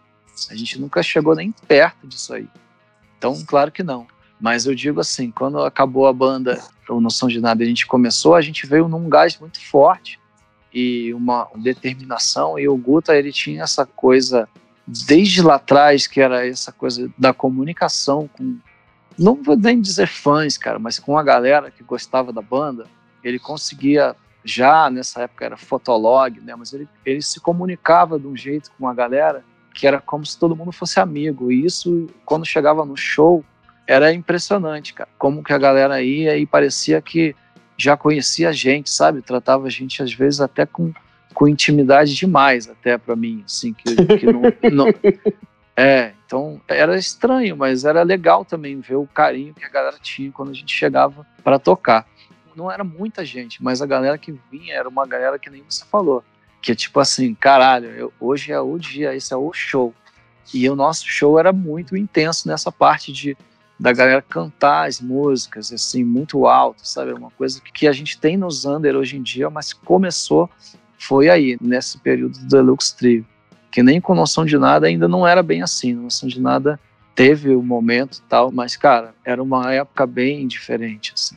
A 0.51 0.55
gente 0.55 0.81
nunca 0.81 1.03
chegou 1.03 1.35
nem 1.35 1.53
perto 1.53 2.07
disso 2.07 2.35
aí. 2.35 2.49
Então, 3.19 3.43
claro 3.47 3.71
que 3.71 3.83
não. 3.83 4.07
Mas 4.41 4.67
eu 4.67 4.75
digo 4.75 5.01
assim, 5.01 5.31
quando 5.31 5.59
acabou 5.61 6.07
a 6.07 6.13
banda, 6.13 6.63
o 6.89 7.01
Noção 7.01 7.29
de 7.29 7.41
Nada, 7.41 7.63
a 7.63 7.67
gente 7.67 7.87
começou, 7.87 8.35
a 8.35 8.41
gente 8.41 8.67
veio 8.67 8.87
num 8.87 9.09
gás 9.09 9.39
muito 9.39 9.61
forte 9.61 10.21
e 10.73 11.13
uma 11.15 11.49
determinação. 11.57 12.59
E 12.59 12.69
o 12.69 12.77
Guta, 12.77 13.17
ele 13.17 13.33
tinha 13.33 13.63
essa 13.63 13.87
coisa, 13.87 14.47
desde 14.87 15.41
lá 15.41 15.55
atrás, 15.55 16.07
que 16.07 16.21
era 16.21 16.47
essa 16.47 16.71
coisa 16.71 17.11
da 17.17 17.33
comunicação 17.33 18.29
com, 18.29 18.59
não 19.19 19.43
vou 19.43 19.57
nem 19.57 19.81
dizer 19.81 20.07
fãs, 20.07 20.59
cara, 20.59 20.79
mas 20.79 20.99
com 20.99 21.17
a 21.17 21.23
galera 21.23 21.71
que 21.71 21.83
gostava 21.83 22.33
da 22.33 22.43
banda. 22.43 22.87
Ele 23.25 23.39
conseguia, 23.39 24.15
já 24.45 24.91
nessa 24.91 25.23
época 25.23 25.47
era 25.47 25.57
fotolog, 25.57 26.39
né, 26.41 26.55
mas 26.55 26.73
ele, 26.75 26.87
ele 27.05 27.23
se 27.23 27.41
comunicava 27.41 28.19
de 28.19 28.27
um 28.27 28.37
jeito 28.37 28.71
com 28.79 28.87
a 28.87 28.95
galera 28.95 29.43
que 29.75 29.87
era 29.87 30.01
como 30.01 30.25
se 30.25 30.39
todo 30.39 30.57
mundo 30.57 30.73
fosse 30.73 31.01
amigo. 31.01 31.51
E 31.51 31.65
isso, 31.65 32.07
quando 32.25 32.47
chegava 32.47 32.85
no 32.85 32.97
show, 32.97 33.45
era 33.87 34.13
impressionante, 34.13 34.95
cara. 34.95 35.09
Como 35.19 35.43
que 35.43 35.53
a 35.53 35.59
galera 35.59 36.03
ia 36.03 36.37
e 36.37 36.47
parecia 36.47 37.01
que 37.01 37.35
já 37.77 37.97
conhecia 37.97 38.49
a 38.49 38.53
gente, 38.53 38.91
sabe? 38.91 39.23
Tratava 39.23 39.67
a 39.67 39.71
gente 39.71 40.03
às 40.03 40.13
vezes 40.13 40.41
até 40.41 40.65
com, 40.67 40.93
com 41.35 41.47
intimidade 41.47 42.15
demais, 42.15 42.69
até 42.69 42.97
para 42.97 43.15
mim, 43.15 43.43
assim, 43.45 43.73
que, 43.73 43.95
que 44.19 44.27
não, 44.27 44.43
não, 44.73 44.87
É, 45.79 46.15
então 46.25 46.59
era 46.67 46.97
estranho, 46.97 47.55
mas 47.55 47.85
era 47.85 48.03
legal 48.03 48.47
também 48.47 48.81
ver 48.81 48.95
o 48.95 49.07
carinho 49.07 49.53
que 49.53 49.65
a 49.65 49.69
galera 49.69 49.99
tinha 50.01 50.33
quando 50.33 50.51
a 50.51 50.55
gente 50.55 50.75
chegava 50.75 51.27
para 51.45 51.59
tocar. 51.59 52.07
Não 52.57 52.73
era 52.73 52.83
muita 52.83 53.23
gente, 53.23 53.63
mas 53.63 53.83
a 53.83 53.87
galera 53.87 54.17
que 54.17 54.35
vinha 54.51 54.75
era 54.75 54.89
uma 54.89 55.07
galera 55.07 55.39
que 55.39 55.51
nem 55.51 55.63
você 55.69 55.85
falou, 55.85 56.25
que 56.63 56.73
é 56.73 56.75
tipo 56.75 56.99
assim, 56.99 57.35
caralho, 57.35 57.91
eu, 57.91 58.13
hoje 58.19 58.51
é 58.51 58.59
o 58.59 58.79
dia, 58.79 59.15
esse 59.15 59.35
é 59.35 59.37
o 59.37 59.53
show. 59.53 59.95
E 60.55 60.67
o 60.71 60.75
nosso 60.75 61.07
show 61.07 61.39
era 61.39 61.53
muito 61.53 61.95
intenso 61.95 62.49
nessa 62.49 62.73
parte 62.73 63.13
de 63.13 63.37
da 63.79 63.93
galera 63.93 64.23
cantar 64.23 64.89
as 64.89 65.01
músicas 65.01 65.73
assim 65.73 66.03
muito 66.03 66.47
alto, 66.47 66.87
sabe? 66.87 67.13
Uma 67.13 67.31
coisa 67.31 67.61
que 67.61 67.87
a 67.87 67.93
gente 67.93 68.19
tem 68.19 68.37
no 68.37 68.51
Zander 68.51 68.97
hoje 68.97 69.17
em 69.17 69.23
dia, 69.23 69.51
mas 69.51 69.73
começou 69.73 70.51
foi 70.99 71.29
aí 71.29 71.59
nesse 71.61 71.99
período 71.99 72.39
do 72.39 72.47
Deluxe 72.47 72.97
Trio, 72.97 73.27
que 73.71 73.83
nem 73.83 74.01
com 74.01 74.15
noção 74.15 74.45
de 74.45 74.57
nada 74.57 74.87
ainda 74.87 75.07
não 75.07 75.27
era 75.27 75.43
bem 75.43 75.63
assim. 75.63 75.93
Noção 75.93 76.29
de 76.29 76.41
nada 76.41 76.81
teve 77.15 77.51
o 77.51 77.61
um 77.61 77.63
momento 77.63 78.23
tal, 78.29 78.51
mas 78.51 78.77
cara, 78.77 79.15
era 79.25 79.43
uma 79.43 79.73
época 79.73 80.07
bem 80.07 80.47
diferente 80.47 81.13
assim. 81.15 81.37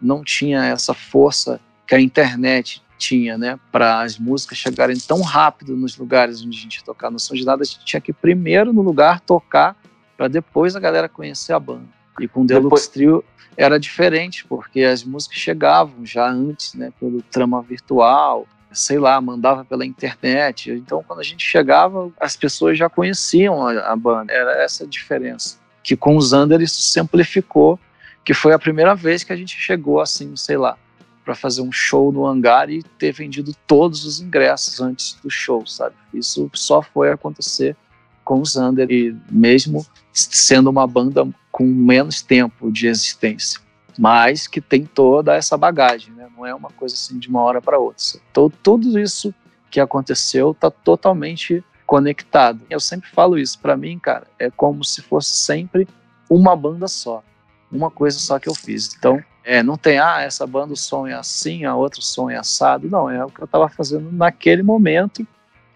Não 0.00 0.22
tinha 0.22 0.64
essa 0.66 0.92
força 0.92 1.58
que 1.86 1.94
a 1.94 2.00
internet 2.00 2.82
tinha, 2.98 3.36
né, 3.36 3.58
para 3.72 4.02
as 4.02 4.18
músicas 4.18 4.56
chegarem 4.56 4.96
tão 4.96 5.20
rápido 5.20 5.76
nos 5.76 5.96
lugares 5.96 6.42
onde 6.42 6.56
a 6.56 6.60
gente 6.60 6.84
tocar 6.84 7.10
no 7.10 7.18
Som 7.18 7.34
de 7.34 7.44
Nada, 7.44 7.62
a 7.62 7.66
gente 7.66 7.84
tinha 7.84 8.00
que 8.00 8.12
primeiro 8.12 8.72
no 8.72 8.82
lugar 8.82 9.20
tocar 9.20 9.76
para 10.16 10.28
depois 10.28 10.76
a 10.76 10.80
galera 10.80 11.08
conhecer 11.08 11.52
a 11.52 11.60
banda. 11.60 11.88
E 12.20 12.28
com 12.28 12.42
o 12.42 12.46
Deluxe 12.46 12.64
depois... 12.64 12.88
Trio 12.88 13.24
era 13.56 13.78
diferente, 13.78 14.44
porque 14.46 14.82
as 14.82 15.04
músicas 15.04 15.38
chegavam 15.38 16.04
já 16.04 16.28
antes, 16.28 16.74
né, 16.74 16.92
pelo 16.98 17.22
trama 17.22 17.62
virtual, 17.62 18.46
sei 18.72 18.98
lá, 18.98 19.20
mandava 19.20 19.64
pela 19.64 19.86
internet. 19.86 20.70
Então, 20.70 21.02
quando 21.06 21.20
a 21.20 21.24
gente 21.24 21.44
chegava, 21.44 22.10
as 22.18 22.36
pessoas 22.36 22.76
já 22.76 22.88
conheciam 22.88 23.66
a, 23.66 23.92
a 23.92 23.96
banda. 23.96 24.32
Era 24.32 24.62
essa 24.62 24.84
a 24.84 24.86
diferença. 24.86 25.58
Que 25.82 25.96
com 25.96 26.16
o 26.16 26.20
Zander 26.20 26.60
isso 26.60 26.80
se 26.82 26.98
amplificou, 26.98 27.78
que 28.24 28.34
foi 28.34 28.52
a 28.52 28.58
primeira 28.58 28.94
vez 28.94 29.22
que 29.22 29.32
a 29.32 29.36
gente 29.36 29.56
chegou 29.56 30.00
assim, 30.00 30.34
sei 30.34 30.56
lá, 30.56 30.76
para 31.24 31.34
fazer 31.34 31.62
um 31.62 31.72
show 31.72 32.12
no 32.12 32.26
hangar 32.26 32.68
e 32.68 32.82
ter 32.82 33.12
vendido 33.12 33.54
todos 33.66 34.04
os 34.04 34.20
ingressos 34.20 34.80
antes 34.80 35.16
do 35.22 35.30
show, 35.30 35.64
sabe? 35.66 35.94
Isso 36.12 36.50
só 36.54 36.82
foi 36.82 37.10
acontecer 37.10 37.76
com 38.24 38.40
o 38.40 38.44
Zander 38.44 38.90
e 38.90 39.16
mesmo 39.30 39.86
sendo 40.12 40.70
uma 40.70 40.86
banda 40.86 41.28
com 41.52 41.64
menos 41.64 42.22
tempo 42.22 42.70
de 42.72 42.88
existência, 42.88 43.60
mas 43.98 44.48
que 44.48 44.60
tem 44.60 44.84
toda 44.84 45.34
essa 45.34 45.56
bagagem, 45.56 46.12
né? 46.14 46.28
Não 46.36 46.44
é 46.44 46.54
uma 46.54 46.70
coisa 46.70 46.94
assim 46.94 47.18
de 47.18 47.28
uma 47.28 47.42
hora 47.42 47.60
para 47.60 47.78
outra. 47.78 48.04
Então, 48.30 48.50
tudo 48.62 48.98
isso 48.98 49.32
que 49.70 49.78
aconteceu 49.78 50.52
está 50.52 50.70
totalmente 50.70 51.62
conectado. 51.86 52.60
Eu 52.70 52.80
sempre 52.80 53.08
falo 53.10 53.38
isso 53.38 53.58
para 53.58 53.76
mim, 53.76 53.98
cara, 53.98 54.26
é 54.38 54.50
como 54.50 54.84
se 54.84 55.02
fosse 55.02 55.36
sempre 55.36 55.86
uma 56.28 56.56
banda 56.56 56.88
só, 56.88 57.22
uma 57.70 57.90
coisa 57.90 58.18
só 58.18 58.38
que 58.38 58.48
eu 58.48 58.54
fiz. 58.54 58.94
Então, 58.96 59.22
é, 59.44 59.62
não 59.62 59.76
tem, 59.76 59.98
ah, 59.98 60.22
essa 60.22 60.46
banda 60.46 60.72
o 60.72 60.76
som 60.76 61.06
é 61.06 61.12
assim, 61.12 61.64
a 61.64 61.76
outra 61.76 62.00
o 62.00 62.02
som 62.02 62.30
é 62.30 62.36
assado. 62.36 62.88
Não, 62.88 63.10
é 63.10 63.22
o 63.24 63.28
que 63.28 63.40
eu 63.40 63.44
estava 63.44 63.68
fazendo 63.68 64.10
naquele 64.10 64.62
momento 64.62 65.26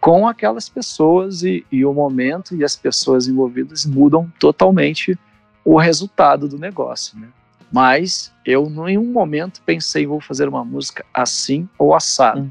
com 0.01 0.29
aquelas 0.29 0.69
pessoas 0.69 1.43
e, 1.43 1.67
e, 1.71 1.85
o 1.85 1.93
momento 1.93 2.55
e 2.55 2.65
as 2.65 2.77
pessoas 2.77 3.27
envolvidas 3.27 3.85
mudam 3.85 4.33
totalmente 4.39 5.19
o 5.65 5.77
resultado 5.77 6.49
do 6.49 6.59
negócio, 6.59 7.19
né? 7.19 7.29
Mas 7.71 8.33
eu 8.47 8.67
em 8.67 8.85
nenhum 8.85 9.13
momento 9.13 9.61
pensei 9.67 10.07
vou 10.07 10.21
fazer 10.21 10.49
uma 10.49 10.65
música 10.65 11.05
assim 11.13 11.69
ou 11.79 11.95
assado, 11.95 12.41
hum. 12.41 12.51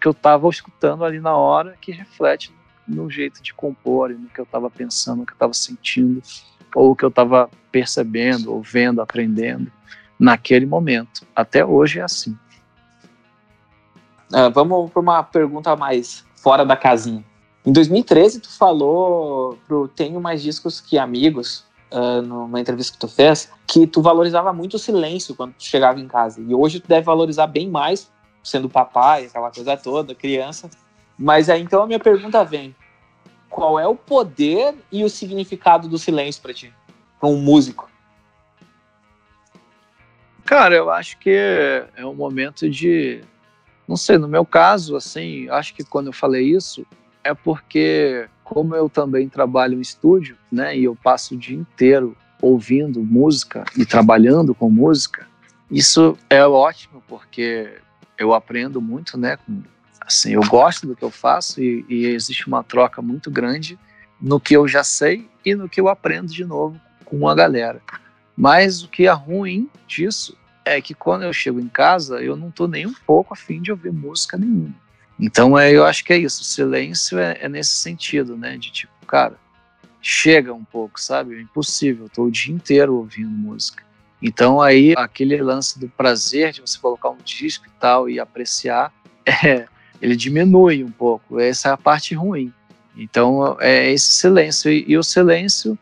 que 0.00 0.08
eu 0.08 0.12
estava 0.12 0.48
escutando 0.48 1.04
ali 1.04 1.20
na 1.20 1.36
hora 1.36 1.76
que 1.80 1.92
reflete 1.92 2.52
no 2.88 3.10
jeito 3.10 3.42
de 3.42 3.52
compor, 3.52 4.10
no 4.10 4.28
que 4.28 4.40
eu 4.40 4.44
estava 4.44 4.70
pensando, 4.70 5.18
no 5.18 5.26
que 5.26 5.32
eu 5.32 5.36
estava 5.36 5.54
sentindo, 5.54 6.22
ou 6.74 6.92
o 6.92 6.96
que 6.96 7.04
eu 7.04 7.08
estava 7.08 7.50
percebendo, 7.70 8.52
ou 8.52 8.62
vendo, 8.62 9.00
aprendendo 9.00 9.70
naquele 10.18 10.66
momento. 10.66 11.26
Até 11.34 11.64
hoje 11.64 12.00
é 12.00 12.02
assim. 12.02 12.36
Uh, 14.32 14.50
vamos 14.52 14.90
para 14.90 15.00
uma 15.00 15.22
pergunta 15.22 15.76
mais 15.76 16.24
fora 16.46 16.64
da 16.64 16.76
casinha. 16.76 17.24
Em 17.66 17.72
2013, 17.72 18.38
tu 18.38 18.56
falou 18.56 19.58
pro 19.66 19.88
Tenho 19.88 20.20
Mais 20.20 20.40
Discos 20.40 20.80
Que 20.80 20.96
Amigos, 20.96 21.64
uh, 21.90 22.22
numa 22.22 22.60
entrevista 22.60 22.92
que 22.92 23.00
tu 23.00 23.08
fez, 23.08 23.50
que 23.66 23.84
tu 23.84 24.00
valorizava 24.00 24.52
muito 24.52 24.74
o 24.74 24.78
silêncio 24.78 25.34
quando 25.34 25.54
tu 25.54 25.64
chegava 25.64 25.98
em 25.98 26.06
casa. 26.06 26.40
E 26.40 26.54
hoje 26.54 26.78
tu 26.78 26.86
deve 26.86 27.04
valorizar 27.04 27.48
bem 27.48 27.68
mais, 27.68 28.08
sendo 28.44 28.68
papai, 28.68 29.24
aquela 29.24 29.50
coisa 29.50 29.76
toda, 29.76 30.14
criança. 30.14 30.70
Mas 31.18 31.50
aí 31.50 31.60
então 31.60 31.82
a 31.82 31.86
minha 31.88 31.98
pergunta 31.98 32.44
vem: 32.44 32.76
qual 33.50 33.76
é 33.76 33.88
o 33.88 33.96
poder 33.96 34.72
e 34.92 35.02
o 35.02 35.10
significado 35.10 35.88
do 35.88 35.98
silêncio 35.98 36.40
para 36.40 36.54
ti, 36.54 36.72
para 37.18 37.28
um 37.28 37.38
músico? 37.38 37.90
Cara, 40.44 40.76
eu 40.76 40.92
acho 40.92 41.18
que 41.18 41.28
é 41.96 42.06
um 42.06 42.14
momento 42.14 42.70
de. 42.70 43.24
Não 43.88 43.96
sei, 43.96 44.18
no 44.18 44.28
meu 44.28 44.44
caso, 44.44 44.96
assim, 44.96 45.48
acho 45.48 45.74
que 45.74 45.84
quando 45.84 46.08
eu 46.08 46.12
falei 46.12 46.44
isso, 46.44 46.84
é 47.22 47.32
porque, 47.34 48.28
como 48.42 48.74
eu 48.74 48.88
também 48.88 49.28
trabalho 49.28 49.78
em 49.78 49.80
estúdio, 49.80 50.36
né, 50.50 50.76
e 50.76 50.84
eu 50.84 50.96
passo 50.96 51.34
o 51.34 51.38
dia 51.38 51.56
inteiro 51.56 52.16
ouvindo 52.40 53.02
música 53.02 53.64
e 53.76 53.86
trabalhando 53.86 54.54
com 54.54 54.68
música, 54.70 55.26
isso 55.70 56.16
é 56.28 56.44
ótimo, 56.46 57.02
porque 57.08 57.78
eu 58.18 58.34
aprendo 58.34 58.80
muito, 58.80 59.16
né, 59.16 59.36
com, 59.36 59.62
assim, 60.00 60.32
eu 60.32 60.42
gosto 60.42 60.86
do 60.86 60.96
que 60.96 61.02
eu 61.02 61.10
faço 61.10 61.62
e, 61.62 61.84
e 61.88 62.06
existe 62.06 62.46
uma 62.46 62.62
troca 62.62 63.00
muito 63.00 63.30
grande 63.30 63.78
no 64.20 64.40
que 64.40 64.56
eu 64.56 64.66
já 64.66 64.82
sei 64.82 65.28
e 65.44 65.54
no 65.54 65.68
que 65.68 65.80
eu 65.80 65.88
aprendo 65.88 66.32
de 66.32 66.44
novo 66.44 66.80
com 67.04 67.28
a 67.28 67.34
galera. 67.34 67.80
Mas 68.36 68.82
o 68.82 68.88
que 68.88 69.06
é 69.06 69.12
ruim 69.12 69.70
disso 69.86 70.36
é 70.66 70.80
que 70.80 70.92
quando 70.92 71.22
eu 71.22 71.32
chego 71.32 71.60
em 71.60 71.68
casa, 71.68 72.20
eu 72.20 72.36
não 72.36 72.48
estou 72.48 72.66
nem 72.66 72.86
um 72.86 72.94
pouco 73.06 73.32
afim 73.32 73.62
de 73.62 73.70
ouvir 73.70 73.92
música 73.92 74.36
nenhuma. 74.36 74.74
Então 75.18 75.56
é, 75.56 75.70
eu 75.70 75.84
acho 75.84 76.04
que 76.04 76.12
é 76.12 76.18
isso. 76.18 76.42
O 76.42 76.44
silêncio 76.44 77.18
é, 77.18 77.38
é, 77.40 77.48
nesse 77.48 77.76
sentido, 77.76 78.36
né? 78.36 78.58
De 78.58 78.70
tipo, 78.70 78.92
cara, 79.06 79.38
chega 80.02 80.52
um 80.52 80.64
pouco, 80.64 81.00
sabe? 81.00 81.36
É 81.36 81.40
impossível. 81.40 82.06
Estou 82.06 82.26
o 82.26 82.30
dia 82.30 82.52
inteiro 82.52 82.96
ouvindo 82.96 83.30
música. 83.30 83.84
Então 84.20 84.60
aí 84.60 84.92
aquele 84.96 85.40
lance 85.40 85.78
do 85.78 85.88
prazer 85.88 86.52
de 86.52 86.60
você 86.60 86.78
colocar 86.78 87.10
um 87.10 87.18
disco 87.24 87.66
e 87.66 87.80
tal 87.80 88.10
e 88.10 88.18
apreciar, 88.18 88.92
é, 89.24 89.66
ele 90.02 90.16
diminui 90.16 90.82
um 90.82 90.90
pouco. 90.90 91.38
Essa 91.38 91.68
é 91.68 91.72
a 91.72 91.76
parte 91.76 92.12
ruim. 92.14 92.52
Então 92.96 93.56
é 93.60 93.92
esse 93.92 94.08
silêncio 94.08 94.70
e, 94.70 94.84
e 94.88 94.98
o 94.98 95.02
silêncio 95.02 95.78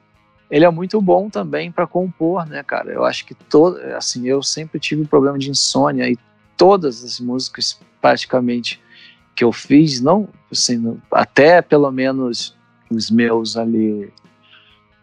ele 0.54 0.64
é 0.64 0.70
muito 0.70 1.02
bom 1.02 1.28
também 1.28 1.72
para 1.72 1.84
compor, 1.84 2.46
né, 2.46 2.62
cara? 2.62 2.92
Eu 2.92 3.04
acho 3.04 3.26
que 3.26 3.34
todo, 3.34 3.76
assim, 3.96 4.28
eu 4.28 4.40
sempre 4.40 4.78
tive 4.78 5.04
problema 5.04 5.36
de 5.36 5.50
insônia 5.50 6.08
e 6.08 6.16
todas 6.56 7.02
as 7.02 7.18
músicas 7.18 7.76
praticamente 8.00 8.80
que 9.34 9.42
eu 9.42 9.50
fiz, 9.50 10.00
não, 10.00 10.28
assim, 10.52 10.96
até 11.10 11.60
pelo 11.60 11.90
menos 11.90 12.56
os 12.88 13.10
meus 13.10 13.56
ali, 13.56 14.12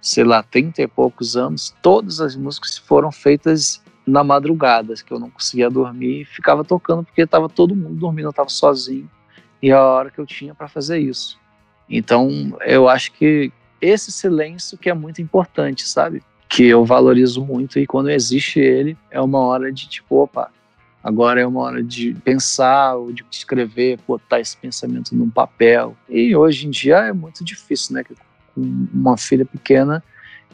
sei 0.01 0.23
lá, 0.23 0.41
30 0.41 0.83
e 0.83 0.87
poucos 0.87 1.35
anos, 1.35 1.75
todas 1.81 2.21
as 2.21 2.33
músicas 2.33 2.77
foram 2.77 3.11
feitas 3.11 3.83
na 4.07 4.23
madrugada, 4.23 4.93
que 5.05 5.11
eu 5.11 5.19
não 5.19 5.29
conseguia 5.29 5.69
dormir 5.69 6.23
ficava 6.23 6.63
tocando 6.63 7.03
porque 7.03 7.23
estava 7.23 7.49
todo 7.49 7.75
mundo 7.75 7.95
dormindo, 7.95 8.27
eu 8.27 8.29
estava 8.29 8.47
sozinho 8.47 9.11
e 9.61 9.69
a 9.69 9.83
hora 9.83 10.11
que 10.11 10.19
eu 10.19 10.25
tinha 10.25 10.55
para 10.55 10.69
fazer 10.69 10.99
isso. 10.99 11.37
Então, 11.89 12.57
eu 12.61 12.87
acho 12.87 13.11
que 13.11 13.51
esse 13.81 14.11
silêncio 14.11 14.77
que 14.77 14.89
é 14.89 14.93
muito 14.93 15.21
importante, 15.21 15.87
sabe? 15.87 16.21
Que 16.47 16.67
eu 16.67 16.85
valorizo 16.85 17.43
muito 17.43 17.79
e 17.79 17.87
quando 17.87 18.09
existe 18.09 18.59
ele, 18.59 18.97
é 19.09 19.19
uma 19.19 19.39
hora 19.39 19.71
de 19.71 19.89
tipo, 19.89 20.21
opa, 20.21 20.51
agora 21.03 21.41
é 21.41 21.47
uma 21.47 21.61
hora 21.61 21.83
de 21.83 22.13
pensar 22.23 22.95
ou 22.95 23.11
de 23.11 23.25
escrever, 23.31 23.99
botar 24.07 24.39
esse 24.39 24.55
pensamento 24.55 25.15
num 25.15 25.29
papel. 25.29 25.95
E 26.07 26.35
hoje 26.35 26.67
em 26.67 26.69
dia 26.69 26.97
é 26.97 27.13
muito 27.13 27.43
difícil, 27.43 27.95
né? 27.95 28.03
Com 28.53 28.61
uma 28.93 29.17
filha 29.17 29.45
pequena, 29.45 30.03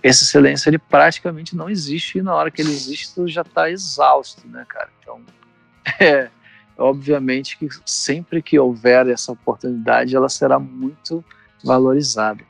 esse 0.01 0.25
silêncio 0.25 0.69
ele 0.69 0.78
praticamente 0.78 1.55
não 1.55 1.69
existe 1.69 2.19
e 2.19 2.21
na 2.21 2.34
hora 2.34 2.51
que 2.51 2.61
ele 2.61 2.71
existe 2.71 3.13
tu 3.13 3.28
já 3.28 3.41
está 3.41 3.69
exausto, 3.69 4.47
né, 4.47 4.65
cara? 4.69 4.89
Então, 5.01 5.19
é, 5.99 6.30
obviamente 6.78 7.57
que 7.57 7.67
sempre 7.86 8.41
que 8.41 8.57
houver 8.57 9.07
essa 9.07 9.32
oportunidade, 9.32 10.15
ela 10.15 10.30
será 10.30 10.59
muito 10.59 11.25
valorizada 11.63 12.43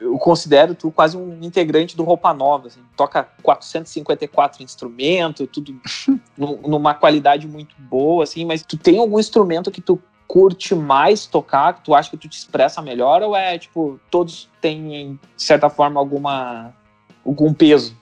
eu 0.00 0.18
considero 0.18 0.74
tu 0.74 0.90
quase 0.90 1.16
um 1.16 1.38
integrante 1.42 1.96
do 1.96 2.04
Roupa 2.04 2.32
Nova, 2.34 2.68
assim, 2.68 2.80
toca 2.96 3.28
454 3.42 4.62
instrumentos, 4.62 5.48
tudo 5.52 5.80
numa 6.36 6.94
qualidade 6.94 7.46
muito 7.46 7.74
boa, 7.78 8.24
assim, 8.24 8.44
mas 8.44 8.62
tu 8.62 8.76
tem 8.76 8.98
algum 8.98 9.18
instrumento 9.18 9.70
que 9.70 9.80
tu 9.80 10.00
curte 10.28 10.74
mais 10.74 11.24
tocar, 11.26 11.74
que 11.74 11.84
tu 11.84 11.94
acha 11.94 12.10
que 12.10 12.16
tu 12.16 12.28
te 12.28 12.36
expressa 12.36 12.82
melhor, 12.82 13.22
ou 13.22 13.34
é, 13.34 13.58
tipo, 13.58 13.98
todos 14.10 14.50
têm, 14.60 15.18
de 15.36 15.42
certa 15.42 15.70
forma, 15.70 15.98
alguma 15.98 16.74
algum 17.24 17.52
peso? 17.52 17.96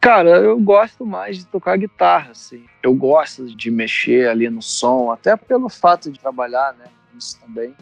Cara, 0.00 0.30
eu 0.30 0.58
gosto 0.58 1.04
mais 1.04 1.38
de 1.38 1.46
tocar 1.46 1.76
guitarra, 1.76 2.30
assim. 2.30 2.64
Eu 2.82 2.94
gosto 2.94 3.54
de 3.54 3.70
mexer 3.70 4.28
ali 4.28 4.48
no 4.48 4.62
som, 4.62 5.10
até 5.10 5.36
pelo 5.36 5.68
fato 5.68 6.10
de 6.10 6.18
trabalhar, 6.18 6.74
né, 6.74 6.86
isso 7.16 7.38
também 7.40 7.74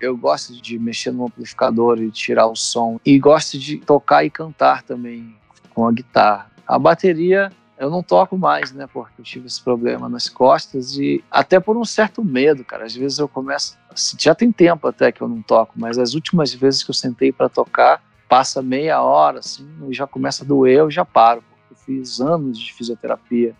eu 0.00 0.16
gosto 0.16 0.60
de 0.60 0.78
mexer 0.78 1.10
no 1.10 1.26
amplificador 1.26 2.00
e 2.00 2.10
tirar 2.10 2.46
o 2.46 2.56
som. 2.56 2.98
E 3.04 3.18
gosto 3.18 3.58
de 3.58 3.78
tocar 3.78 4.24
e 4.24 4.30
cantar 4.30 4.82
também 4.82 5.36
com 5.74 5.86
a 5.86 5.92
guitarra. 5.92 6.50
A 6.66 6.78
bateria 6.78 7.52
eu 7.78 7.88
não 7.88 8.02
toco 8.02 8.36
mais, 8.36 8.72
né? 8.72 8.86
Porque 8.86 9.20
eu 9.20 9.24
tive 9.24 9.46
esse 9.46 9.62
problema 9.62 10.08
nas 10.08 10.28
costas 10.28 10.96
e 10.96 11.24
até 11.30 11.58
por 11.58 11.76
um 11.76 11.84
certo 11.84 12.22
medo, 12.22 12.64
cara. 12.64 12.84
Às 12.84 12.94
vezes 12.94 13.18
eu 13.18 13.28
começo. 13.28 13.78
Assim, 13.90 14.16
já 14.18 14.34
tem 14.34 14.52
tempo 14.52 14.86
até 14.86 15.10
que 15.10 15.20
eu 15.20 15.28
não 15.28 15.42
toco, 15.42 15.74
mas 15.76 15.98
as 15.98 16.14
últimas 16.14 16.52
vezes 16.52 16.82
que 16.82 16.90
eu 16.90 16.94
sentei 16.94 17.32
para 17.32 17.48
tocar, 17.48 18.02
passa 18.28 18.62
meia 18.62 19.02
hora, 19.02 19.38
assim, 19.38 19.66
e 19.88 19.94
já 19.94 20.06
começa 20.06 20.44
a 20.44 20.46
doer, 20.46 20.78
eu 20.78 20.90
já 20.90 21.04
paro. 21.04 21.42
Porque 21.42 21.72
eu 21.72 21.76
fiz 21.76 22.20
anos 22.20 22.58
de 22.58 22.72
fisioterapia 22.72 23.56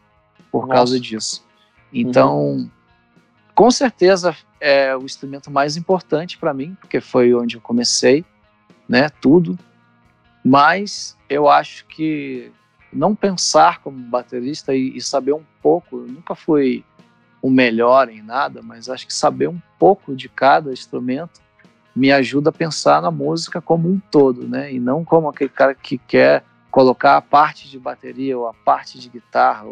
por 0.52 0.62
Nossa. 0.62 0.74
causa 0.74 1.00
disso. 1.00 1.44
Então. 1.92 2.38
Uhum 2.38 2.70
com 3.60 3.70
certeza 3.70 4.34
é 4.60 4.94
o 4.96 5.02
instrumento 5.02 5.50
mais 5.50 5.76
importante 5.76 6.36
para 6.36 6.52
mim, 6.52 6.76
porque 6.78 7.00
foi 7.00 7.34
onde 7.34 7.56
eu 7.56 7.60
comecei, 7.60 8.24
né, 8.88 9.08
tudo. 9.08 9.58
Mas 10.44 11.16
eu 11.28 11.48
acho 11.48 11.86
que 11.86 12.52
não 12.92 13.14
pensar 13.14 13.80
como 13.80 13.98
baterista 13.98 14.74
e, 14.74 14.96
e 14.96 15.00
saber 15.00 15.32
um 15.32 15.44
pouco, 15.62 15.98
eu 15.98 16.06
nunca 16.06 16.34
fui 16.34 16.84
o 17.40 17.50
melhor 17.50 18.08
em 18.08 18.22
nada, 18.22 18.60
mas 18.62 18.88
acho 18.88 19.06
que 19.06 19.14
saber 19.14 19.48
um 19.48 19.60
pouco 19.78 20.14
de 20.14 20.28
cada 20.28 20.72
instrumento 20.72 21.40
me 21.94 22.12
ajuda 22.12 22.50
a 22.50 22.52
pensar 22.52 23.00
na 23.02 23.10
música 23.10 23.60
como 23.60 23.88
um 23.88 23.98
todo, 24.10 24.46
né? 24.46 24.72
E 24.72 24.78
não 24.78 25.04
como 25.04 25.28
aquele 25.28 25.50
cara 25.50 25.74
que 25.74 25.98
quer 25.98 26.44
colocar 26.70 27.16
a 27.16 27.22
parte 27.22 27.68
de 27.68 27.78
bateria 27.78 28.38
ou 28.38 28.46
a 28.46 28.54
parte 28.54 28.98
de 28.98 29.08
guitarra. 29.08 29.66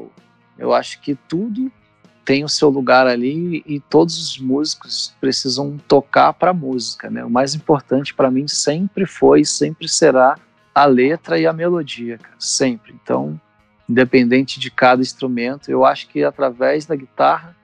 Eu 0.56 0.72
acho 0.72 1.00
que 1.00 1.14
tudo 1.14 1.70
tem 2.28 2.44
o 2.44 2.48
seu 2.48 2.68
lugar 2.68 3.06
ali 3.06 3.64
e 3.66 3.80
todos 3.80 4.18
os 4.18 4.38
músicos 4.38 5.16
precisam 5.18 5.78
tocar 5.88 6.34
para 6.34 6.50
a 6.50 6.54
música, 6.54 7.08
né? 7.08 7.24
O 7.24 7.30
mais 7.30 7.54
importante 7.54 8.12
para 8.12 8.30
mim 8.30 8.46
sempre 8.46 9.06
foi 9.06 9.40
e 9.40 9.46
sempre 9.46 9.88
será 9.88 10.38
a 10.74 10.84
letra 10.84 11.38
e 11.38 11.46
a 11.46 11.54
melodia, 11.54 12.18
cara, 12.18 12.34
sempre. 12.38 12.94
Então, 13.02 13.40
independente 13.88 14.60
de 14.60 14.70
cada 14.70 15.00
instrumento, 15.00 15.70
eu 15.70 15.86
acho 15.86 16.06
que 16.08 16.22
através 16.22 16.84
da 16.84 16.94
guitarra 16.94 17.56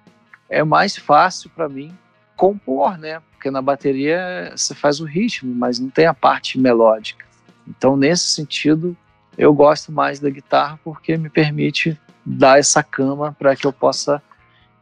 é 0.48 0.64
mais 0.64 0.96
fácil 0.96 1.50
para 1.50 1.68
mim 1.68 1.94
compor, 2.34 2.96
né? 2.96 3.20
Porque 3.32 3.50
na 3.50 3.60
bateria 3.60 4.50
você 4.56 4.74
faz 4.74 4.98
o 4.98 5.04
ritmo, 5.04 5.54
mas 5.54 5.78
não 5.78 5.90
tem 5.90 6.06
a 6.06 6.14
parte 6.14 6.58
melódica. 6.58 7.26
Então, 7.68 7.98
nesse 7.98 8.28
sentido, 8.28 8.96
eu 9.36 9.52
gosto 9.52 9.92
mais 9.92 10.20
da 10.20 10.30
guitarra 10.30 10.80
porque 10.82 11.18
me 11.18 11.28
permite 11.28 12.00
dar 12.24 12.58
essa 12.58 12.82
cama 12.82 13.36
para 13.38 13.54
que 13.54 13.66
eu 13.66 13.72
possa 13.74 14.22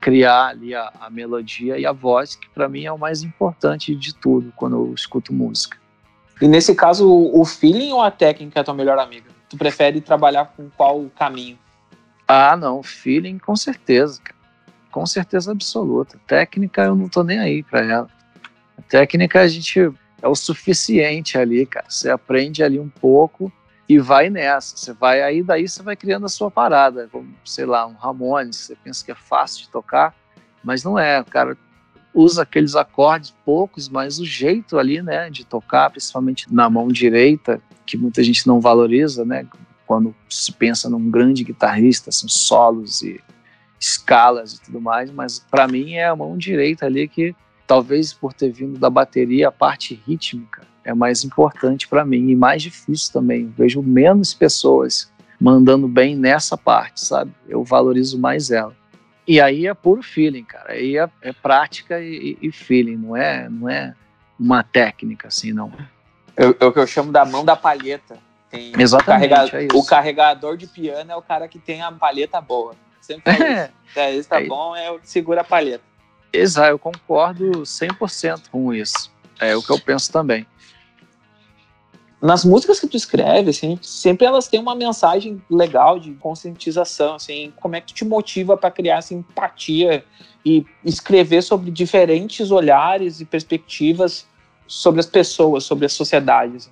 criar 0.02 0.48
ali 0.48 0.74
a, 0.74 0.92
a, 1.00 1.08
melodia 1.08 1.78
e 1.78 1.86
a 1.86 1.92
voz, 1.92 2.34
que 2.34 2.50
para 2.50 2.68
mim 2.68 2.84
é 2.84 2.92
o 2.92 2.98
mais 2.98 3.22
importante 3.22 3.94
de 3.94 4.12
tudo 4.12 4.52
quando 4.56 4.74
eu 4.74 4.92
escuto 4.92 5.32
música. 5.32 5.78
E 6.40 6.48
nesse 6.48 6.74
caso, 6.74 7.08
o 7.08 7.44
feeling 7.44 7.92
ou 7.92 8.02
a 8.02 8.10
técnica 8.10 8.58
é 8.58 8.60
a 8.60 8.64
tua 8.64 8.74
melhor 8.74 8.98
amiga? 8.98 9.30
Tu 9.48 9.56
prefere 9.56 10.00
trabalhar 10.00 10.46
com 10.56 10.68
qual 10.76 11.08
caminho? 11.16 11.56
Ah, 12.26 12.56
não, 12.56 12.82
feeling 12.82 13.38
com 13.38 13.54
certeza, 13.54 14.20
cara. 14.20 14.36
com 14.90 15.06
certeza 15.06 15.52
absoluta. 15.52 16.18
Técnica 16.26 16.82
eu 16.82 16.96
não 16.96 17.08
tô 17.08 17.22
nem 17.22 17.38
aí 17.38 17.62
para 17.62 17.84
ela. 17.84 18.08
A 18.76 18.82
técnica 18.82 19.40
a 19.40 19.46
gente 19.46 19.78
é 20.20 20.26
o 20.26 20.34
suficiente 20.34 21.38
ali, 21.38 21.64
cara. 21.64 21.86
Você 21.88 22.10
aprende 22.10 22.64
ali 22.64 22.80
um 22.80 22.88
pouco 22.88 23.52
e 23.88 23.98
vai 23.98 24.30
nessa. 24.30 24.76
Você 24.76 24.92
vai 24.92 25.22
aí, 25.22 25.42
daí 25.42 25.68
você 25.68 25.82
vai 25.82 25.96
criando 25.96 26.26
a 26.26 26.28
sua 26.28 26.50
parada, 26.50 27.08
como, 27.10 27.34
sei 27.44 27.66
lá, 27.66 27.86
um 27.86 27.94
Ramones, 27.94 28.56
você 28.56 28.76
pensa 28.76 29.04
que 29.04 29.12
é 29.12 29.14
fácil 29.14 29.62
de 29.62 29.70
tocar, 29.70 30.14
mas 30.62 30.84
não 30.84 30.98
é. 30.98 31.20
O 31.20 31.24
cara 31.24 31.56
usa 32.14 32.42
aqueles 32.42 32.76
acordes 32.76 33.34
poucos, 33.44 33.88
mas 33.88 34.18
o 34.18 34.24
jeito 34.24 34.78
ali, 34.78 35.02
né, 35.02 35.30
de 35.30 35.44
tocar, 35.44 35.90
principalmente 35.90 36.52
na 36.52 36.68
mão 36.68 36.88
direita, 36.88 37.60
que 37.86 37.96
muita 37.96 38.22
gente 38.22 38.46
não 38.46 38.60
valoriza, 38.60 39.24
né, 39.24 39.46
quando 39.86 40.14
se 40.28 40.52
pensa 40.52 40.88
num 40.88 41.10
grande 41.10 41.44
guitarrista, 41.44 42.12
são 42.12 42.28
solos 42.28 43.02
e 43.02 43.20
escalas 43.80 44.54
e 44.54 44.62
tudo 44.62 44.80
mais, 44.80 45.10
mas 45.10 45.38
para 45.38 45.66
mim 45.66 45.94
é 45.94 46.06
a 46.06 46.14
mão 46.14 46.36
direita 46.36 46.86
ali 46.86 47.08
que 47.08 47.34
talvez 47.66 48.12
por 48.12 48.32
ter 48.32 48.52
vindo 48.52 48.78
da 48.78 48.88
bateria 48.88 49.48
a 49.48 49.52
parte 49.52 50.00
rítmica 50.06 50.71
é 50.84 50.94
mais 50.94 51.24
importante 51.24 51.88
para 51.88 52.04
mim 52.04 52.30
e 52.30 52.36
mais 52.36 52.62
difícil 52.62 53.12
também. 53.12 53.52
Vejo 53.56 53.82
menos 53.82 54.34
pessoas 54.34 55.10
mandando 55.40 55.88
bem 55.88 56.14
nessa 56.14 56.56
parte, 56.56 57.04
sabe? 57.04 57.32
Eu 57.48 57.64
valorizo 57.64 58.18
mais 58.18 58.50
ela. 58.50 58.76
E 59.26 59.40
aí 59.40 59.66
é 59.66 59.74
puro 59.74 60.02
feeling, 60.02 60.44
cara. 60.44 60.72
Aí 60.72 60.96
é, 60.96 61.08
é 61.20 61.32
prática 61.32 62.00
e, 62.00 62.36
e, 62.40 62.50
feeling, 62.52 62.96
não 62.96 63.16
é, 63.16 63.48
não 63.48 63.68
é 63.68 63.94
uma 64.38 64.62
técnica 64.62 65.28
assim, 65.28 65.52
não. 65.52 65.72
É, 66.36 66.46
o 66.46 66.72
que 66.72 66.78
eu 66.78 66.86
chamo 66.86 67.12
da 67.12 67.24
mão 67.24 67.44
da 67.44 67.56
palheta. 67.56 68.18
Tem 68.50 68.72
Exatamente. 68.78 69.26
O, 69.26 69.30
carrega 69.30 69.64
é 69.64 69.78
o, 69.78 69.84
carregador 69.84 70.56
de 70.56 70.66
piano 70.66 71.10
é 71.10 71.16
o 71.16 71.22
cara 71.22 71.48
que 71.48 71.58
tem 71.58 71.82
a 71.82 71.90
palheta 71.90 72.40
boa. 72.40 72.74
Sempre 73.00 73.32
é, 73.32 74.14
isso. 74.14 74.28
É, 74.28 74.38
tá 74.38 74.40
é, 74.40 74.46
bom, 74.46 74.76
é 74.76 74.90
o 74.90 74.98
que 74.98 75.08
segura 75.08 75.40
a 75.40 75.44
palheta. 75.44 75.84
Exato, 76.32 76.70
eu 76.70 76.78
concordo 76.78 77.50
100% 77.62 78.48
com 78.50 78.72
isso. 78.72 79.12
É 79.40 79.56
o 79.56 79.62
que 79.62 79.70
eu 79.70 79.78
penso 79.80 80.12
também 80.12 80.46
nas 82.22 82.44
músicas 82.44 82.78
que 82.78 82.86
tu 82.86 82.96
escreve, 82.96 83.50
assim, 83.50 83.76
sempre 83.82 84.24
elas 84.24 84.46
têm 84.46 84.60
uma 84.60 84.76
mensagem 84.76 85.42
legal 85.50 85.98
de 85.98 86.12
conscientização, 86.14 87.16
assim, 87.16 87.52
como 87.60 87.74
é 87.74 87.80
que 87.80 87.92
te 87.92 88.04
motiva 88.04 88.56
para 88.56 88.70
criar 88.70 88.98
essa 88.98 89.12
empatia 89.12 90.04
e 90.46 90.64
escrever 90.84 91.42
sobre 91.42 91.72
diferentes 91.72 92.52
olhares 92.52 93.20
e 93.20 93.24
perspectivas 93.24 94.24
sobre 94.68 95.00
as 95.00 95.06
pessoas, 95.06 95.64
sobre 95.64 95.86
a 95.86 95.88
sociedade. 95.88 96.58
Assim. 96.58 96.70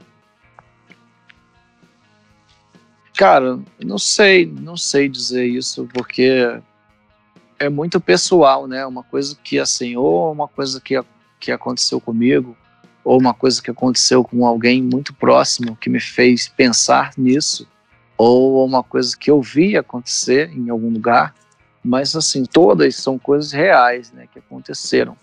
Cara, 3.17 3.59
não 3.85 3.99
sei, 3.99 4.47
não 4.47 4.77
sei 4.77 5.09
dizer 5.09 5.47
isso 5.47 5.89
porque 5.93 6.61
é 7.59 7.69
muito 7.69 8.01
pessoal, 8.01 8.69
né? 8.69 8.87
Uma 8.87 9.03
coisa 9.03 9.37
que 9.43 9.59
assim, 9.59 9.97
ou 9.97 10.31
uma 10.31 10.47
coisa 10.47 10.81
que, 10.81 10.95
que 11.41 11.51
aconteceu 11.51 12.01
comigo, 12.01 12.57
ou 13.05 13.19
uma 13.19 13.35
coisa 13.35 13.63
que 13.63 13.71
aconteceu 13.71 14.23
com 14.23 14.47
alguém 14.47 14.83
muito 14.83 15.13
próximo 15.15 15.77
que 15.77 15.91
me 15.91 16.01
fez 16.01 16.49
pensar 16.49 17.13
nisso, 17.17 17.67
ou 18.17 18.65
uma 18.65 18.83
coisa 18.83 19.17
que 19.17 19.31
eu 19.31 19.41
vi 19.41 19.77
acontecer 19.77 20.51
em 20.55 20.69
algum 20.69 20.91
lugar, 20.91 21.35
mas 21.83 22.15
assim, 22.15 22.45
todas 22.45 22.97
são 22.97 23.19
coisas 23.19 23.53
reais, 23.53 24.13
né, 24.13 24.29
que 24.31 24.39
aconteceram. 24.39 25.17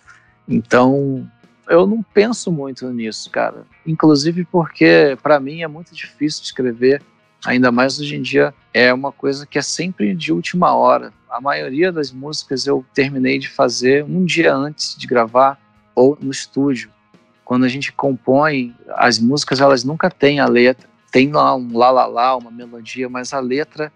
Então, 0.48 1.30
eu 1.70 1.86
não 1.86 2.02
penso 2.02 2.52
muito 2.52 2.90
nisso, 2.92 3.30
cara. 3.30 3.66
Inclusive 3.86 4.46
porque 4.46 5.18
para 5.22 5.40
mim 5.40 5.62
é 5.62 5.68
muito 5.68 5.94
difícil 5.94 6.44
escrever, 6.44 7.04
ainda 7.46 7.72
mais 7.72 8.00
hoje 8.00 8.16
em 8.16 8.22
dia, 8.22 8.54
é 8.74 8.92
uma 8.92 9.12
coisa 9.12 9.46
que 9.46 9.60
é 9.60 9.62
sempre 9.62 10.16
de 10.16 10.34
última 10.34 10.74
hora. 10.74 11.14
A 11.30 11.40
maioria 11.40 11.92
das 11.92 12.12
músicas 12.12 12.66
eu 12.66 12.84
terminei 12.94 13.38
de 13.38 13.50
fazer 13.50 14.04
um 14.04 14.26
dia 14.26 14.56
antes 14.56 14.98
de 14.98 15.06
gravar 15.06 15.60
ou 15.94 16.18
no 16.20 16.32
estúdio 16.32 16.90
quando 17.48 17.64
a 17.64 17.70
gente 17.70 17.94
compõe 17.94 18.76
as 18.90 19.18
músicas, 19.18 19.62
elas 19.62 19.86
nunca 19.86 20.12
têm 20.12 20.42
a 20.42 20.46
letra. 20.46 20.86
Tem 21.10 21.32
lá 21.32 21.56
um 21.56 21.78
lá 21.78 21.90
lá 21.90 22.06
lá, 22.06 22.36
uma 22.36 22.52
melodia, 22.52 23.08
mas 23.08 23.32
a 23.32 23.40
letra 23.40 23.90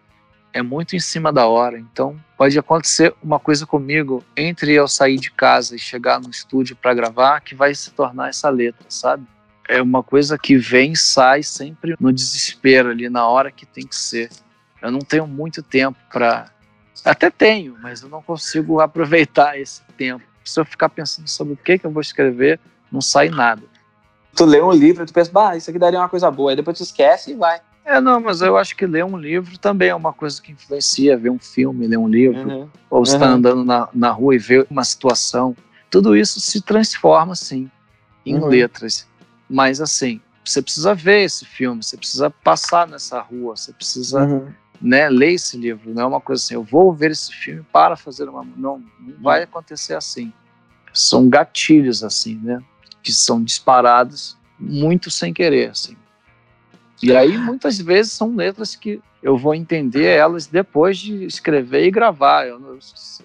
é 0.54 0.62
muito 0.62 0.96
em 0.96 1.02
cima 1.02 1.34
da 1.34 1.46
hora. 1.46 1.78
Então, 1.78 2.18
pode 2.38 2.58
acontecer 2.58 3.14
uma 3.22 3.42
coisa 3.42 3.66
comigo 3.66 4.24
entre 4.38 4.72
eu 4.72 4.88
sair 4.88 5.18
de 5.18 5.30
casa 5.30 5.76
e 5.76 5.80
chegar 5.80 6.18
no 6.22 6.30
estúdio 6.30 6.78
para 6.78 6.94
gravar 6.94 7.42
que 7.42 7.54
vai 7.54 7.76
se 7.76 7.92
tornar 7.92 8.30
essa 8.30 8.50
letra, 8.50 8.86
sabe? 8.88 9.28
É 9.68 9.82
uma 9.82 10.02
coisa 10.02 10.38
que 10.38 10.56
vem 10.56 10.94
e 10.94 10.98
sai 10.98 11.44
sempre 11.44 11.98
no 12.00 12.14
desespero 12.14 12.88
ali 12.88 13.10
na 13.10 13.28
hora 13.28 13.52
que 13.52 13.66
tem 13.66 13.86
que 13.86 13.98
ser. 13.98 14.30
Eu 14.82 14.92
não 14.92 15.00
tenho 15.00 15.28
muito 15.28 15.62
tempo 15.62 16.00
para 16.10 16.50
até 17.04 17.30
tenho, 17.30 17.78
mas 17.82 18.02
eu 18.02 18.08
não 18.08 18.22
consigo 18.22 18.80
aproveitar 18.80 19.60
esse 19.60 19.82
tempo. 19.98 20.24
Se 20.42 20.58
eu 20.58 20.64
ficar 20.64 20.88
pensando 20.88 21.28
sobre 21.28 21.54
o 21.54 21.58
que 21.58 21.78
que 21.78 21.86
eu 21.86 21.92
vou 21.92 22.02
escrever, 22.02 22.58
não 22.92 23.02
sai 23.02 23.30
nada. 23.30 23.64
Tu 24.36 24.46
lê 24.46 24.62
um 24.62 24.72
livro 24.72 25.04
e 25.04 25.06
tu 25.06 25.14
pensa, 25.14 25.32
bah, 25.32 25.56
isso 25.56 25.70
aqui 25.70 25.80
daria 25.80 26.00
uma 26.00 26.10
coisa 26.10 26.30
boa, 26.32 26.52
aí 26.52 26.56
depois 26.56 26.78
tu 26.78 26.84
esquece 26.84 27.32
e 27.32 27.36
vai. 27.36 27.60
É, 27.84 28.00
não, 28.00 28.20
mas 28.20 28.42
eu 28.42 28.58
acho 28.58 28.76
que 28.76 28.86
ler 28.86 29.04
um 29.04 29.18
livro 29.18 29.58
também 29.58 29.90
é 29.90 29.96
uma 29.96 30.14
coisa 30.14 30.42
que 30.42 30.52
influencia, 30.52 31.18
ver 31.18 31.32
um 31.32 31.40
filme, 31.40 31.88
ler 31.88 31.98
um 31.98 32.08
livro, 32.08 32.48
uhum. 32.48 32.70
ou 32.90 33.06
você 33.06 33.18
tá 33.18 33.28
uhum. 33.28 33.34
andando 33.34 33.64
na, 33.64 33.90
na 33.94 34.12
rua 34.12 34.36
e 34.36 34.38
ver 34.38 34.68
uma 34.70 34.84
situação. 34.84 35.56
Tudo 35.90 36.16
isso 36.16 36.40
se 36.40 36.62
transforma, 36.62 37.36
sim, 37.36 37.70
em 38.26 38.36
uhum. 38.36 38.48
letras. 38.48 39.08
Mas, 39.50 39.82
assim, 39.82 40.22
você 40.46 40.62
precisa 40.62 40.94
ver 40.94 41.24
esse 41.24 41.44
filme, 41.44 41.84
você 41.84 41.98
precisa 41.98 42.30
passar 42.30 42.88
nessa 42.88 43.20
rua, 43.20 43.58
você 43.58 43.74
precisa 43.74 44.24
uhum. 44.24 44.48
né, 44.80 45.10
ler 45.10 45.34
esse 45.34 45.58
livro. 45.58 45.94
Não 45.94 46.04
é 46.04 46.06
uma 46.06 46.22
coisa 46.22 46.42
assim, 46.42 46.54
eu 46.54 46.64
vou 46.64 46.94
ver 46.94 47.12
esse 47.12 47.34
filme 47.34 47.66
para 47.74 47.98
fazer 47.98 48.30
uma. 48.30 48.44
Não, 48.56 48.82
não 49.00 49.16
vai 49.22 49.40
uhum. 49.40 49.46
acontecer 49.46 49.96
assim. 49.96 50.32
São 50.94 51.28
gatilhos, 51.28 52.04
assim, 52.04 52.40
né? 52.44 52.62
Que 53.02 53.12
são 53.12 53.44
disparadas 53.44 54.38
muito 54.60 55.10
sem 55.10 55.34
querer, 55.34 55.72
assim. 55.72 55.96
E 57.02 57.16
aí 57.16 57.38
muitas 57.38 57.80
vezes 57.80 58.12
são 58.12 58.36
letras 58.36 58.76
que 58.76 59.02
eu 59.24 59.38
vou 59.38 59.56
entender 59.56 60.06
elas 60.06 60.48
depois 60.48 60.98
de 60.98 61.26
escrever 61.26 61.86
e 61.86 61.92
gravar. 61.92 62.48
Eu, 62.48 62.60
eu 62.60 62.80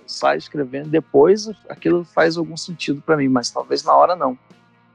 saio 0.07 0.39
escrevendo 0.39 0.89
depois, 0.89 1.49
aquilo 1.68 2.05
faz 2.05 2.37
algum 2.37 2.57
sentido 2.57 3.03
para 3.03 3.16
mim, 3.16 3.29
mas 3.29 3.51
talvez 3.51 3.83
na 3.83 3.95
hora 3.95 4.16
não. 4.16 4.39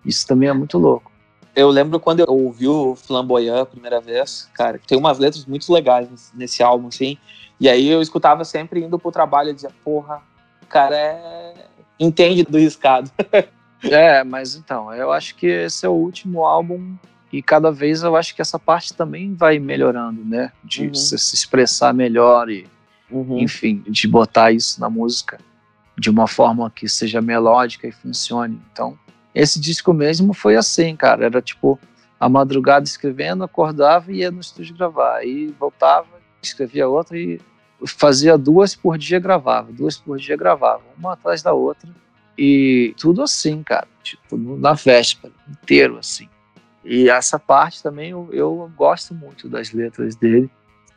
Isso 0.03 0.25
também 0.27 0.49
é 0.49 0.53
muito 0.53 0.77
louco. 0.77 1.11
Eu 1.55 1.69
lembro 1.69 1.99
quando 1.99 2.21
eu 2.21 2.27
ouvi 2.27 2.67
o 2.67 2.95
Flamboyant 2.95 3.61
a 3.61 3.65
primeira 3.65 3.99
vez, 3.99 4.49
cara, 4.53 4.79
tem 4.87 4.97
umas 4.97 5.19
letras 5.19 5.45
muito 5.45 5.71
legais 5.71 6.31
nesse 6.33 6.63
álbum, 6.63 6.87
assim. 6.87 7.17
E 7.59 7.69
aí 7.69 7.87
eu 7.87 8.01
escutava 8.01 8.43
sempre 8.45 8.83
indo 8.83 8.97
pro 8.97 9.11
trabalho 9.11 9.49
e 9.49 9.53
dizia, 9.53 9.71
porra, 9.83 10.21
o 10.63 10.65
cara 10.65 10.95
é... 10.95 11.53
entende 11.99 12.43
do 12.43 12.57
riscado. 12.57 13.11
É, 13.83 14.23
mas 14.23 14.55
então, 14.55 14.93
eu 14.93 15.11
acho 15.11 15.35
que 15.35 15.47
esse 15.47 15.85
é 15.85 15.89
o 15.89 15.93
último 15.93 16.45
álbum 16.45 16.95
e 17.31 17.41
cada 17.41 17.71
vez 17.71 18.03
eu 18.03 18.15
acho 18.15 18.35
que 18.35 18.41
essa 18.41 18.59
parte 18.59 18.93
também 18.93 19.33
vai 19.33 19.57
melhorando, 19.57 20.23
né? 20.23 20.51
De 20.63 20.87
uhum. 20.87 20.93
se 20.93 21.15
expressar 21.15 21.93
melhor 21.93 22.49
e, 22.49 22.67
uhum. 23.09 23.39
enfim, 23.39 23.83
de 23.87 24.07
botar 24.07 24.51
isso 24.51 24.79
na 24.79 24.89
música 24.89 25.39
de 25.97 26.09
uma 26.09 26.27
forma 26.27 26.69
que 26.69 26.89
seja 26.89 27.21
melódica 27.21 27.87
e 27.87 27.91
funcione. 27.91 28.59
Então, 28.71 28.97
esse 29.33 29.59
disco 29.59 29.93
mesmo 29.93 30.33
foi 30.33 30.55
assim, 30.55 30.95
cara. 30.95 31.25
Era 31.25 31.41
tipo 31.41 31.79
a 32.19 32.27
madrugada 32.27 32.85
escrevendo, 32.85 33.43
acordava 33.43 34.11
e 34.11 34.17
ia 34.17 34.31
no 34.31 34.41
estúdio 34.41 34.75
gravar. 34.75 35.17
Aí 35.17 35.53
voltava, 35.59 36.07
escrevia 36.41 36.87
outra 36.87 37.17
e 37.17 37.39
fazia 37.85 38.37
duas 38.37 38.75
por 38.75 38.97
dia 38.97 39.19
gravava, 39.19 39.71
duas 39.71 39.97
por 39.97 40.17
dia 40.17 40.37
gravava, 40.37 40.83
uma 40.97 41.13
atrás 41.13 41.41
da 41.41 41.53
outra. 41.53 41.89
E 42.37 42.93
tudo 42.97 43.21
assim, 43.21 43.61
cara, 43.63 43.87
tipo, 44.01 44.37
na 44.37 44.73
véspera, 44.73 45.33
inteiro 45.49 45.97
assim. 45.97 46.27
E 46.83 47.09
essa 47.09 47.37
parte 47.37 47.83
também 47.83 48.09
eu, 48.09 48.27
eu 48.31 48.71
gosto 48.75 49.13
muito 49.13 49.47
das 49.47 49.71
letras 49.71 50.15
dele 50.15 50.49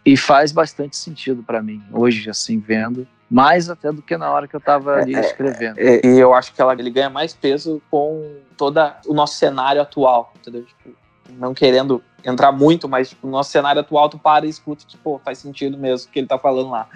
e 0.05 0.17
faz 0.17 0.53
bastante 0.53 0.97
sentido 0.97 1.43
para 1.43 1.63
mim 1.63 1.83
hoje, 1.93 2.29
assim, 2.29 2.59
vendo. 2.59 3.07
Mais 3.31 3.69
até 3.69 3.91
do 3.91 4.03
que 4.03 4.17
na 4.17 4.31
hora 4.31 4.47
que 4.47 4.55
eu 4.55 4.59
estava 4.59 4.97
ali 4.97 5.15
é, 5.15 5.19
é, 5.19 5.21
escrevendo. 5.21 5.79
É, 5.79 6.07
e 6.07 6.19
eu 6.19 6.35
acho 6.35 6.53
que 6.53 6.61
ela, 6.61 6.73
ele 6.75 6.91
ganha 6.91 7.11
mais 7.11 7.35
peso 7.35 7.83
com 7.91 8.37
todo 8.57 8.79
o 9.07 9.15
nosso 9.15 9.37
cenário 9.37 9.81
atual, 9.81 10.33
entendeu? 10.37 10.65
Tipo, 10.65 10.91
não 11.31 11.55
querendo 11.55 12.03
entrar 12.25 12.53
muito, 12.53 12.89
mas 12.89 13.11
tipo, 13.11 13.27
no 13.27 13.33
nosso 13.33 13.51
cenário 13.51 13.81
atual, 13.81 14.09
tu 14.09 14.19
para 14.19 14.47
e 14.47 14.51
escuta, 14.51 14.85
tipo, 14.87 15.21
faz 15.25 15.39
sentido 15.39 15.77
mesmo 15.77 16.09
o 16.09 16.13
que 16.13 16.19
ele 16.19 16.29
tá 16.29 16.39
falando 16.39 16.71
lá. 16.71 16.89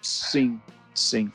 Sim, 0.00 0.60
sim. 0.94 1.32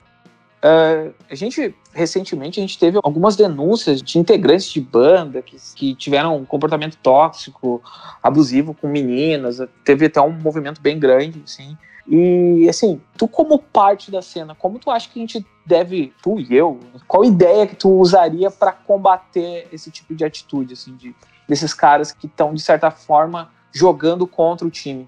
Uh, 0.57 1.13
a 1.29 1.35
gente, 1.35 1.75
recentemente, 1.93 2.59
a 2.59 2.61
gente 2.61 2.79
teve 2.79 2.99
algumas 3.03 3.35
denúncias 3.35 4.01
de 4.01 4.17
integrantes 4.17 4.69
de 4.69 4.81
banda 4.81 5.41
que, 5.41 5.57
que 5.75 5.95
tiveram 5.95 6.35
um 6.35 6.45
comportamento 6.45 6.97
tóxico, 6.97 7.81
abusivo 8.23 8.73
com 8.73 8.87
meninas, 8.87 9.59
teve 9.83 10.07
até 10.07 10.19
um 10.19 10.31
movimento 10.31 10.81
bem 10.81 10.99
grande, 10.99 11.41
assim. 11.45 11.77
E, 12.07 12.67
assim, 12.69 13.01
tu 13.17 13.27
como 13.27 13.59
parte 13.59 14.09
da 14.09 14.21
cena, 14.21 14.55
como 14.55 14.79
tu 14.79 14.89
acha 14.89 15.09
que 15.09 15.19
a 15.19 15.21
gente 15.21 15.45
deve, 15.65 16.13
tu 16.23 16.39
e 16.39 16.55
eu, 16.55 16.79
qual 17.05 17.23
ideia 17.23 17.67
que 17.67 17.75
tu 17.75 17.91
usaria 17.99 18.49
para 18.49 18.71
combater 18.71 19.67
esse 19.71 19.91
tipo 19.91 20.15
de 20.15 20.23
atitude, 20.23 20.73
assim, 20.73 20.95
de, 20.95 21.13
desses 21.47 21.73
caras 21.73 22.11
que 22.11 22.25
estão, 22.25 22.53
de 22.53 22.61
certa 22.61 22.89
forma, 22.89 23.51
jogando 23.73 24.25
contra 24.25 24.65
o 24.65 24.71
time? 24.71 25.07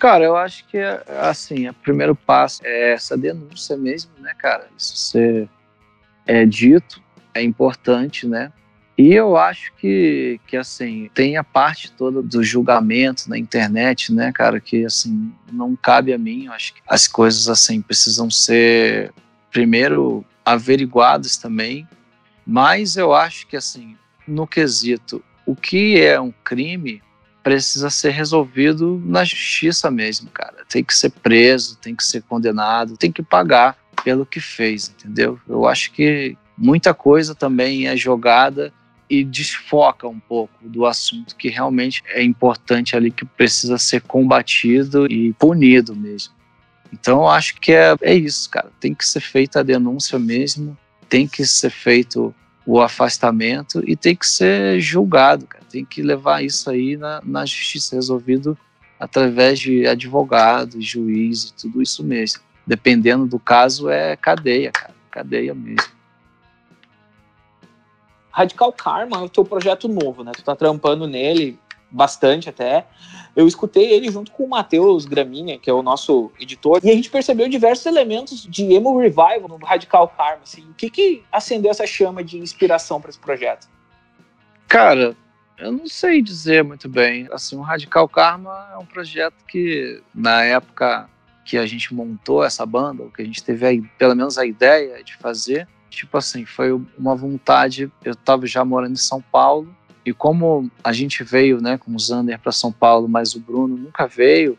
Cara, 0.00 0.24
eu 0.24 0.34
acho 0.34 0.66
que, 0.66 0.78
assim, 1.20 1.68
o 1.68 1.74
primeiro 1.74 2.16
passo 2.16 2.62
é 2.64 2.92
essa 2.92 3.18
denúncia 3.18 3.76
mesmo, 3.76 4.10
né, 4.18 4.32
cara? 4.38 4.66
Isso 4.74 4.96
ser 4.96 5.46
é 6.26 6.46
dito, 6.46 7.02
é 7.34 7.42
importante, 7.42 8.26
né? 8.26 8.50
E 8.96 9.12
eu 9.12 9.36
acho 9.36 9.74
que, 9.74 10.40
que, 10.46 10.56
assim, 10.56 11.10
tem 11.12 11.36
a 11.36 11.44
parte 11.44 11.92
toda 11.92 12.22
do 12.22 12.42
julgamento 12.42 13.28
na 13.28 13.36
internet, 13.36 14.10
né, 14.10 14.32
cara, 14.32 14.58
que, 14.58 14.86
assim, 14.86 15.34
não 15.52 15.76
cabe 15.76 16.14
a 16.14 16.18
mim. 16.18 16.46
Eu 16.46 16.52
acho 16.54 16.72
que 16.72 16.80
as 16.88 17.06
coisas, 17.06 17.46
assim, 17.46 17.82
precisam 17.82 18.30
ser, 18.30 19.12
primeiro, 19.50 20.24
averiguadas 20.42 21.36
também. 21.36 21.86
Mas 22.46 22.96
eu 22.96 23.12
acho 23.12 23.46
que, 23.46 23.56
assim, 23.56 23.98
no 24.26 24.46
quesito, 24.46 25.22
o 25.44 25.54
que 25.54 26.00
é 26.00 26.18
um 26.18 26.32
crime 26.42 27.02
precisa 27.42 27.90
ser 27.90 28.10
resolvido 28.10 29.00
na 29.04 29.24
justiça 29.24 29.90
mesmo, 29.90 30.30
cara. 30.30 30.64
Tem 30.68 30.84
que 30.84 30.94
ser 30.94 31.10
preso, 31.10 31.76
tem 31.78 31.94
que 31.94 32.04
ser 32.04 32.22
condenado, 32.22 32.96
tem 32.96 33.10
que 33.10 33.22
pagar 33.22 33.76
pelo 34.04 34.26
que 34.26 34.40
fez, 34.40 34.88
entendeu? 34.88 35.38
Eu 35.48 35.66
acho 35.66 35.92
que 35.92 36.36
muita 36.56 36.92
coisa 36.94 37.34
também 37.34 37.86
é 37.86 37.96
jogada 37.96 38.72
e 39.08 39.24
desfoca 39.24 40.06
um 40.06 40.20
pouco 40.20 40.54
do 40.62 40.86
assunto 40.86 41.34
que 41.34 41.48
realmente 41.48 42.02
é 42.06 42.22
importante 42.22 42.94
ali, 42.94 43.10
que 43.10 43.24
precisa 43.24 43.76
ser 43.76 44.02
combatido 44.02 45.10
e 45.10 45.32
punido 45.32 45.96
mesmo. 45.96 46.32
Então 46.92 47.18
eu 47.18 47.28
acho 47.28 47.56
que 47.60 47.72
é, 47.72 47.94
é 48.02 48.14
isso, 48.14 48.48
cara. 48.48 48.70
Tem 48.78 48.94
que 48.94 49.06
ser 49.06 49.20
feita 49.20 49.60
a 49.60 49.64
denúncia 49.64 50.18
mesmo, 50.18 50.76
tem 51.08 51.26
que 51.26 51.44
ser 51.44 51.70
feito 51.70 52.34
o 52.70 52.80
afastamento 52.80 53.82
e 53.84 53.96
tem 53.96 54.14
que 54.14 54.24
ser 54.24 54.80
julgado, 54.80 55.44
cara. 55.44 55.64
Tem 55.68 55.84
que 55.84 56.00
levar 56.02 56.44
isso 56.44 56.70
aí 56.70 56.96
na, 56.96 57.20
na 57.24 57.44
justiça, 57.44 57.96
resolvido 57.96 58.56
através 58.98 59.58
de 59.58 59.88
advogado, 59.88 60.80
juiz 60.80 61.46
e 61.46 61.54
tudo 61.54 61.82
isso 61.82 62.04
mesmo. 62.04 62.42
Dependendo 62.64 63.26
do 63.26 63.40
caso, 63.40 63.90
é 63.90 64.14
cadeia, 64.14 64.70
cara. 64.70 64.94
Cadeia 65.10 65.52
mesmo. 65.52 65.90
Radical 68.30 68.72
Karma 68.72 69.16
é 69.16 69.20
o 69.22 69.28
teu 69.28 69.44
projeto 69.44 69.88
novo, 69.88 70.22
né? 70.22 70.30
Tu 70.30 70.44
tá 70.44 70.54
trampando 70.54 71.08
nele 71.08 71.58
bastante 71.90 72.48
até. 72.48 72.86
Eu 73.34 73.46
escutei 73.46 73.92
ele 73.92 74.10
junto 74.10 74.30
com 74.32 74.44
o 74.44 74.48
Matheus 74.48 75.04
Graminha, 75.04 75.58
que 75.58 75.70
é 75.70 75.72
o 75.72 75.82
nosso 75.82 76.30
editor, 76.38 76.80
e 76.82 76.90
a 76.90 76.94
gente 76.94 77.10
percebeu 77.10 77.48
diversos 77.48 77.86
elementos 77.86 78.46
de 78.46 78.64
emo 78.72 78.98
revival 78.98 79.48
no 79.48 79.56
Radical 79.56 80.08
Karma. 80.08 80.42
Assim. 80.42 80.62
O 80.70 80.74
que, 80.74 80.90
que 80.90 81.24
acendeu 81.30 81.70
essa 81.70 81.86
chama 81.86 82.22
de 82.22 82.38
inspiração 82.38 83.00
para 83.00 83.10
esse 83.10 83.18
projeto? 83.18 83.68
Cara, 84.68 85.16
eu 85.58 85.72
não 85.72 85.86
sei 85.86 86.22
dizer 86.22 86.64
muito 86.64 86.88
bem. 86.88 87.28
Assim, 87.32 87.56
o 87.56 87.60
Radical 87.60 88.08
Karma 88.08 88.70
é 88.72 88.78
um 88.78 88.86
projeto 88.86 89.44
que, 89.46 90.02
na 90.14 90.44
época 90.44 91.08
que 91.44 91.58
a 91.58 91.66
gente 91.66 91.92
montou 91.92 92.44
essa 92.44 92.64
banda, 92.64 93.08
que 93.14 93.22
a 93.22 93.24
gente 93.24 93.42
teve 93.42 93.66
aí, 93.66 93.82
pelo 93.98 94.14
menos 94.14 94.38
a 94.38 94.46
ideia 94.46 95.02
de 95.02 95.16
fazer, 95.16 95.66
tipo 95.88 96.16
assim, 96.16 96.44
foi 96.44 96.72
uma 96.96 97.14
vontade. 97.14 97.90
Eu 98.04 98.12
estava 98.12 98.46
já 98.46 98.64
morando 98.64 98.92
em 98.92 98.96
São 98.96 99.20
Paulo 99.20 99.74
e 100.10 100.12
como 100.12 100.68
a 100.82 100.92
gente 100.92 101.22
veio, 101.22 101.60
né, 101.60 101.78
com 101.78 101.94
o 101.94 101.98
Zander 101.98 102.36
para 102.40 102.50
São 102.50 102.72
Paulo, 102.72 103.08
mas 103.08 103.36
o 103.36 103.40
Bruno 103.40 103.76
nunca 103.76 104.08
veio, 104.08 104.58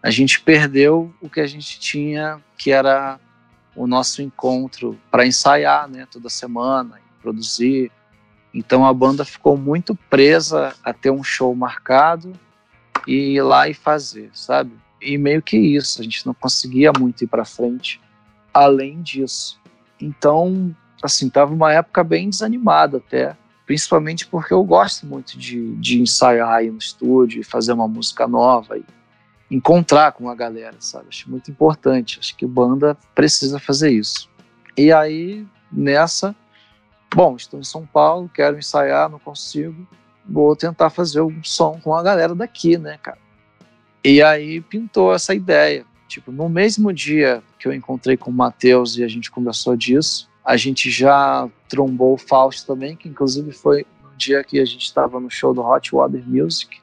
a 0.00 0.12
gente 0.12 0.40
perdeu 0.40 1.12
o 1.20 1.28
que 1.28 1.40
a 1.40 1.46
gente 1.46 1.80
tinha, 1.80 2.40
que 2.56 2.70
era 2.70 3.18
o 3.74 3.84
nosso 3.88 4.22
encontro 4.22 4.96
para 5.10 5.26
ensaiar, 5.26 5.88
né, 5.88 6.06
toda 6.08 6.28
semana, 6.28 7.00
produzir. 7.20 7.90
Então 8.54 8.86
a 8.86 8.94
banda 8.94 9.24
ficou 9.24 9.56
muito 9.56 9.92
presa 10.08 10.72
a 10.84 10.92
ter 10.92 11.10
um 11.10 11.24
show 11.24 11.52
marcado 11.52 12.32
e 13.04 13.34
ir 13.34 13.42
lá 13.42 13.68
e 13.68 13.74
fazer, 13.74 14.30
sabe? 14.32 14.70
E 15.00 15.18
meio 15.18 15.42
que 15.42 15.56
isso, 15.56 16.00
a 16.00 16.04
gente 16.04 16.24
não 16.24 16.32
conseguia 16.32 16.92
muito 16.96 17.24
ir 17.24 17.26
para 17.26 17.44
frente 17.44 18.00
além 18.54 19.02
disso. 19.02 19.60
Então, 20.00 20.72
assim, 21.02 21.28
tava 21.28 21.52
uma 21.52 21.72
época 21.72 22.04
bem 22.04 22.30
desanimada 22.30 22.98
até 22.98 23.36
principalmente 23.72 24.26
porque 24.26 24.52
eu 24.52 24.62
gosto 24.62 25.06
muito 25.06 25.38
de, 25.38 25.74
de 25.76 25.98
ensaiar 25.98 26.50
aí 26.50 26.70
no 26.70 26.76
estúdio, 26.76 27.42
fazer 27.42 27.72
uma 27.72 27.88
música 27.88 28.28
nova 28.28 28.76
e 28.76 28.84
encontrar 29.50 30.12
com 30.12 30.28
a 30.28 30.34
galera, 30.34 30.76
sabe? 30.78 31.06
Acho 31.08 31.30
muito 31.30 31.50
importante, 31.50 32.18
acho 32.20 32.36
que 32.36 32.46
banda 32.46 32.94
precisa 33.14 33.58
fazer 33.58 33.90
isso. 33.90 34.28
E 34.76 34.92
aí, 34.92 35.46
nessa, 35.72 36.36
bom, 37.14 37.34
estou 37.34 37.58
em 37.58 37.64
São 37.64 37.86
Paulo, 37.86 38.30
quero 38.34 38.58
ensaiar, 38.58 39.08
não 39.08 39.18
consigo, 39.18 39.88
vou 40.28 40.54
tentar 40.54 40.90
fazer 40.90 41.22
um 41.22 41.42
som 41.42 41.80
com 41.82 41.94
a 41.94 42.02
galera 42.02 42.34
daqui, 42.34 42.76
né, 42.76 42.98
cara? 43.02 43.18
E 44.04 44.22
aí 44.22 44.60
pintou 44.60 45.14
essa 45.14 45.34
ideia. 45.34 45.86
Tipo, 46.06 46.30
no 46.30 46.46
mesmo 46.46 46.92
dia 46.92 47.42
que 47.58 47.66
eu 47.66 47.72
encontrei 47.72 48.18
com 48.18 48.30
o 48.30 48.34
Matheus 48.34 48.98
e 48.98 49.02
a 49.02 49.08
gente 49.08 49.30
conversou 49.30 49.74
disso, 49.74 50.28
a 50.44 50.56
gente 50.56 50.90
já 50.90 51.48
trombou 51.68 52.14
o 52.14 52.18
Fausto 52.18 52.66
também, 52.66 52.96
que 52.96 53.08
inclusive 53.08 53.52
foi 53.52 53.86
no 54.02 54.16
dia 54.16 54.42
que 54.42 54.58
a 54.58 54.64
gente 54.64 54.84
estava 54.84 55.20
no 55.20 55.30
show 55.30 55.54
do 55.54 55.62
Hot 55.62 55.94
Water 55.94 56.22
Music. 56.26 56.80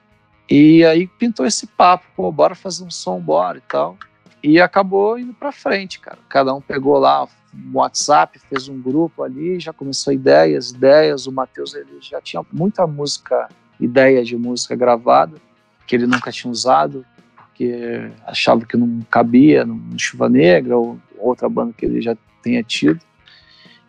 E 0.50 0.84
aí 0.86 1.06
pintou 1.06 1.46
esse 1.46 1.68
papo, 1.68 2.06
pô, 2.16 2.32
bora 2.32 2.56
fazer 2.56 2.84
um 2.84 2.90
som, 2.90 3.20
bora 3.20 3.58
e 3.58 3.62
tal. 3.62 3.98
E 4.42 4.60
acabou 4.60 5.20
indo 5.20 5.34
pra 5.34 5.52
frente, 5.52 6.00
cara. 6.00 6.18
Cada 6.30 6.54
um 6.54 6.62
pegou 6.62 6.98
lá 6.98 7.26
um 7.54 7.78
WhatsApp, 7.78 8.40
fez 8.40 8.70
um 8.70 8.82
grupo 8.82 9.22
ali, 9.22 9.60
já 9.60 9.74
começou 9.74 10.14
ideias, 10.14 10.72
ideias. 10.72 11.28
O 11.28 11.32
Matheus 11.32 11.76
ele 11.76 11.98
já 12.02 12.22
tinha 12.22 12.42
muita 12.52 12.88
música, 12.88 13.50
ideia 13.80 14.24
de 14.24 14.38
música 14.38 14.76
gravada, 14.76 15.38
que 15.86 15.96
ele 15.96 16.08
nunca 16.08 16.32
tinha 16.32 16.50
usado, 16.50 17.06
porque 17.36 18.10
achava 18.26 18.66
que 18.66 18.78
não 18.78 19.02
cabia 19.10 19.66
no 19.66 20.00
Chuva 20.00 20.30
Negra 20.30 20.78
ou 20.78 20.98
outra 21.18 21.50
banda 21.50 21.74
que 21.78 21.86
ele 21.86 22.02
já 22.02 22.16
tenha 22.42 22.64
tido. 22.64 23.02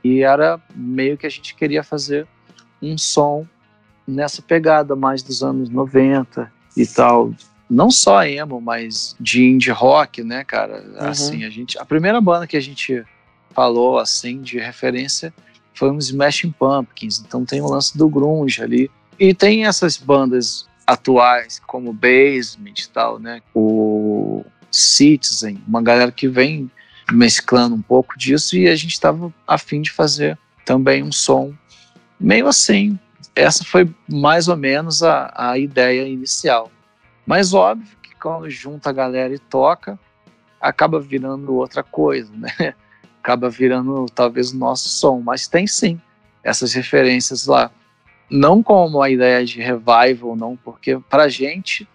E 0.02 0.22
era 0.22 0.60
meio 0.74 1.16
que 1.16 1.26
a 1.26 1.30
gente 1.30 1.54
queria 1.54 1.82
fazer 1.82 2.26
um 2.82 2.96
som 2.96 3.46
nessa 4.06 4.42
pegada 4.42 4.96
mais 4.96 5.22
dos 5.22 5.42
anos 5.42 5.68
90 5.68 6.50
e 6.76 6.86
tal. 6.86 7.32
Não 7.68 7.90
só 7.90 8.24
emo, 8.24 8.60
mas 8.60 9.14
de 9.20 9.44
indie 9.44 9.70
rock, 9.70 10.24
né, 10.24 10.42
cara? 10.42 10.82
Uhum. 10.82 11.08
Assim, 11.08 11.44
a 11.44 11.50
gente, 11.50 11.78
a 11.78 11.84
primeira 11.84 12.20
banda 12.20 12.46
que 12.46 12.56
a 12.56 12.60
gente 12.60 13.04
falou 13.52 13.98
assim 13.98 14.40
de 14.40 14.58
referência 14.58 15.32
foi 15.74 15.90
um 15.90 15.98
Smashing 15.98 16.52
Pumpkins. 16.52 17.22
Então 17.24 17.44
tem 17.44 17.60
o 17.60 17.68
lance 17.68 17.96
do 17.96 18.08
grunge 18.08 18.62
ali 18.62 18.90
e 19.18 19.34
tem 19.34 19.66
essas 19.66 19.96
bandas 19.96 20.68
atuais 20.86 21.60
como 21.66 21.92
Basement 21.92 22.74
e 22.78 22.88
tal, 22.88 23.18
né? 23.18 23.40
O 23.54 24.44
Citizen, 24.70 25.62
uma 25.66 25.82
galera 25.82 26.10
que 26.10 26.26
vem 26.26 26.70
mesclando 27.12 27.74
um 27.74 27.82
pouco 27.82 28.18
disso 28.18 28.56
e 28.56 28.68
a 28.68 28.76
gente 28.76 28.92
estava 28.92 29.32
afim 29.46 29.80
de 29.80 29.90
fazer 29.90 30.38
também 30.64 31.02
um 31.02 31.12
som 31.12 31.52
meio 32.18 32.46
assim. 32.46 32.98
Essa 33.34 33.64
foi 33.64 33.88
mais 34.08 34.48
ou 34.48 34.56
menos 34.56 35.02
a, 35.02 35.32
a 35.34 35.58
ideia 35.58 36.06
inicial. 36.06 36.70
Mas 37.26 37.54
óbvio 37.54 37.96
que 38.02 38.14
quando 38.16 38.50
junta 38.50 38.90
a 38.90 38.92
galera 38.92 39.34
e 39.34 39.38
toca, 39.38 39.98
acaba 40.60 41.00
virando 41.00 41.54
outra 41.54 41.82
coisa, 41.82 42.32
né? 42.34 42.74
Acaba 43.22 43.50
virando 43.50 44.06
talvez 44.14 44.50
o 44.50 44.56
nosso 44.56 44.88
som, 44.88 45.20
mas 45.20 45.46
tem 45.46 45.66
sim 45.66 46.00
essas 46.42 46.72
referências 46.72 47.46
lá. 47.46 47.70
Não 48.30 48.62
como 48.62 49.02
a 49.02 49.10
ideia 49.10 49.44
de 49.44 49.60
revival, 49.60 50.34
não, 50.34 50.56
porque 50.56 50.98
pra 51.10 51.28
gente 51.28 51.86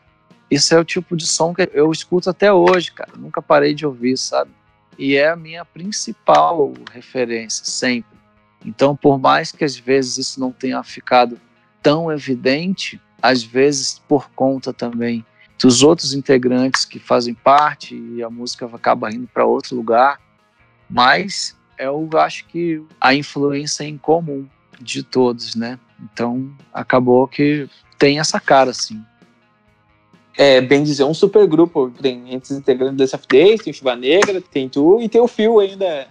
esse 0.50 0.74
é 0.74 0.80
o 0.80 0.86
tipo 0.86 1.18
de 1.18 1.26
som 1.26 1.54
que 1.54 1.70
eu 1.74 1.92
escuto 1.92 2.30
até 2.30 2.54
hoje, 2.54 2.92
cara. 2.92 3.12
Nunca 3.18 3.42
parei 3.42 3.74
de 3.74 3.86
ouvir, 3.86 4.18
sabe? 4.18 4.52
E 4.98 5.16
é 5.16 5.30
a 5.30 5.36
minha 5.36 5.66
principal 5.66 6.74
referência, 6.92 7.66
sempre. 7.66 8.18
Então, 8.66 8.96
por 8.96 9.20
mais 9.20 9.52
que 9.52 9.64
às 9.64 9.78
vezes 9.78 10.18
isso 10.18 10.40
não 10.40 10.52
tenha 10.52 10.82
ficado 10.84 11.40
tão 11.82 12.12
evidente, 12.12 13.00
às 13.22 13.44
vezes 13.44 14.02
por 14.08 14.30
conta 14.32 14.74
também 14.74 15.24
dos 15.62 15.84
outros 15.84 16.14
integrantes 16.14 16.84
que 16.84 17.00
fazem 17.00 17.34
parte 17.34 17.96
e 17.96 18.24
a 18.24 18.30
música 18.30 18.66
acaba 18.66 19.14
indo 19.14 19.28
para 19.28 19.46
outro 19.46 19.76
lugar, 19.76 20.20
mas 20.90 21.56
eu 21.78 22.10
acho 22.18 22.46
que 22.48 22.84
a 23.00 23.14
influência 23.14 23.84
é 23.84 23.88
em 23.88 23.98
comum 23.98 24.48
de 24.80 25.04
todos, 25.04 25.56
né? 25.56 25.80
Então 26.02 26.54
acabou 26.74 27.28
que 27.28 27.70
tem 27.98 28.20
essa 28.20 28.40
cara, 28.40 28.72
assim. 28.72 29.02
É, 30.38 30.60
bem 30.60 30.84
dizer, 30.84 31.04
um 31.04 31.14
super 31.14 31.48
grupo. 31.48 31.90
Tem 32.02 32.34
entre 32.34 32.52
os 32.52 32.58
integrantes 32.58 32.98
do 32.98 33.04
SF10, 33.04 33.64
tem 33.64 33.72
o 33.72 33.74
Chuva 33.74 33.96
Negra, 33.96 34.42
tem 34.42 34.68
tu 34.68 35.00
e 35.02 35.08
tem 35.08 35.22
o 35.22 35.28
Fio 35.28 35.60
ainda 35.60 36.08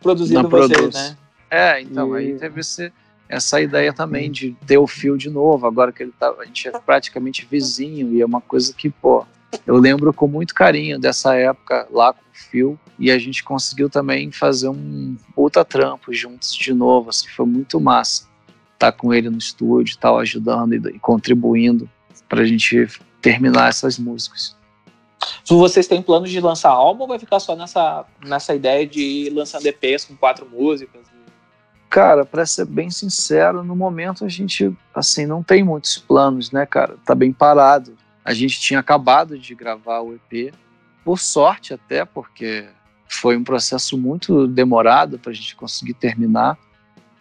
produzindo 0.00 0.48
vocês, 0.48 0.94
né? 0.94 1.16
É, 1.50 1.80
então, 1.80 2.16
e... 2.16 2.18
aí 2.18 2.38
teve 2.38 2.60
esse, 2.60 2.92
essa 3.28 3.60
ideia 3.60 3.92
também 3.92 4.30
de 4.30 4.56
ter 4.66 4.78
o 4.78 4.86
Fio 4.86 5.16
de 5.16 5.30
novo, 5.30 5.66
agora 5.66 5.92
que 5.92 6.02
ele 6.02 6.12
tá, 6.18 6.32
a 6.38 6.44
gente 6.44 6.68
é 6.68 6.72
praticamente 6.72 7.46
vizinho, 7.50 8.12
e 8.12 8.20
é 8.20 8.26
uma 8.26 8.40
coisa 8.40 8.72
que, 8.72 8.90
pô, 8.90 9.26
eu 9.66 9.76
lembro 9.76 10.12
com 10.12 10.26
muito 10.26 10.54
carinho 10.54 10.98
dessa 10.98 11.34
época 11.34 11.86
lá 11.90 12.12
com 12.12 12.20
o 12.20 12.34
Fio, 12.34 12.78
e 12.98 13.10
a 13.10 13.18
gente 13.18 13.42
conseguiu 13.42 13.88
também 13.88 14.30
fazer 14.30 14.68
um 14.68 15.16
puta 15.34 15.64
trampo 15.64 16.12
juntos 16.12 16.54
de 16.54 16.72
novo, 16.72 17.10
assim, 17.10 17.28
foi 17.28 17.46
muito 17.46 17.80
massa 17.80 18.28
estar 18.74 18.92
tá 18.92 18.92
com 18.92 19.14
ele 19.14 19.30
no 19.30 19.38
estúdio, 19.38 19.96
tal, 19.98 20.18
ajudando 20.18 20.74
e, 20.74 20.96
e 20.96 20.98
contribuindo 20.98 21.88
para 22.28 22.42
a 22.42 22.44
gente 22.44 22.88
terminar 23.20 23.68
essas 23.68 23.98
músicas. 23.98 24.56
Vocês 25.46 25.86
têm 25.86 26.02
planos 26.02 26.30
de 26.30 26.40
lançar 26.40 26.70
álbum 26.70 27.02
ou 27.02 27.08
vai 27.08 27.18
ficar 27.18 27.40
só 27.40 27.56
nessa, 27.56 28.04
nessa 28.24 28.54
ideia 28.54 28.86
de 28.86 29.00
ir 29.00 29.30
lançando 29.30 29.66
EPs 29.66 30.04
com 30.04 30.16
quatro 30.16 30.46
músicas? 30.48 31.02
Cara, 31.88 32.24
para 32.24 32.44
ser 32.44 32.66
bem 32.66 32.90
sincero, 32.90 33.62
no 33.62 33.76
momento 33.76 34.24
a 34.24 34.28
gente 34.28 34.72
assim 34.94 35.26
não 35.26 35.42
tem 35.42 35.62
muitos 35.62 35.96
planos, 35.96 36.50
né, 36.50 36.66
cara? 36.66 36.96
Tá 37.04 37.14
bem 37.14 37.32
parado. 37.32 37.96
A 38.24 38.34
gente 38.34 38.60
tinha 38.60 38.80
acabado 38.80 39.38
de 39.38 39.54
gravar 39.54 40.00
o 40.00 40.14
EP, 40.14 40.52
por 41.04 41.18
sorte 41.18 41.74
até, 41.74 42.04
porque 42.04 42.66
foi 43.08 43.36
um 43.36 43.44
processo 43.44 43.96
muito 43.96 44.46
demorado 44.46 45.18
para 45.18 45.30
a 45.30 45.34
gente 45.34 45.54
conseguir 45.54 45.94
terminar. 45.94 46.58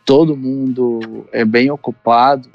Todo 0.06 0.36
mundo 0.36 1.28
é 1.32 1.46
bem 1.46 1.70
ocupado 1.70 2.50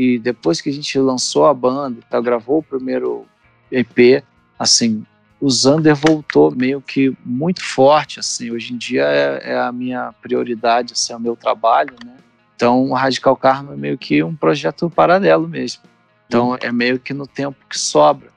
e 0.00 0.18
depois 0.18 0.62
que 0.62 0.70
a 0.70 0.72
gente 0.72 0.98
lançou 0.98 1.44
a 1.44 1.52
banda, 1.52 2.00
tá, 2.08 2.18
gravou 2.18 2.60
o 2.60 2.62
primeiro 2.62 3.26
EP, 3.70 4.24
assim, 4.58 5.04
o 5.38 5.50
Zander 5.50 5.94
voltou 5.94 6.50
meio 6.56 6.80
que 6.80 7.14
muito 7.22 7.62
forte, 7.62 8.18
assim, 8.18 8.50
hoje 8.50 8.72
em 8.72 8.78
dia 8.78 9.02
é, 9.02 9.50
é 9.52 9.60
a 9.60 9.70
minha 9.70 10.10
prioridade, 10.22 10.94
assim, 10.94 11.12
é 11.12 11.16
o 11.16 11.20
meu 11.20 11.36
trabalho, 11.36 11.94
né? 12.02 12.16
Então, 12.56 12.82
o 12.88 12.94
Radical 12.94 13.36
Karma 13.36 13.74
é 13.74 13.76
meio 13.76 13.98
que 13.98 14.22
um 14.22 14.34
projeto 14.34 14.88
paralelo 14.88 15.46
mesmo. 15.46 15.82
Então, 16.26 16.56
é 16.62 16.72
meio 16.72 16.98
que 16.98 17.12
no 17.12 17.26
tempo 17.26 17.58
que 17.68 17.78
sobra. 17.78 18.30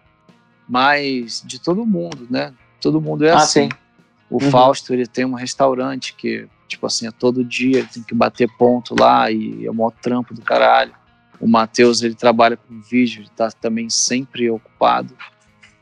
Mas 0.67 1.41
de 1.45 1.61
todo 1.61 1.85
mundo, 1.85 2.27
né? 2.29 2.53
Todo 2.81 2.99
mundo 2.99 3.23
é 3.23 3.31
ah, 3.31 3.37
assim. 3.37 3.69
Sim. 3.69 3.77
O 4.29 4.43
uhum. 4.43 4.51
Fausto, 4.51 4.93
ele 4.93 5.07
tem 5.07 5.23
um 5.23 5.33
restaurante 5.33 6.13
que, 6.13 6.45
tipo 6.67 6.85
assim, 6.87 7.07
é 7.07 7.11
todo 7.11 7.41
dia, 7.41 7.79
ele 7.79 7.87
tem 7.87 8.03
que 8.03 8.13
bater 8.13 8.49
ponto 8.57 8.93
lá 8.99 9.31
e 9.31 9.65
é 9.65 9.71
o 9.71 9.73
maior 9.73 9.91
trampo 9.91 10.33
do 10.33 10.41
caralho. 10.41 10.93
O 11.39 11.47
Matheus, 11.47 12.01
ele 12.01 12.15
trabalha 12.15 12.57
com 12.57 12.81
vídeo, 12.81 13.21
ele 13.21 13.29
tá 13.35 13.51
também 13.51 13.89
sempre 13.89 14.49
ocupado. 14.49 15.15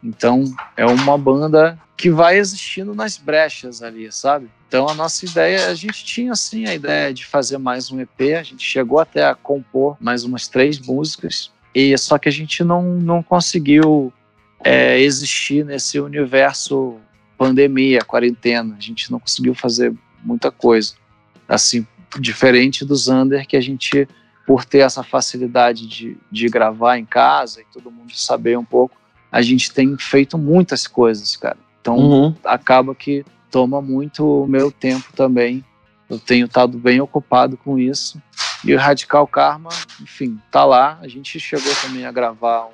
Então, 0.03 0.43
é 0.75 0.85
uma 0.85 1.17
banda 1.17 1.79
que 1.95 2.09
vai 2.09 2.37
existindo 2.37 2.95
nas 2.95 3.17
brechas 3.17 3.83
ali, 3.83 4.11
sabe? 4.11 4.49
Então, 4.67 4.87
a 4.87 4.93
nossa 4.93 5.25
ideia, 5.25 5.67
a 5.67 5.75
gente 5.75 6.03
tinha 6.03 6.33
sim 6.35 6.65
a 6.65 6.73
ideia 6.73 7.13
de 7.13 7.25
fazer 7.25 7.57
mais 7.57 7.91
um 7.91 7.99
EP, 7.99 8.21
a 8.39 8.43
gente 8.43 8.63
chegou 8.63 8.99
até 8.99 9.25
a 9.25 9.35
compor 9.35 9.97
mais 9.99 10.23
umas 10.23 10.47
três 10.47 10.79
músicas, 10.79 11.51
e 11.75 11.95
só 11.97 12.17
que 12.17 12.27
a 12.27 12.31
gente 12.31 12.63
não, 12.63 12.81
não 12.81 13.21
conseguiu 13.21 14.11
é, 14.63 14.99
existir 14.99 15.65
nesse 15.65 15.99
universo 15.99 16.97
pandemia, 17.37 18.01
quarentena. 18.01 18.75
A 18.77 18.81
gente 18.81 19.11
não 19.11 19.19
conseguiu 19.19 19.55
fazer 19.55 19.93
muita 20.23 20.51
coisa. 20.51 20.93
Assim, 21.47 21.85
diferente 22.19 22.85
do 22.85 22.95
Zander, 22.95 23.47
que 23.47 23.57
a 23.57 23.61
gente, 23.61 24.07
por 24.45 24.65
ter 24.65 24.79
essa 24.79 25.03
facilidade 25.03 25.87
de, 25.87 26.17
de 26.31 26.47
gravar 26.47 26.97
em 26.97 27.05
casa 27.05 27.61
e 27.61 27.65
todo 27.71 27.91
mundo 27.91 28.13
saber 28.15 28.57
um 28.57 28.65
pouco, 28.65 28.95
a 29.31 29.41
gente 29.41 29.71
tem 29.71 29.97
feito 29.97 30.37
muitas 30.37 30.87
coisas, 30.87 31.35
cara. 31.35 31.57
Então 31.79 31.97
uhum. 31.97 32.35
acaba 32.43 32.93
que 32.93 33.25
toma 33.49 33.81
muito 33.81 34.43
o 34.43 34.47
meu 34.47 34.71
tempo 34.71 35.13
também. 35.15 35.63
Eu 36.09 36.19
tenho 36.19 36.45
estado 36.45 36.77
bem 36.77 36.99
ocupado 36.99 37.55
com 37.57 37.79
isso. 37.79 38.21
E 38.63 38.73
o 38.75 38.77
Radical 38.77 39.25
Karma, 39.25 39.69
enfim, 40.01 40.39
tá 40.51 40.65
lá. 40.65 40.99
A 41.01 41.07
gente 41.07 41.39
chegou 41.39 41.73
também 41.81 42.05
a 42.05 42.11
gravar 42.11 42.67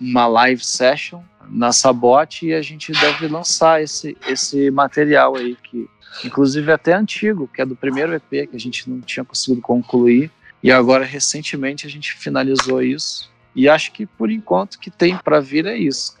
uma 0.00 0.26
live 0.26 0.64
session 0.64 1.22
na 1.48 1.72
Sabote 1.72 2.46
e 2.46 2.54
a 2.54 2.62
gente 2.62 2.92
deve 2.92 3.26
lançar 3.28 3.82
esse, 3.82 4.16
esse 4.28 4.70
material 4.70 5.36
aí, 5.36 5.56
que 5.56 5.88
inclusive 6.24 6.70
é 6.70 6.74
até 6.74 6.92
antigo, 6.92 7.48
que 7.52 7.60
é 7.62 7.66
do 7.66 7.74
primeiro 7.74 8.14
EP 8.14 8.48
que 8.48 8.56
a 8.56 8.60
gente 8.60 8.88
não 8.88 9.00
tinha 9.00 9.24
conseguido 9.24 9.60
concluir. 9.60 10.30
E 10.62 10.70
agora, 10.70 11.04
recentemente, 11.04 11.86
a 11.86 11.90
gente 11.90 12.14
finalizou 12.14 12.82
isso. 12.82 13.30
E 13.54 13.68
acho 13.68 13.92
que 13.92 14.06
por 14.06 14.30
enquanto 14.30 14.78
que 14.78 14.90
tem 14.90 15.16
para 15.16 15.40
vir 15.40 15.66
é 15.66 15.76
isso. 15.76 16.16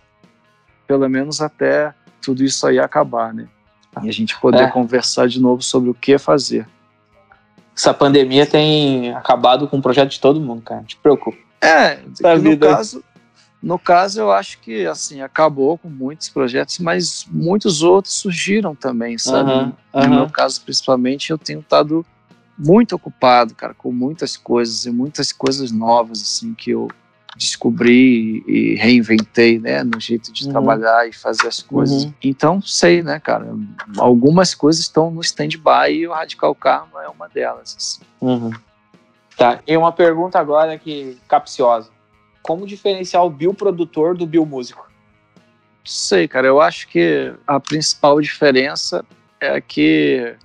Pelo 0.86 1.08
menos 1.08 1.40
até 1.40 1.94
tudo 2.20 2.44
isso 2.44 2.66
aí 2.66 2.78
acabar, 2.78 3.32
né? 3.32 3.46
E 4.02 4.08
a 4.08 4.12
gente 4.12 4.38
poder 4.40 4.64
é. 4.64 4.70
conversar 4.70 5.28
de 5.28 5.40
novo 5.40 5.62
sobre 5.62 5.90
o 5.90 5.94
que 5.94 6.18
fazer. 6.18 6.66
Essa 7.76 7.94
pandemia 7.94 8.46
tem 8.46 9.14
acabado 9.14 9.66
com 9.68 9.78
o 9.78 9.82
projeto 9.82 10.10
de 10.10 10.20
todo 10.20 10.40
mundo, 10.40 10.62
cara. 10.62 10.80
Não 10.80 10.86
te 10.86 10.96
preocupa. 10.96 11.38
É, 11.60 11.96
no 11.96 12.58
caso, 12.58 13.04
no 13.62 13.78
caso, 13.78 14.20
eu 14.20 14.32
acho 14.32 14.58
que 14.58 14.84
assim 14.86 15.22
acabou 15.22 15.78
com 15.78 15.88
muitos 15.88 16.28
projetos, 16.28 16.80
mas 16.80 17.24
muitos 17.30 17.82
outros 17.82 18.14
surgiram 18.14 18.74
também, 18.74 19.16
sabe? 19.16 19.52
Uhum, 19.52 19.72
uhum. 19.94 20.02
No 20.08 20.14
meu 20.16 20.30
caso, 20.30 20.60
principalmente, 20.62 21.30
eu 21.30 21.38
tenho 21.38 21.60
estado 21.60 22.04
muito 22.58 22.94
ocupado, 22.94 23.54
cara, 23.54 23.74
com 23.74 23.90
muitas 23.92 24.36
coisas 24.36 24.84
e 24.84 24.90
muitas 24.90 25.32
coisas 25.32 25.72
novas 25.72 26.22
assim 26.22 26.54
que 26.54 26.70
eu 26.70 26.88
descobri 27.36 28.44
e 28.46 28.74
reinventei, 28.74 29.58
né, 29.58 29.82
no 29.82 29.98
jeito 29.98 30.32
de 30.32 30.44
uhum. 30.44 30.50
trabalhar 30.50 31.08
e 31.08 31.12
fazer 31.12 31.48
as 31.48 31.62
coisas. 31.62 32.04
Uhum. 32.04 32.14
Então, 32.22 32.60
sei, 32.60 33.02
né, 33.02 33.18
cara, 33.18 33.54
algumas 33.96 34.54
coisas 34.54 34.82
estão 34.82 35.10
no 35.10 35.20
stand-by 35.20 35.92
e 35.92 36.06
o 36.06 36.12
Radical 36.12 36.54
Karma 36.54 37.02
é 37.02 37.08
uma 37.08 37.28
delas. 37.28 37.74
Assim. 37.76 38.00
Uhum. 38.20 38.52
Tá, 39.36 39.60
e 39.66 39.76
uma 39.76 39.92
pergunta 39.92 40.38
agora 40.38 40.78
que 40.78 41.16
capciosa. 41.26 41.90
Como 42.42 42.66
diferenciar 42.66 43.24
o 43.24 43.30
Bill 43.30 43.54
produtor 43.54 44.16
do 44.16 44.26
Bill 44.26 44.44
músico? 44.44 44.86
Sei, 45.84 46.28
cara, 46.28 46.46
eu 46.46 46.60
acho 46.60 46.86
que 46.88 47.32
a 47.46 47.58
principal 47.58 48.20
diferença 48.20 49.04
é 49.40 49.60
que 49.60 50.36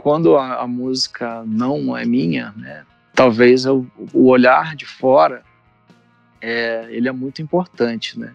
quando 0.00 0.34
a, 0.36 0.62
a 0.62 0.66
música 0.66 1.44
não 1.46 1.94
é 1.94 2.06
minha, 2.06 2.54
né, 2.56 2.84
talvez 3.14 3.66
eu, 3.66 3.86
o 4.14 4.28
olhar 4.28 4.74
de 4.74 4.86
fora 4.86 5.42
é, 6.40 6.86
ele 6.88 7.06
é 7.06 7.12
muito 7.12 7.42
importante, 7.42 8.18
né? 8.18 8.32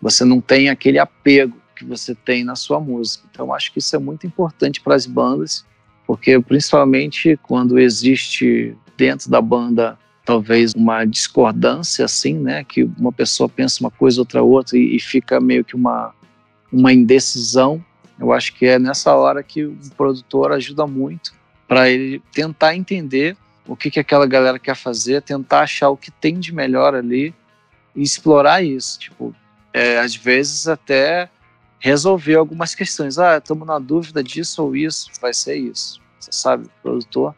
Você 0.00 0.24
não 0.24 0.40
tem 0.40 0.70
aquele 0.70 0.98
apego 0.98 1.54
que 1.76 1.84
você 1.84 2.14
tem 2.14 2.42
na 2.44 2.56
sua 2.56 2.80
música. 2.80 3.28
Então, 3.30 3.52
acho 3.52 3.70
que 3.70 3.78
isso 3.78 3.94
é 3.94 3.98
muito 3.98 4.26
importante 4.26 4.80
para 4.80 4.94
as 4.94 5.04
bandas, 5.04 5.66
porque 6.06 6.40
principalmente 6.40 7.38
quando 7.42 7.78
existe 7.78 8.74
dentro 8.96 9.30
da 9.30 9.42
banda 9.42 9.98
talvez 10.24 10.72
uma 10.74 11.04
discordância 11.04 12.06
assim, 12.06 12.38
né, 12.38 12.64
que 12.64 12.84
uma 12.98 13.12
pessoa 13.12 13.50
pensa 13.50 13.80
uma 13.80 13.90
coisa 13.90 14.18
outra 14.18 14.42
outra 14.42 14.78
e, 14.78 14.96
e 14.96 14.98
fica 14.98 15.38
meio 15.40 15.62
que 15.62 15.76
uma 15.76 16.14
uma 16.72 16.90
indecisão. 16.90 17.84
Eu 18.18 18.32
acho 18.32 18.54
que 18.54 18.66
é 18.66 18.78
nessa 18.78 19.14
hora 19.14 19.42
que 19.42 19.64
o 19.64 19.78
produtor 19.96 20.52
ajuda 20.52 20.86
muito 20.86 21.34
para 21.68 21.88
ele 21.90 22.22
tentar 22.32 22.74
entender 22.74 23.36
o 23.66 23.76
que, 23.76 23.90
que 23.90 24.00
aquela 24.00 24.26
galera 24.26 24.58
quer 24.58 24.76
fazer, 24.76 25.22
tentar 25.22 25.60
achar 25.60 25.90
o 25.90 25.96
que 25.96 26.10
tem 26.10 26.38
de 26.38 26.54
melhor 26.54 26.94
ali 26.94 27.34
e 27.94 28.02
explorar 28.02 28.62
isso. 28.62 28.98
Tipo, 28.98 29.34
é, 29.72 29.98
às 29.98 30.14
vezes 30.14 30.68
até 30.68 31.28
resolver 31.78 32.36
algumas 32.36 32.74
questões. 32.74 33.18
Ah, 33.18 33.38
estamos 33.38 33.66
na 33.66 33.78
dúvida 33.78 34.22
disso 34.22 34.62
ou 34.62 34.76
isso, 34.76 35.10
vai 35.20 35.34
ser 35.34 35.56
isso. 35.56 36.00
Você 36.18 36.32
sabe, 36.32 36.66
o 36.66 36.70
produtor 36.82 37.34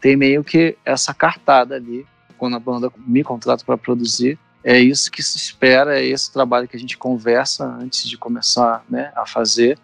tem 0.00 0.16
meio 0.16 0.44
que 0.44 0.76
essa 0.84 1.14
cartada 1.14 1.74
ali, 1.74 2.06
quando 2.36 2.56
a 2.56 2.60
banda 2.60 2.92
me 3.06 3.22
contrata 3.22 3.64
para 3.64 3.78
produzir. 3.78 4.38
É 4.62 4.78
isso 4.78 5.10
que 5.10 5.22
se 5.22 5.36
espera, 5.38 5.98
é 5.98 6.04
esse 6.04 6.32
trabalho 6.32 6.66
que 6.66 6.76
a 6.76 6.80
gente 6.80 6.98
conversa 6.98 7.64
antes 7.64 8.08
de 8.08 8.18
começar 8.18 8.84
né, 8.90 9.12
a 9.14 9.24
fazer. 9.24 9.78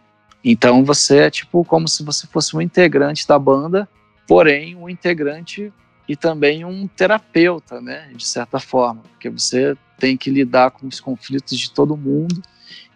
Então 0.44 0.84
você 0.84 1.18
é 1.18 1.30
tipo 1.30 1.64
como 1.64 1.86
se 1.86 2.02
você 2.02 2.26
fosse 2.26 2.56
um 2.56 2.60
integrante 2.60 3.26
da 3.26 3.38
banda, 3.38 3.88
porém 4.26 4.74
um 4.74 4.88
integrante 4.88 5.72
e 6.08 6.16
também 6.16 6.64
um 6.64 6.86
terapeuta, 6.86 7.80
né, 7.80 8.10
de 8.14 8.26
certa 8.26 8.58
forma, 8.58 9.02
porque 9.02 9.30
você 9.30 9.76
tem 9.98 10.16
que 10.16 10.30
lidar 10.30 10.72
com 10.72 10.86
os 10.86 10.98
conflitos 10.98 11.56
de 11.56 11.70
todo 11.70 11.96
mundo 11.96 12.42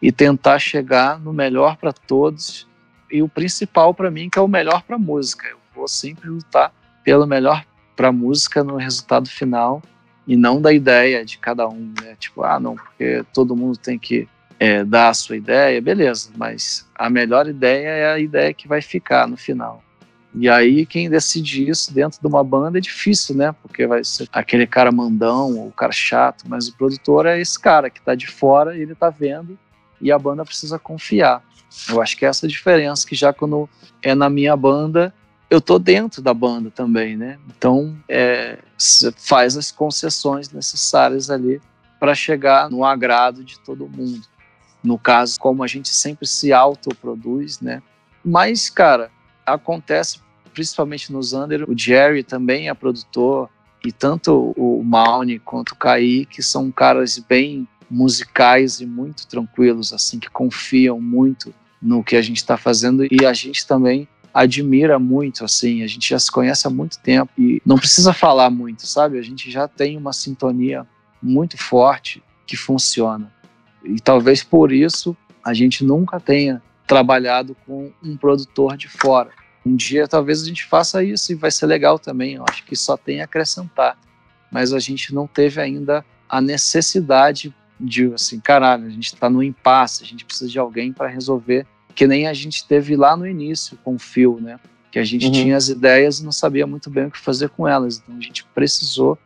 e 0.03 0.11
tentar 0.11 0.59
chegar 0.59 1.21
no 1.21 1.33
melhor 1.33 1.77
para 1.77 1.93
todos 1.93 2.67
e 3.11 3.23
o 3.23 3.29
principal 3.29 3.95
para 3.95 4.11
mim 4.11 4.29
que 4.29 4.39
é 4.39 4.43
o 4.43 4.49
melhor 4.49 4.83
para 4.83 4.99
música. 4.99 5.47
Eu 5.47 5.59
vou 5.75 5.87
sempre 5.87 6.29
lutar 6.29 6.73
pelo 7.05 7.27
melhor 7.27 7.65
para 7.95 8.11
música 8.11 8.65
no 8.65 8.77
resultado 8.77 9.29
final 9.29 9.81
e 10.27 10.37
não 10.37 10.61
da 10.61 10.73
ideia 10.73 11.25
de 11.25 11.39
cada 11.39 11.69
um, 11.69 11.95
né? 12.03 12.17
Tipo, 12.19 12.43
ah, 12.43 12.59
não, 12.59 12.75
porque 12.75 13.25
todo 13.33 13.57
mundo 13.57 13.79
tem 13.79 13.99
que 13.99 14.29
é, 14.59 14.85
dar 14.85 15.11
a 15.11 15.15
sua 15.15 15.37
ideia, 15.37 15.81
beleza, 15.81 16.31
mas 16.37 16.89
a 16.95 17.11
melhor 17.11 17.47
ideia 17.49 17.89
é 17.89 18.13
a 18.13 18.19
ideia 18.19 18.55
que 18.55 18.67
vai 18.67 18.81
ficar 18.81 19.27
no 19.27 19.37
final. 19.37 19.83
E 20.35 20.49
aí 20.49 20.85
quem 20.85 21.09
decide 21.09 21.69
isso 21.69 21.93
dentro 21.95 22.21
de 22.21 22.27
uma 22.27 22.45
banda 22.45 22.77
é 22.77 22.81
difícil, 22.81 23.35
né? 23.35 23.55
Porque 23.63 23.87
vai 23.87 24.05
ser 24.05 24.29
aquele 24.31 24.67
cara 24.67 24.93
mandão 24.93 25.57
ou 25.57 25.69
o 25.69 25.73
cara 25.73 25.93
chato, 25.93 26.45
mas 26.47 26.69
o 26.69 26.77
produtor 26.77 27.25
é 27.25 27.41
esse 27.41 27.59
cara 27.59 27.89
que 27.89 27.99
está 27.99 28.15
de 28.15 28.27
fora 28.27 28.77
ele 28.77 28.93
está 28.93 29.09
vendo 29.09 29.59
e 30.01 30.13
a 30.13 30.19
banda 30.19 30.45
precisa 30.45 30.79
confiar. 30.79 31.43
Eu 31.89 32.03
acho 32.03 32.17
que 32.17 32.27
é 32.27 32.29
essa 32.29 32.47
diferença 32.47 33.07
que 33.07 33.15
já 33.15 33.33
quando 33.33 33.69
é 34.03 34.15
na 34.15 34.29
minha 34.29 34.55
banda, 34.57 35.13
eu 35.49 35.61
tô 35.61 35.79
dentro 35.79 36.21
da 36.21 36.35
banda 36.35 36.71
também, 36.71 37.17
né? 37.17 37.39
Então, 37.49 37.97
é, 38.09 38.59
faz 39.17 39.57
as 39.57 39.71
concessões 39.71 40.51
necessárias 40.51 41.31
ali 41.31 41.61
para 41.99 42.15
chegar 42.15 42.71
no 42.71 42.85
agrado 42.85 43.43
de 43.43 43.59
todo 43.61 43.89
mundo. 43.89 44.21
No 44.87 44.97
caso, 44.97 45.39
como 45.41 45.65
a 45.65 45.67
gente 45.67 45.89
sempre 45.89 46.29
se 46.29 46.53
autoproduz, 46.53 47.61
né? 47.61 47.83
Mas, 48.25 48.71
cara, 48.71 49.11
acontece 49.45 50.21
principalmente 50.55 51.13
nos 51.13 51.33
Under, 51.33 51.69
o 51.69 51.77
Jerry 51.77 52.23
também 52.23 52.69
é 52.69 52.75
produtor, 52.75 53.51
e 53.85 53.93
tanto 53.93 54.55
o 54.57 54.83
Maune 54.83 55.39
quanto 55.39 55.73
o 55.73 55.77
Kaique 55.77 56.43
são 56.43 56.71
caras 56.71 57.19
bem 57.19 57.69
musicais 57.91 58.81
e 58.81 58.87
muito 58.87 59.27
tranquilos, 59.27 59.93
assim, 59.93 60.19
que 60.19 60.31
confiam 60.31 61.01
muito 61.01 61.53
no 61.83 62.03
que 62.03 62.17
a 62.17 62.23
gente 62.23 62.39
está 62.39 62.57
fazendo 62.57 63.05
e 63.05 63.27
a 63.27 63.33
gente 63.33 63.67
também 63.67 64.09
admira 64.33 64.99
muito, 64.99 65.45
assim, 65.45 65.83
a 65.83 65.87
gente 65.87 66.09
já 66.09 66.19
se 66.19 66.31
conhece 66.31 66.67
há 66.67 66.71
muito 66.71 66.99
tempo 67.01 67.33
e 67.37 67.61
não 67.67 67.77
precisa 67.77 68.13
falar 68.13 68.51
muito, 68.51 68.87
sabe? 68.87 69.19
A 69.19 69.23
gente 69.23 69.51
já 69.51 69.67
tem 69.67 69.97
uma 69.97 70.13
sintonia 70.13 70.87
muito 71.23 71.59
forte 71.59 72.23
que 72.47 72.57
funciona. 72.57 73.33
E 73.87 74.01
talvez 74.01 74.43
por 74.43 74.73
isso 74.73 75.17
a 75.45 75.55
gente 75.55 75.85
nunca 75.85 76.19
tenha 76.19 76.63
trabalhado 76.87 77.57
com 77.67 77.93
um 78.03 78.17
produtor 78.17 78.77
de 78.77 78.89
fora 78.89 79.31
um 79.67 79.75
dia 79.75 80.07
talvez 80.07 80.43
a 80.43 80.47
gente 80.47 80.65
faça 80.65 81.03
isso 81.03 81.33
e 81.33 81.35
vai 81.35 81.51
ser 81.51 81.67
legal 81.67 81.99
também. 81.99 82.35
Eu 82.35 82.45
acho 82.49 82.65
que 82.65 82.77
só 82.77 82.97
tem 82.97 83.21
a 83.21 83.25
acrescentar. 83.25 83.99
Mas 84.51 84.73
a 84.73 84.79
gente 84.79 85.13
não 85.13 85.27
teve 85.27 85.61
ainda 85.61 86.05
a 86.29 86.41
necessidade 86.41 87.53
de, 87.79 88.13
assim, 88.15 88.39
caralho, 88.39 88.87
a 88.87 88.91
gente 88.91 89.13
está 89.13 89.29
no 89.29 89.43
impasse, 89.43 90.05
a 90.05 90.07
gente 90.07 90.25
precisa 90.25 90.49
de 90.49 90.59
alguém 90.59 90.93
para 90.93 91.09
resolver, 91.09 91.67
que 91.95 92.07
nem 92.07 92.27
a 92.27 92.33
gente 92.33 92.67
teve 92.67 92.97
lá 92.97 93.17
no 93.17 93.27
início 93.27 93.77
com 93.83 93.97
o 93.97 93.99
Phil, 93.99 94.39
né? 94.41 94.59
Que 94.91 94.99
a 95.01 95.05
gente 95.05 95.27
uhum. 95.27 95.33
tinha 95.33 95.57
as 95.57 95.69
ideias 95.69 96.21
e 96.21 96.25
não 96.25 96.33
sabia 96.33 96.67
muito 96.67 96.89
bem 96.89 97.07
o 97.07 97.11
que 97.11 97.19
fazer 97.19 97.49
com 97.51 97.67
elas. 97.67 97.99
Então 97.99 98.17
a 98.17 98.21
gente 98.21 98.45
precisou 98.55 99.19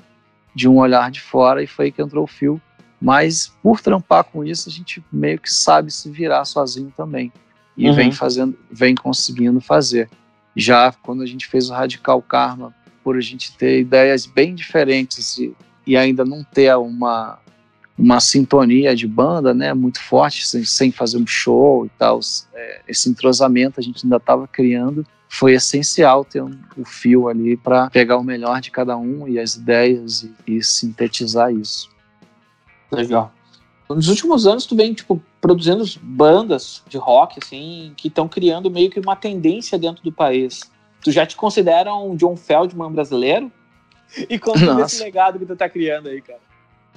de 0.54 0.66
um 0.66 0.78
olhar 0.78 1.10
de 1.10 1.20
fora 1.20 1.62
e 1.62 1.66
foi 1.66 1.86
aí 1.86 1.92
que 1.92 2.02
entrou 2.02 2.24
o 2.24 2.26
Phil. 2.26 2.60
Mas 3.00 3.50
por 3.62 3.80
trampar 3.80 4.24
com 4.24 4.44
isso, 4.44 4.68
a 4.68 4.72
gente 4.72 5.02
meio 5.10 5.38
que 5.38 5.52
sabe 5.52 5.90
se 5.90 6.10
virar 6.10 6.44
sozinho 6.44 6.92
também. 6.96 7.32
E 7.76 7.88
uhum. 7.88 7.94
vem 7.94 8.12
fazendo, 8.12 8.58
vem 8.70 8.94
conseguindo 8.94 9.60
fazer. 9.60 10.10
Já 10.54 10.92
quando 10.92 11.22
a 11.22 11.26
gente 11.26 11.46
fez 11.46 11.70
o 11.70 11.72
Radical 11.72 12.20
Karma, 12.20 12.74
por 13.02 13.16
a 13.16 13.20
gente 13.20 13.56
ter 13.56 13.80
ideias 13.80 14.26
bem 14.26 14.54
diferentes 14.54 15.38
e, 15.38 15.54
e 15.86 15.96
ainda 15.96 16.24
não 16.24 16.44
ter 16.44 16.74
uma, 16.76 17.38
uma 17.96 18.20
sintonia 18.20 18.94
de 18.94 19.06
banda 19.06 19.54
né, 19.54 19.72
muito 19.72 20.00
forte, 20.00 20.46
sem, 20.46 20.64
sem 20.64 20.92
fazer 20.92 21.16
um 21.16 21.26
show 21.26 21.86
e 21.86 21.88
tal, 21.98 22.20
é, 22.54 22.82
esse 22.86 23.08
entrosamento 23.08 23.80
a 23.80 23.82
gente 23.82 24.04
ainda 24.04 24.16
estava 24.16 24.46
criando, 24.46 25.06
foi 25.28 25.54
essencial 25.54 26.24
ter 26.24 26.42
um, 26.42 26.58
o 26.76 26.84
fio 26.84 27.28
ali 27.28 27.56
para 27.56 27.88
pegar 27.88 28.18
o 28.18 28.24
melhor 28.24 28.60
de 28.60 28.70
cada 28.70 28.96
um 28.96 29.26
e 29.28 29.38
as 29.38 29.54
ideias 29.54 30.22
e, 30.46 30.56
e 30.56 30.62
sintetizar 30.62 31.52
isso. 31.52 31.88
Legal. 32.90 33.32
Nos 33.88 34.08
últimos 34.08 34.46
anos, 34.46 34.66
tu 34.66 34.76
vem, 34.76 34.94
tipo, 34.94 35.20
produzindo 35.40 35.84
bandas 36.00 36.82
de 36.88 36.96
rock, 36.96 37.40
assim, 37.42 37.92
que 37.96 38.08
estão 38.08 38.28
criando 38.28 38.70
meio 38.70 38.90
que 38.90 39.00
uma 39.00 39.16
tendência 39.16 39.78
dentro 39.78 40.02
do 40.02 40.12
país. 40.12 40.70
Tu 41.02 41.10
já 41.10 41.26
te 41.26 41.34
considera 41.34 41.92
um 41.94 42.14
John 42.14 42.36
Feldman 42.36 42.92
brasileiro? 42.92 43.50
E 44.28 44.38
como 44.38 44.80
é 44.80 44.84
esse 44.84 45.02
legado 45.02 45.38
que 45.38 45.46
tu 45.46 45.56
tá 45.56 45.68
criando 45.68 46.08
aí, 46.08 46.20
cara? 46.20 46.40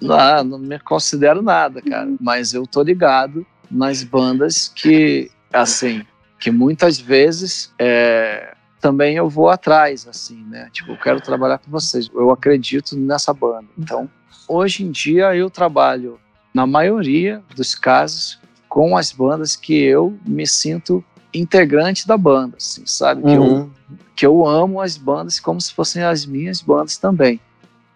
Não, 0.02 0.44
não 0.44 0.60
me 0.60 0.80
considero 0.80 1.42
nada, 1.42 1.82
cara. 1.82 2.12
Mas 2.20 2.54
eu 2.54 2.68
tô 2.68 2.82
ligado 2.84 3.46
nas 3.70 4.04
bandas 4.04 4.68
que, 4.68 5.32
assim, 5.52 6.04
que 6.40 6.52
muitas 6.52 7.00
vezes 7.00 7.74
é, 7.80 8.56
também 8.80 9.16
eu 9.16 9.30
vou 9.30 9.50
atrás, 9.50 10.08
assim, 10.08 10.44
né? 10.46 10.70
Tipo, 10.72 10.92
eu 10.92 10.98
quero 10.98 11.22
trabalhar 11.22 11.58
com 11.58 11.72
vocês. 11.72 12.10
Eu 12.14 12.32
acredito 12.32 12.98
nessa 12.98 13.34
banda. 13.34 13.68
Então, 13.78 14.10
hoje 14.48 14.84
em 14.84 14.92
dia 14.92 15.36
eu 15.36 15.50
trabalho 15.50 16.20
na 16.54 16.68
maioria 16.68 17.42
dos 17.56 17.74
casos, 17.76 18.40
com 18.70 18.96
as 18.98 19.12
bandas 19.12 19.56
que 19.56 19.74
eu 19.82 20.18
me 20.26 20.48
sinto 20.48 21.04
integrante 21.34 22.08
da 22.08 22.18
banda, 22.18 22.58
assim, 22.58 22.86
sabe? 22.86 23.22
Uhum. 23.22 23.28
Que, 23.28 23.36
eu, 23.36 23.44
uhum. 23.44 23.72
que 24.16 24.26
eu 24.26 24.46
amo 24.48 24.82
as 24.82 24.98
bandas 24.98 25.40
como 25.40 25.60
se 25.60 25.74
fossem 25.74 26.04
as 26.04 26.26
minhas 26.26 26.62
bandas 26.62 26.98
também. 26.98 27.40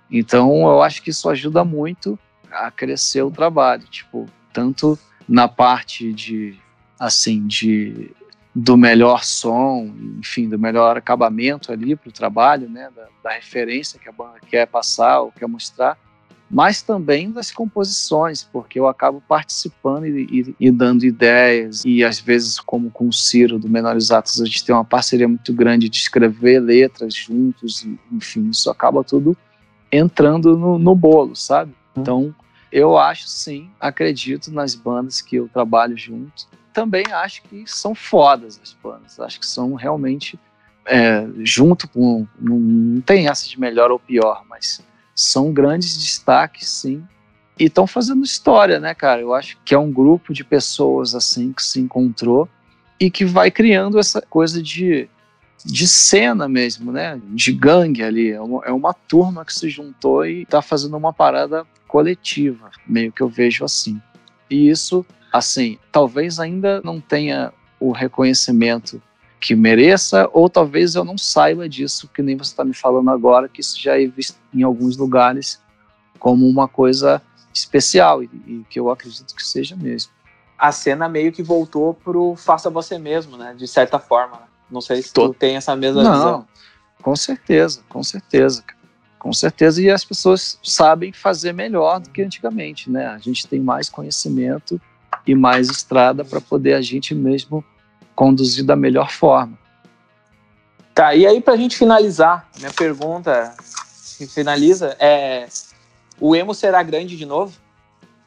Então, 0.09 0.67
eu 0.67 0.81
acho 0.81 1.01
que 1.01 1.09
isso 1.09 1.29
ajuda 1.29 1.63
muito 1.63 2.17
a 2.51 2.71
crescer 2.71 3.21
o 3.21 3.31
trabalho, 3.31 3.83
tipo, 3.87 4.25
tanto 4.53 4.97
na 5.27 5.47
parte 5.47 6.13
de, 6.13 6.57
assim, 6.99 7.45
de 7.45 8.11
do 8.59 8.75
melhor 8.75 9.23
som, 9.23 9.93
enfim, 10.17 10.49
do 10.49 10.57
melhor 10.57 10.97
acabamento 10.97 11.71
ali 11.71 11.95
para 11.95 12.09
o 12.09 12.11
trabalho, 12.11 12.67
né, 12.67 12.89
da, 12.95 13.07
da, 13.23 13.31
referência 13.35 13.99
que 13.99 14.09
a 14.09 14.11
banda 14.11 14.39
quer 14.47 14.65
passar 14.65 15.19
ou 15.19 15.31
quer 15.31 15.47
mostrar, 15.47 15.95
mas 16.49 16.81
também 16.81 17.31
das 17.31 17.51
composições, 17.51 18.43
porque 18.43 18.79
eu 18.79 18.87
acabo 18.87 19.21
participando 19.27 20.05
e, 20.05 20.55
e, 20.59 20.67
e, 20.67 20.71
dando 20.71 21.05
ideias, 21.05 21.83
e 21.85 22.03
às 22.03 22.19
vezes, 22.19 22.59
como 22.59 22.89
com 22.89 23.07
o 23.07 23.13
Ciro 23.13 23.59
do 23.59 23.69
Menores 23.69 24.11
Atos, 24.11 24.41
a 24.41 24.45
gente 24.45 24.65
tem 24.65 24.73
uma 24.73 24.85
parceria 24.85 25.27
muito 25.27 25.53
grande 25.53 25.89
de 25.89 25.97
escrever 25.97 26.59
letras 26.59 27.13
juntos, 27.13 27.83
e, 27.83 27.99
enfim, 28.11 28.49
isso 28.49 28.69
acaba 28.69 29.03
tudo 29.03 29.35
entrando 29.91 30.57
no, 30.57 30.79
no 30.79 30.95
bolo, 30.95 31.35
sabe? 31.35 31.73
Uhum. 31.95 32.01
Então, 32.01 32.35
eu 32.71 32.97
acho 32.97 33.27
sim, 33.27 33.69
acredito 33.79 34.51
nas 34.51 34.75
bandas 34.75 35.21
que 35.21 35.35
eu 35.37 35.49
trabalho 35.49 35.97
junto. 35.97 36.47
Também 36.73 37.05
acho 37.11 37.41
que 37.43 37.63
são 37.65 37.95
fodas 37.95 38.59
as 38.61 38.73
bandas, 38.73 39.19
acho 39.19 39.39
que 39.39 39.45
são 39.45 39.73
realmente 39.73 40.39
é, 40.85 41.27
junto 41.39 41.87
com. 41.87 42.25
Não, 42.39 42.57
não 42.57 43.01
tem 43.01 43.27
essa 43.27 43.47
de 43.47 43.59
melhor 43.59 43.91
ou 43.91 43.99
pior, 43.99 44.43
mas 44.49 44.81
são 45.17 45.51
grandes 45.51 45.97
destaques, 45.97 46.69
sim. 46.69 47.03
E 47.59 47.65
estão 47.65 47.87
fazendo 47.87 48.23
história, 48.23 48.79
né, 48.79 48.93
cara? 48.93 49.19
Eu 49.19 49.33
acho 49.33 49.57
que 49.65 49.73
é 49.73 49.79
um 49.79 49.91
grupo 49.91 50.31
de 50.31 50.43
pessoas 50.43 51.15
assim 51.15 51.51
que 51.51 51.63
se 51.63 51.79
encontrou 51.79 52.47
e 52.99 53.09
que 53.09 53.25
vai 53.25 53.49
criando 53.49 53.97
essa 53.97 54.21
coisa 54.21 54.61
de, 54.61 55.09
de 55.65 55.87
cena 55.87 56.47
mesmo, 56.47 56.91
né? 56.91 57.19
De 57.29 57.51
gangue 57.51 58.03
ali. 58.03 58.29
É 58.29 58.39
uma, 58.39 58.65
é 58.65 58.71
uma 58.71 58.93
turma 58.93 59.43
que 59.43 59.53
se 59.53 59.69
juntou 59.69 60.23
e 60.23 60.43
está 60.43 60.61
fazendo 60.61 60.95
uma 60.95 61.11
parada 61.11 61.65
coletiva, 61.87 62.69
meio 62.87 63.11
que 63.11 63.21
eu 63.21 63.27
vejo 63.27 63.65
assim. 63.65 63.99
E 64.47 64.69
isso, 64.69 65.03
assim, 65.33 65.79
talvez 65.91 66.39
ainda 66.39 66.79
não 66.83 67.01
tenha 67.01 67.51
o 67.79 67.91
reconhecimento 67.91 69.01
que 69.39 69.55
mereça, 69.55 70.29
ou 70.33 70.49
talvez 70.49 70.95
eu 70.95 71.03
não 71.03 71.17
saiba 71.17 71.69
disso, 71.69 72.09
que 72.13 72.21
nem 72.21 72.35
você 72.35 72.51
está 72.51 72.65
me 72.65 72.73
falando 72.73 73.09
agora, 73.09 73.47
que 73.47 73.61
isso 73.61 73.79
já 73.79 73.99
é 73.99 74.05
visto 74.05 74.37
em 74.53 74.63
alguns 74.63 74.97
lugares 74.97 75.61
como 76.19 76.47
uma 76.47 76.67
coisa 76.67 77.21
especial, 77.53 78.23
e, 78.23 78.29
e 78.47 78.65
que 78.69 78.79
eu 78.79 78.89
acredito 78.89 79.35
que 79.35 79.45
seja 79.45 79.75
mesmo. 79.75 80.11
A 80.57 80.71
cena 80.71 81.07
meio 81.07 81.31
que 81.31 81.43
voltou 81.43 81.93
pro 81.93 82.35
faça 82.35 82.69
você 82.69 82.97
mesmo, 82.97 83.37
né? 83.37 83.53
De 83.55 83.67
certa 83.67 83.99
forma. 83.99 84.37
Né? 84.37 84.47
Não 84.71 84.81
sei 84.81 85.01
se 85.01 85.13
Tô... 85.13 85.29
tu 85.29 85.35
tem 85.35 85.55
essa 85.55 85.75
mesma 85.75 86.03
não, 86.03 86.13
visão. 86.13 86.47
Com 87.01 87.15
certeza, 87.15 87.81
com 87.87 88.03
certeza. 88.03 88.63
Com 89.19 89.33
certeza, 89.33 89.81
e 89.81 89.89
as 89.89 90.05
pessoas 90.05 90.59
sabem 90.63 91.11
fazer 91.11 91.51
melhor 91.51 91.99
do 91.99 92.09
que 92.09 92.21
antigamente, 92.21 92.89
né? 92.89 93.07
A 93.07 93.17
gente 93.17 93.47
tem 93.47 93.59
mais 93.59 93.89
conhecimento 93.89 94.79
e 95.25 95.35
mais 95.35 95.69
estrada 95.69 96.23
para 96.23 96.39
poder 96.39 96.73
a 96.73 96.81
gente 96.81 97.13
mesmo 97.13 97.63
conduzir 98.17 98.65
da 98.65 98.75
melhor 98.75 99.11
forma. 99.11 99.57
Tá, 100.93 101.13
e 101.13 101.27
aí 101.27 101.39
para 101.39 101.53
a 101.53 101.57
gente 101.57 101.77
finalizar, 101.77 102.49
minha 102.57 102.73
pergunta 102.73 103.55
que 104.17 104.25
finaliza 104.25 104.97
é: 104.99 105.47
o 106.19 106.35
emo 106.35 106.55
será 106.55 106.81
grande 106.81 107.15
de 107.15 107.25
novo? 107.25 107.55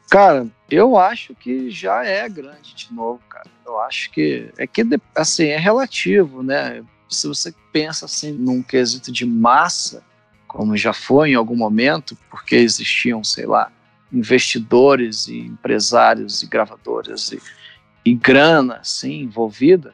Cara, 0.09 0.47
eu 0.69 0.97
acho 0.97 1.35
que 1.35 1.69
já 1.69 2.05
é 2.05 2.27
grande 2.29 2.73
de 2.73 2.93
novo, 2.93 3.21
cara. 3.29 3.49
Eu 3.65 3.79
acho 3.81 4.09
que 4.11 4.49
é 4.57 4.65
que 4.65 4.85
assim 5.13 5.47
é 5.47 5.57
relativo, 5.57 6.41
né? 6.41 6.81
Se 7.09 7.27
você 7.27 7.53
pensa 7.73 8.05
assim 8.05 8.31
num 8.31 8.63
quesito 8.63 9.11
de 9.11 9.25
massa, 9.25 10.01
como 10.47 10.77
já 10.77 10.93
foi 10.93 11.31
em 11.31 11.35
algum 11.35 11.55
momento, 11.55 12.17
porque 12.29 12.55
existiam, 12.55 13.23
sei 13.23 13.45
lá, 13.45 13.69
investidores 14.11 15.27
e 15.27 15.39
empresários 15.39 16.43
e 16.43 16.47
gravadoras 16.47 17.31
e, 17.33 17.41
e 18.05 18.13
grana 18.13 18.77
assim 18.77 19.21
envolvida? 19.21 19.93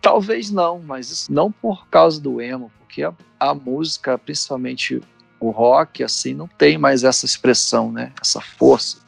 Talvez 0.00 0.50
não, 0.50 0.78
mas 0.80 1.28
não 1.28 1.50
por 1.50 1.88
causa 1.88 2.20
do 2.20 2.40
emo, 2.40 2.70
porque 2.78 3.02
a, 3.02 3.12
a 3.38 3.54
música, 3.54 4.16
principalmente 4.16 5.00
o 5.40 5.50
rock, 5.50 6.02
assim, 6.02 6.34
não 6.34 6.48
tem 6.48 6.78
mais 6.78 7.04
essa 7.04 7.24
expressão, 7.24 7.92
né? 7.92 8.12
Essa 8.20 8.40
força 8.40 8.98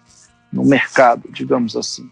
no 0.53 0.65
mercado, 0.65 1.29
digamos 1.31 1.77
assim. 1.77 2.11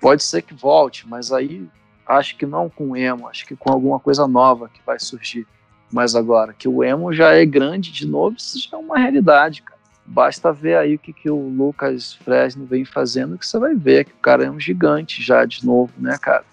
Pode 0.00 0.22
ser 0.22 0.42
que 0.42 0.54
volte, 0.54 1.08
mas 1.08 1.32
aí 1.32 1.68
acho 2.06 2.36
que 2.36 2.46
não 2.46 2.68
com 2.68 2.96
emo, 2.96 3.28
acho 3.28 3.46
que 3.46 3.56
com 3.56 3.72
alguma 3.72 3.98
coisa 3.98 4.26
nova 4.28 4.68
que 4.68 4.80
vai 4.84 4.98
surgir. 4.98 5.46
Mas 5.90 6.14
agora, 6.14 6.52
que 6.52 6.68
o 6.68 6.82
emo 6.82 7.12
já 7.12 7.32
é 7.32 7.44
grande 7.46 7.92
de 7.92 8.06
novo, 8.06 8.36
isso 8.36 8.58
já 8.58 8.76
é 8.76 8.80
uma 8.80 8.98
realidade, 8.98 9.62
cara. 9.62 9.75
Basta 10.06 10.52
ver 10.52 10.76
aí 10.76 10.94
o 10.94 10.98
que, 10.98 11.12
que 11.12 11.28
o 11.28 11.48
Lucas 11.48 12.14
Fresno 12.14 12.64
vem 12.64 12.84
fazendo, 12.84 13.36
que 13.36 13.46
você 13.46 13.58
vai 13.58 13.74
ver 13.74 14.04
que 14.04 14.12
o 14.12 14.18
cara 14.22 14.44
é 14.44 14.50
um 14.50 14.60
gigante 14.60 15.22
já 15.22 15.44
de 15.44 15.66
novo, 15.66 15.92
né, 15.98 16.16
cara? 16.16 16.44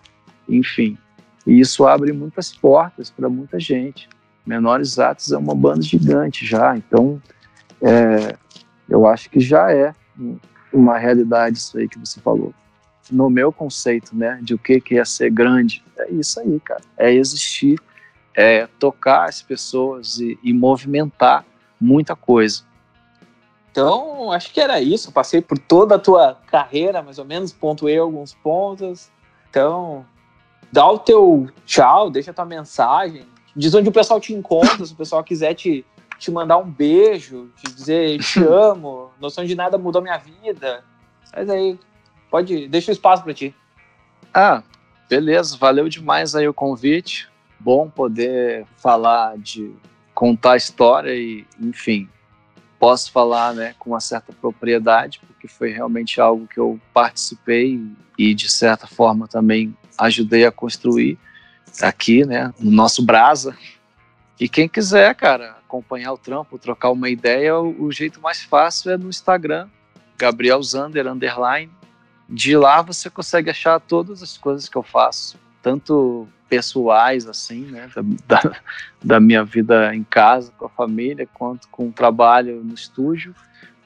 Enfim, 0.49 0.97
e 1.45 1.59
isso 1.59 1.85
abre 1.85 2.11
muitas 2.11 2.53
portas 2.53 3.11
para 3.11 3.29
muita 3.29 3.59
gente. 3.59 4.09
Menores 4.45 4.97
Atos 4.97 5.31
é 5.31 5.37
uma 5.37 5.53
banda 5.53 5.81
gigante 5.81 6.45
já, 6.45 6.75
então 6.75 7.21
é, 7.81 8.35
eu 8.89 9.05
acho 9.05 9.29
que 9.29 9.39
já 9.39 9.71
é 9.71 9.93
uma 10.71 10.97
realidade 10.97 11.57
isso 11.57 11.77
aí 11.77 11.87
que 11.87 11.99
você 11.99 12.19
falou. 12.19 12.53
No 13.11 13.29
meu 13.29 13.51
conceito, 13.51 14.15
né, 14.15 14.39
de 14.41 14.53
o 14.53 14.57
que 14.57 14.81
que 14.81 14.97
é 14.97 15.05
ser 15.05 15.29
grande, 15.29 15.83
é 15.97 16.11
isso 16.11 16.39
aí, 16.39 16.59
cara. 16.59 16.81
É 16.97 17.13
existir, 17.13 17.79
é 18.35 18.67
tocar 18.79 19.25
as 19.25 19.41
pessoas 19.41 20.19
e, 20.19 20.39
e 20.41 20.53
movimentar 20.53 21.45
muita 21.79 22.15
coisa. 22.15 22.63
Então, 23.73 24.31
acho 24.31 24.53
que 24.53 24.61
era 24.61 24.79
isso. 24.79 25.11
passei 25.11 25.41
por 25.41 25.57
toda 25.57 25.95
a 25.95 25.99
tua 25.99 26.37
carreira, 26.45 27.01
mais 27.01 27.17
ou 27.17 27.25
menos, 27.25 27.51
pontuei 27.51 27.97
alguns 27.97 28.31
pontos. 28.35 29.09
Então, 29.49 30.05
dá 30.71 30.87
o 30.87 30.99
teu 30.99 31.49
tchau, 31.65 32.11
deixa 32.11 32.29
a 32.29 32.33
tua 32.35 32.45
mensagem, 32.45 33.25
diz 33.55 33.73
onde 33.73 33.89
o 33.89 33.91
pessoal 33.91 34.19
te 34.19 34.31
encontra, 34.31 34.77
se 34.85 34.93
o 34.93 34.95
pessoal 34.95 35.23
quiser 35.23 35.55
te, 35.55 35.83
te 36.19 36.29
mandar 36.29 36.59
um 36.59 36.69
beijo, 36.69 37.49
te 37.57 37.73
dizer 37.73 38.19
te 38.19 38.43
amo, 38.45 39.09
noção 39.19 39.43
de 39.43 39.55
nada 39.55 39.75
mudou 39.75 40.03
minha 40.03 40.19
vida. 40.19 40.83
Mas 41.35 41.49
aí, 41.49 41.79
pode, 42.29 42.67
deixa 42.67 42.91
o 42.91 42.93
espaço 42.93 43.23
para 43.23 43.33
ti. 43.33 43.55
Ah, 44.31 44.61
beleza, 45.09 45.57
valeu 45.57 45.89
demais 45.89 46.35
aí 46.35 46.47
o 46.47 46.53
convite. 46.53 47.27
Bom 47.59 47.89
poder 47.89 48.67
falar 48.77 49.35
de 49.39 49.73
contar 50.13 50.51
a 50.51 50.57
história 50.57 51.15
e, 51.15 51.43
enfim, 51.59 52.07
posso 52.83 53.13
falar, 53.13 53.53
né, 53.53 53.73
com 53.79 53.91
uma 53.91 54.01
certa 54.01 54.33
propriedade, 54.33 55.21
porque 55.25 55.47
foi 55.47 55.69
realmente 55.69 56.19
algo 56.19 56.45
que 56.45 56.59
eu 56.59 56.77
participei 56.93 57.81
e 58.17 58.35
de 58.35 58.49
certa 58.49 58.87
forma 58.87 59.25
também 59.25 59.73
ajudei 59.97 60.45
a 60.45 60.51
construir 60.51 61.17
aqui, 61.81 62.25
né, 62.25 62.53
no 62.59 62.69
nosso 62.69 63.01
Brasa. 63.01 63.57
E 64.37 64.49
quem 64.49 64.67
quiser, 64.67 65.15
cara, 65.15 65.51
acompanhar 65.65 66.11
o 66.11 66.17
trampo, 66.17 66.59
trocar 66.59 66.91
uma 66.91 67.09
ideia, 67.09 67.57
o, 67.57 67.85
o 67.85 67.89
jeito 67.89 68.19
mais 68.19 68.43
fácil 68.43 68.91
é 68.91 68.97
no 68.97 69.07
Instagram, 69.07 69.69
Gabriel 70.17 70.61
Zander, 70.61 71.07
underline. 71.07 71.71
De 72.27 72.57
lá 72.57 72.81
você 72.81 73.09
consegue 73.09 73.49
achar 73.49 73.79
todas 73.79 74.21
as 74.21 74.37
coisas 74.37 74.67
que 74.67 74.77
eu 74.77 74.83
faço, 74.83 75.39
tanto 75.61 76.27
pessoais, 76.53 77.27
assim, 77.27 77.61
né, 77.61 77.89
da, 78.27 78.61
da 79.03 79.19
minha 79.19 79.43
vida 79.43 79.95
em 79.95 80.03
casa, 80.03 80.51
com 80.55 80.67
a 80.67 80.69
família, 80.69 81.27
quanto 81.33 81.67
com 81.69 81.87
o 81.87 81.91
trabalho 81.91 82.63
no 82.63 82.75
estúdio, 82.75 83.33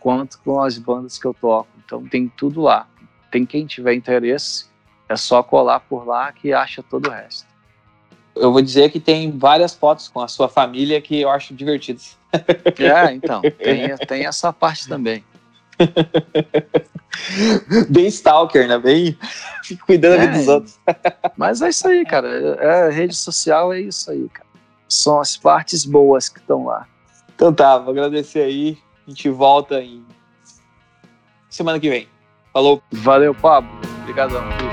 quanto 0.02 0.38
com 0.40 0.60
as 0.60 0.78
bandas 0.78 1.18
que 1.18 1.26
eu 1.26 1.34
toco. 1.34 1.70
Então 1.86 2.06
tem 2.06 2.28
tudo 2.28 2.60
lá. 2.60 2.86
Tem 3.32 3.46
quem 3.46 3.66
tiver 3.66 3.94
interesse, 3.94 4.66
é 5.08 5.16
só 5.16 5.42
colar 5.42 5.80
por 5.80 6.06
lá 6.06 6.30
que 6.34 6.52
acha 6.52 6.84
todo 6.84 7.08
o 7.08 7.12
resto. 7.12 7.48
Eu 8.36 8.52
vou 8.52 8.62
dizer 8.62 8.92
que 8.92 9.00
tem 9.00 9.32
várias 9.32 9.74
fotos 9.74 10.10
com 10.10 10.20
a 10.20 10.28
sua 10.28 10.50
família 10.50 11.00
que 11.00 11.22
eu 11.22 11.30
acho 11.30 11.54
divertidas. 11.54 12.18
É, 12.78 13.14
então, 13.14 13.42
tem, 13.42 13.96
tem 14.06 14.26
essa 14.26 14.52
parte 14.52 14.90
também. 14.90 15.24
Bem 17.90 18.08
stalker, 18.08 18.68
né? 18.68 18.78
Bem 18.78 19.18
cuidando 19.86 20.16
é, 20.16 20.18
da 20.18 20.26
vida 20.26 20.38
dos 20.38 20.48
outros. 20.48 20.80
Mas 21.36 21.62
é 21.62 21.70
isso 21.70 21.88
aí, 21.88 22.06
cara. 22.06 22.28
É, 22.60 22.90
rede 22.90 23.16
social 23.16 23.74
é 23.74 23.82
isso 23.82 24.12
aí, 24.12 24.28
cara. 24.30 24.48
São 24.88 25.20
as 25.20 25.36
partes 25.36 25.86
boas 25.86 26.30
que 26.30 26.40
estão 26.40 26.66
lá. 26.66 26.88
Então 27.36 27.54
tá, 27.54 27.78
vou 27.78 27.92
agradecer 27.92 28.40
aí. 28.40 28.78
A 29.06 29.10
gente 29.10 29.30
volta 29.30 29.82
em 29.82 30.06
semana 31.50 31.80
que 31.80 31.90
vem. 31.90 32.08
Falou. 32.54 32.82
Valeu, 32.92 33.36
Pablo. 33.36 33.70
Obrigadão. 34.02 34.67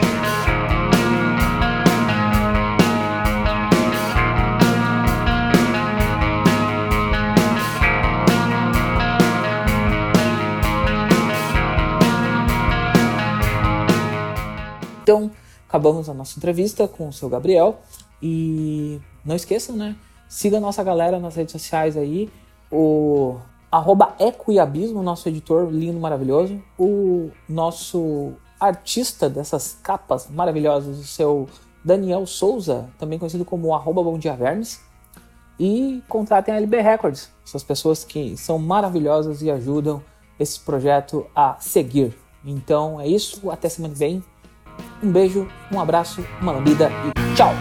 Então, 15.04 15.30
acabamos 15.68 16.08
a 16.08 16.14
nossa 16.14 16.38
entrevista 16.38 16.88
com 16.88 17.08
o 17.08 17.12
seu 17.12 17.28
Gabriel. 17.28 17.78
E 18.22 18.98
não 19.22 19.36
esqueçam, 19.36 19.76
né? 19.76 19.96
Siga 20.26 20.56
a 20.56 20.60
nossa 20.60 20.82
galera 20.82 21.20
nas 21.20 21.36
redes 21.36 21.52
sociais 21.52 21.94
aí. 21.94 22.30
O 22.72 23.36
arroba 23.70 24.16
Ecoiabismo, 24.18 25.02
nosso 25.02 25.28
editor 25.28 25.70
lindo, 25.70 26.00
maravilhoso. 26.00 26.58
O 26.78 27.30
nosso 27.46 28.32
artista 28.58 29.28
dessas 29.28 29.78
capas 29.82 30.30
maravilhosas, 30.30 30.98
o 30.98 31.04
seu 31.04 31.46
Daniel 31.84 32.26
Souza, 32.26 32.88
também 32.98 33.18
conhecido 33.18 33.44
como 33.44 33.74
arroba 33.74 34.02
Bom 34.02 34.18
Dia 34.18 34.34
Vermes. 34.34 34.80
E 35.60 36.02
contratem 36.08 36.54
a 36.54 36.56
LB 36.56 36.80
Records, 36.80 37.30
essas 37.46 37.62
pessoas 37.62 38.04
que 38.04 38.38
são 38.38 38.58
maravilhosas 38.58 39.42
e 39.42 39.50
ajudam 39.50 40.02
esse 40.40 40.58
projeto 40.58 41.26
a 41.36 41.56
seguir. 41.60 42.16
Então 42.42 42.98
é 42.98 43.06
isso, 43.06 43.50
até 43.50 43.68
semana 43.68 43.92
que 43.92 44.00
vem. 44.00 44.24
Um 45.02 45.10
beijo, 45.10 45.46
um 45.70 45.80
abraço, 45.80 46.24
uma 46.40 46.52
lambida 46.52 46.90
e 47.06 47.34
tchau! 47.36 47.54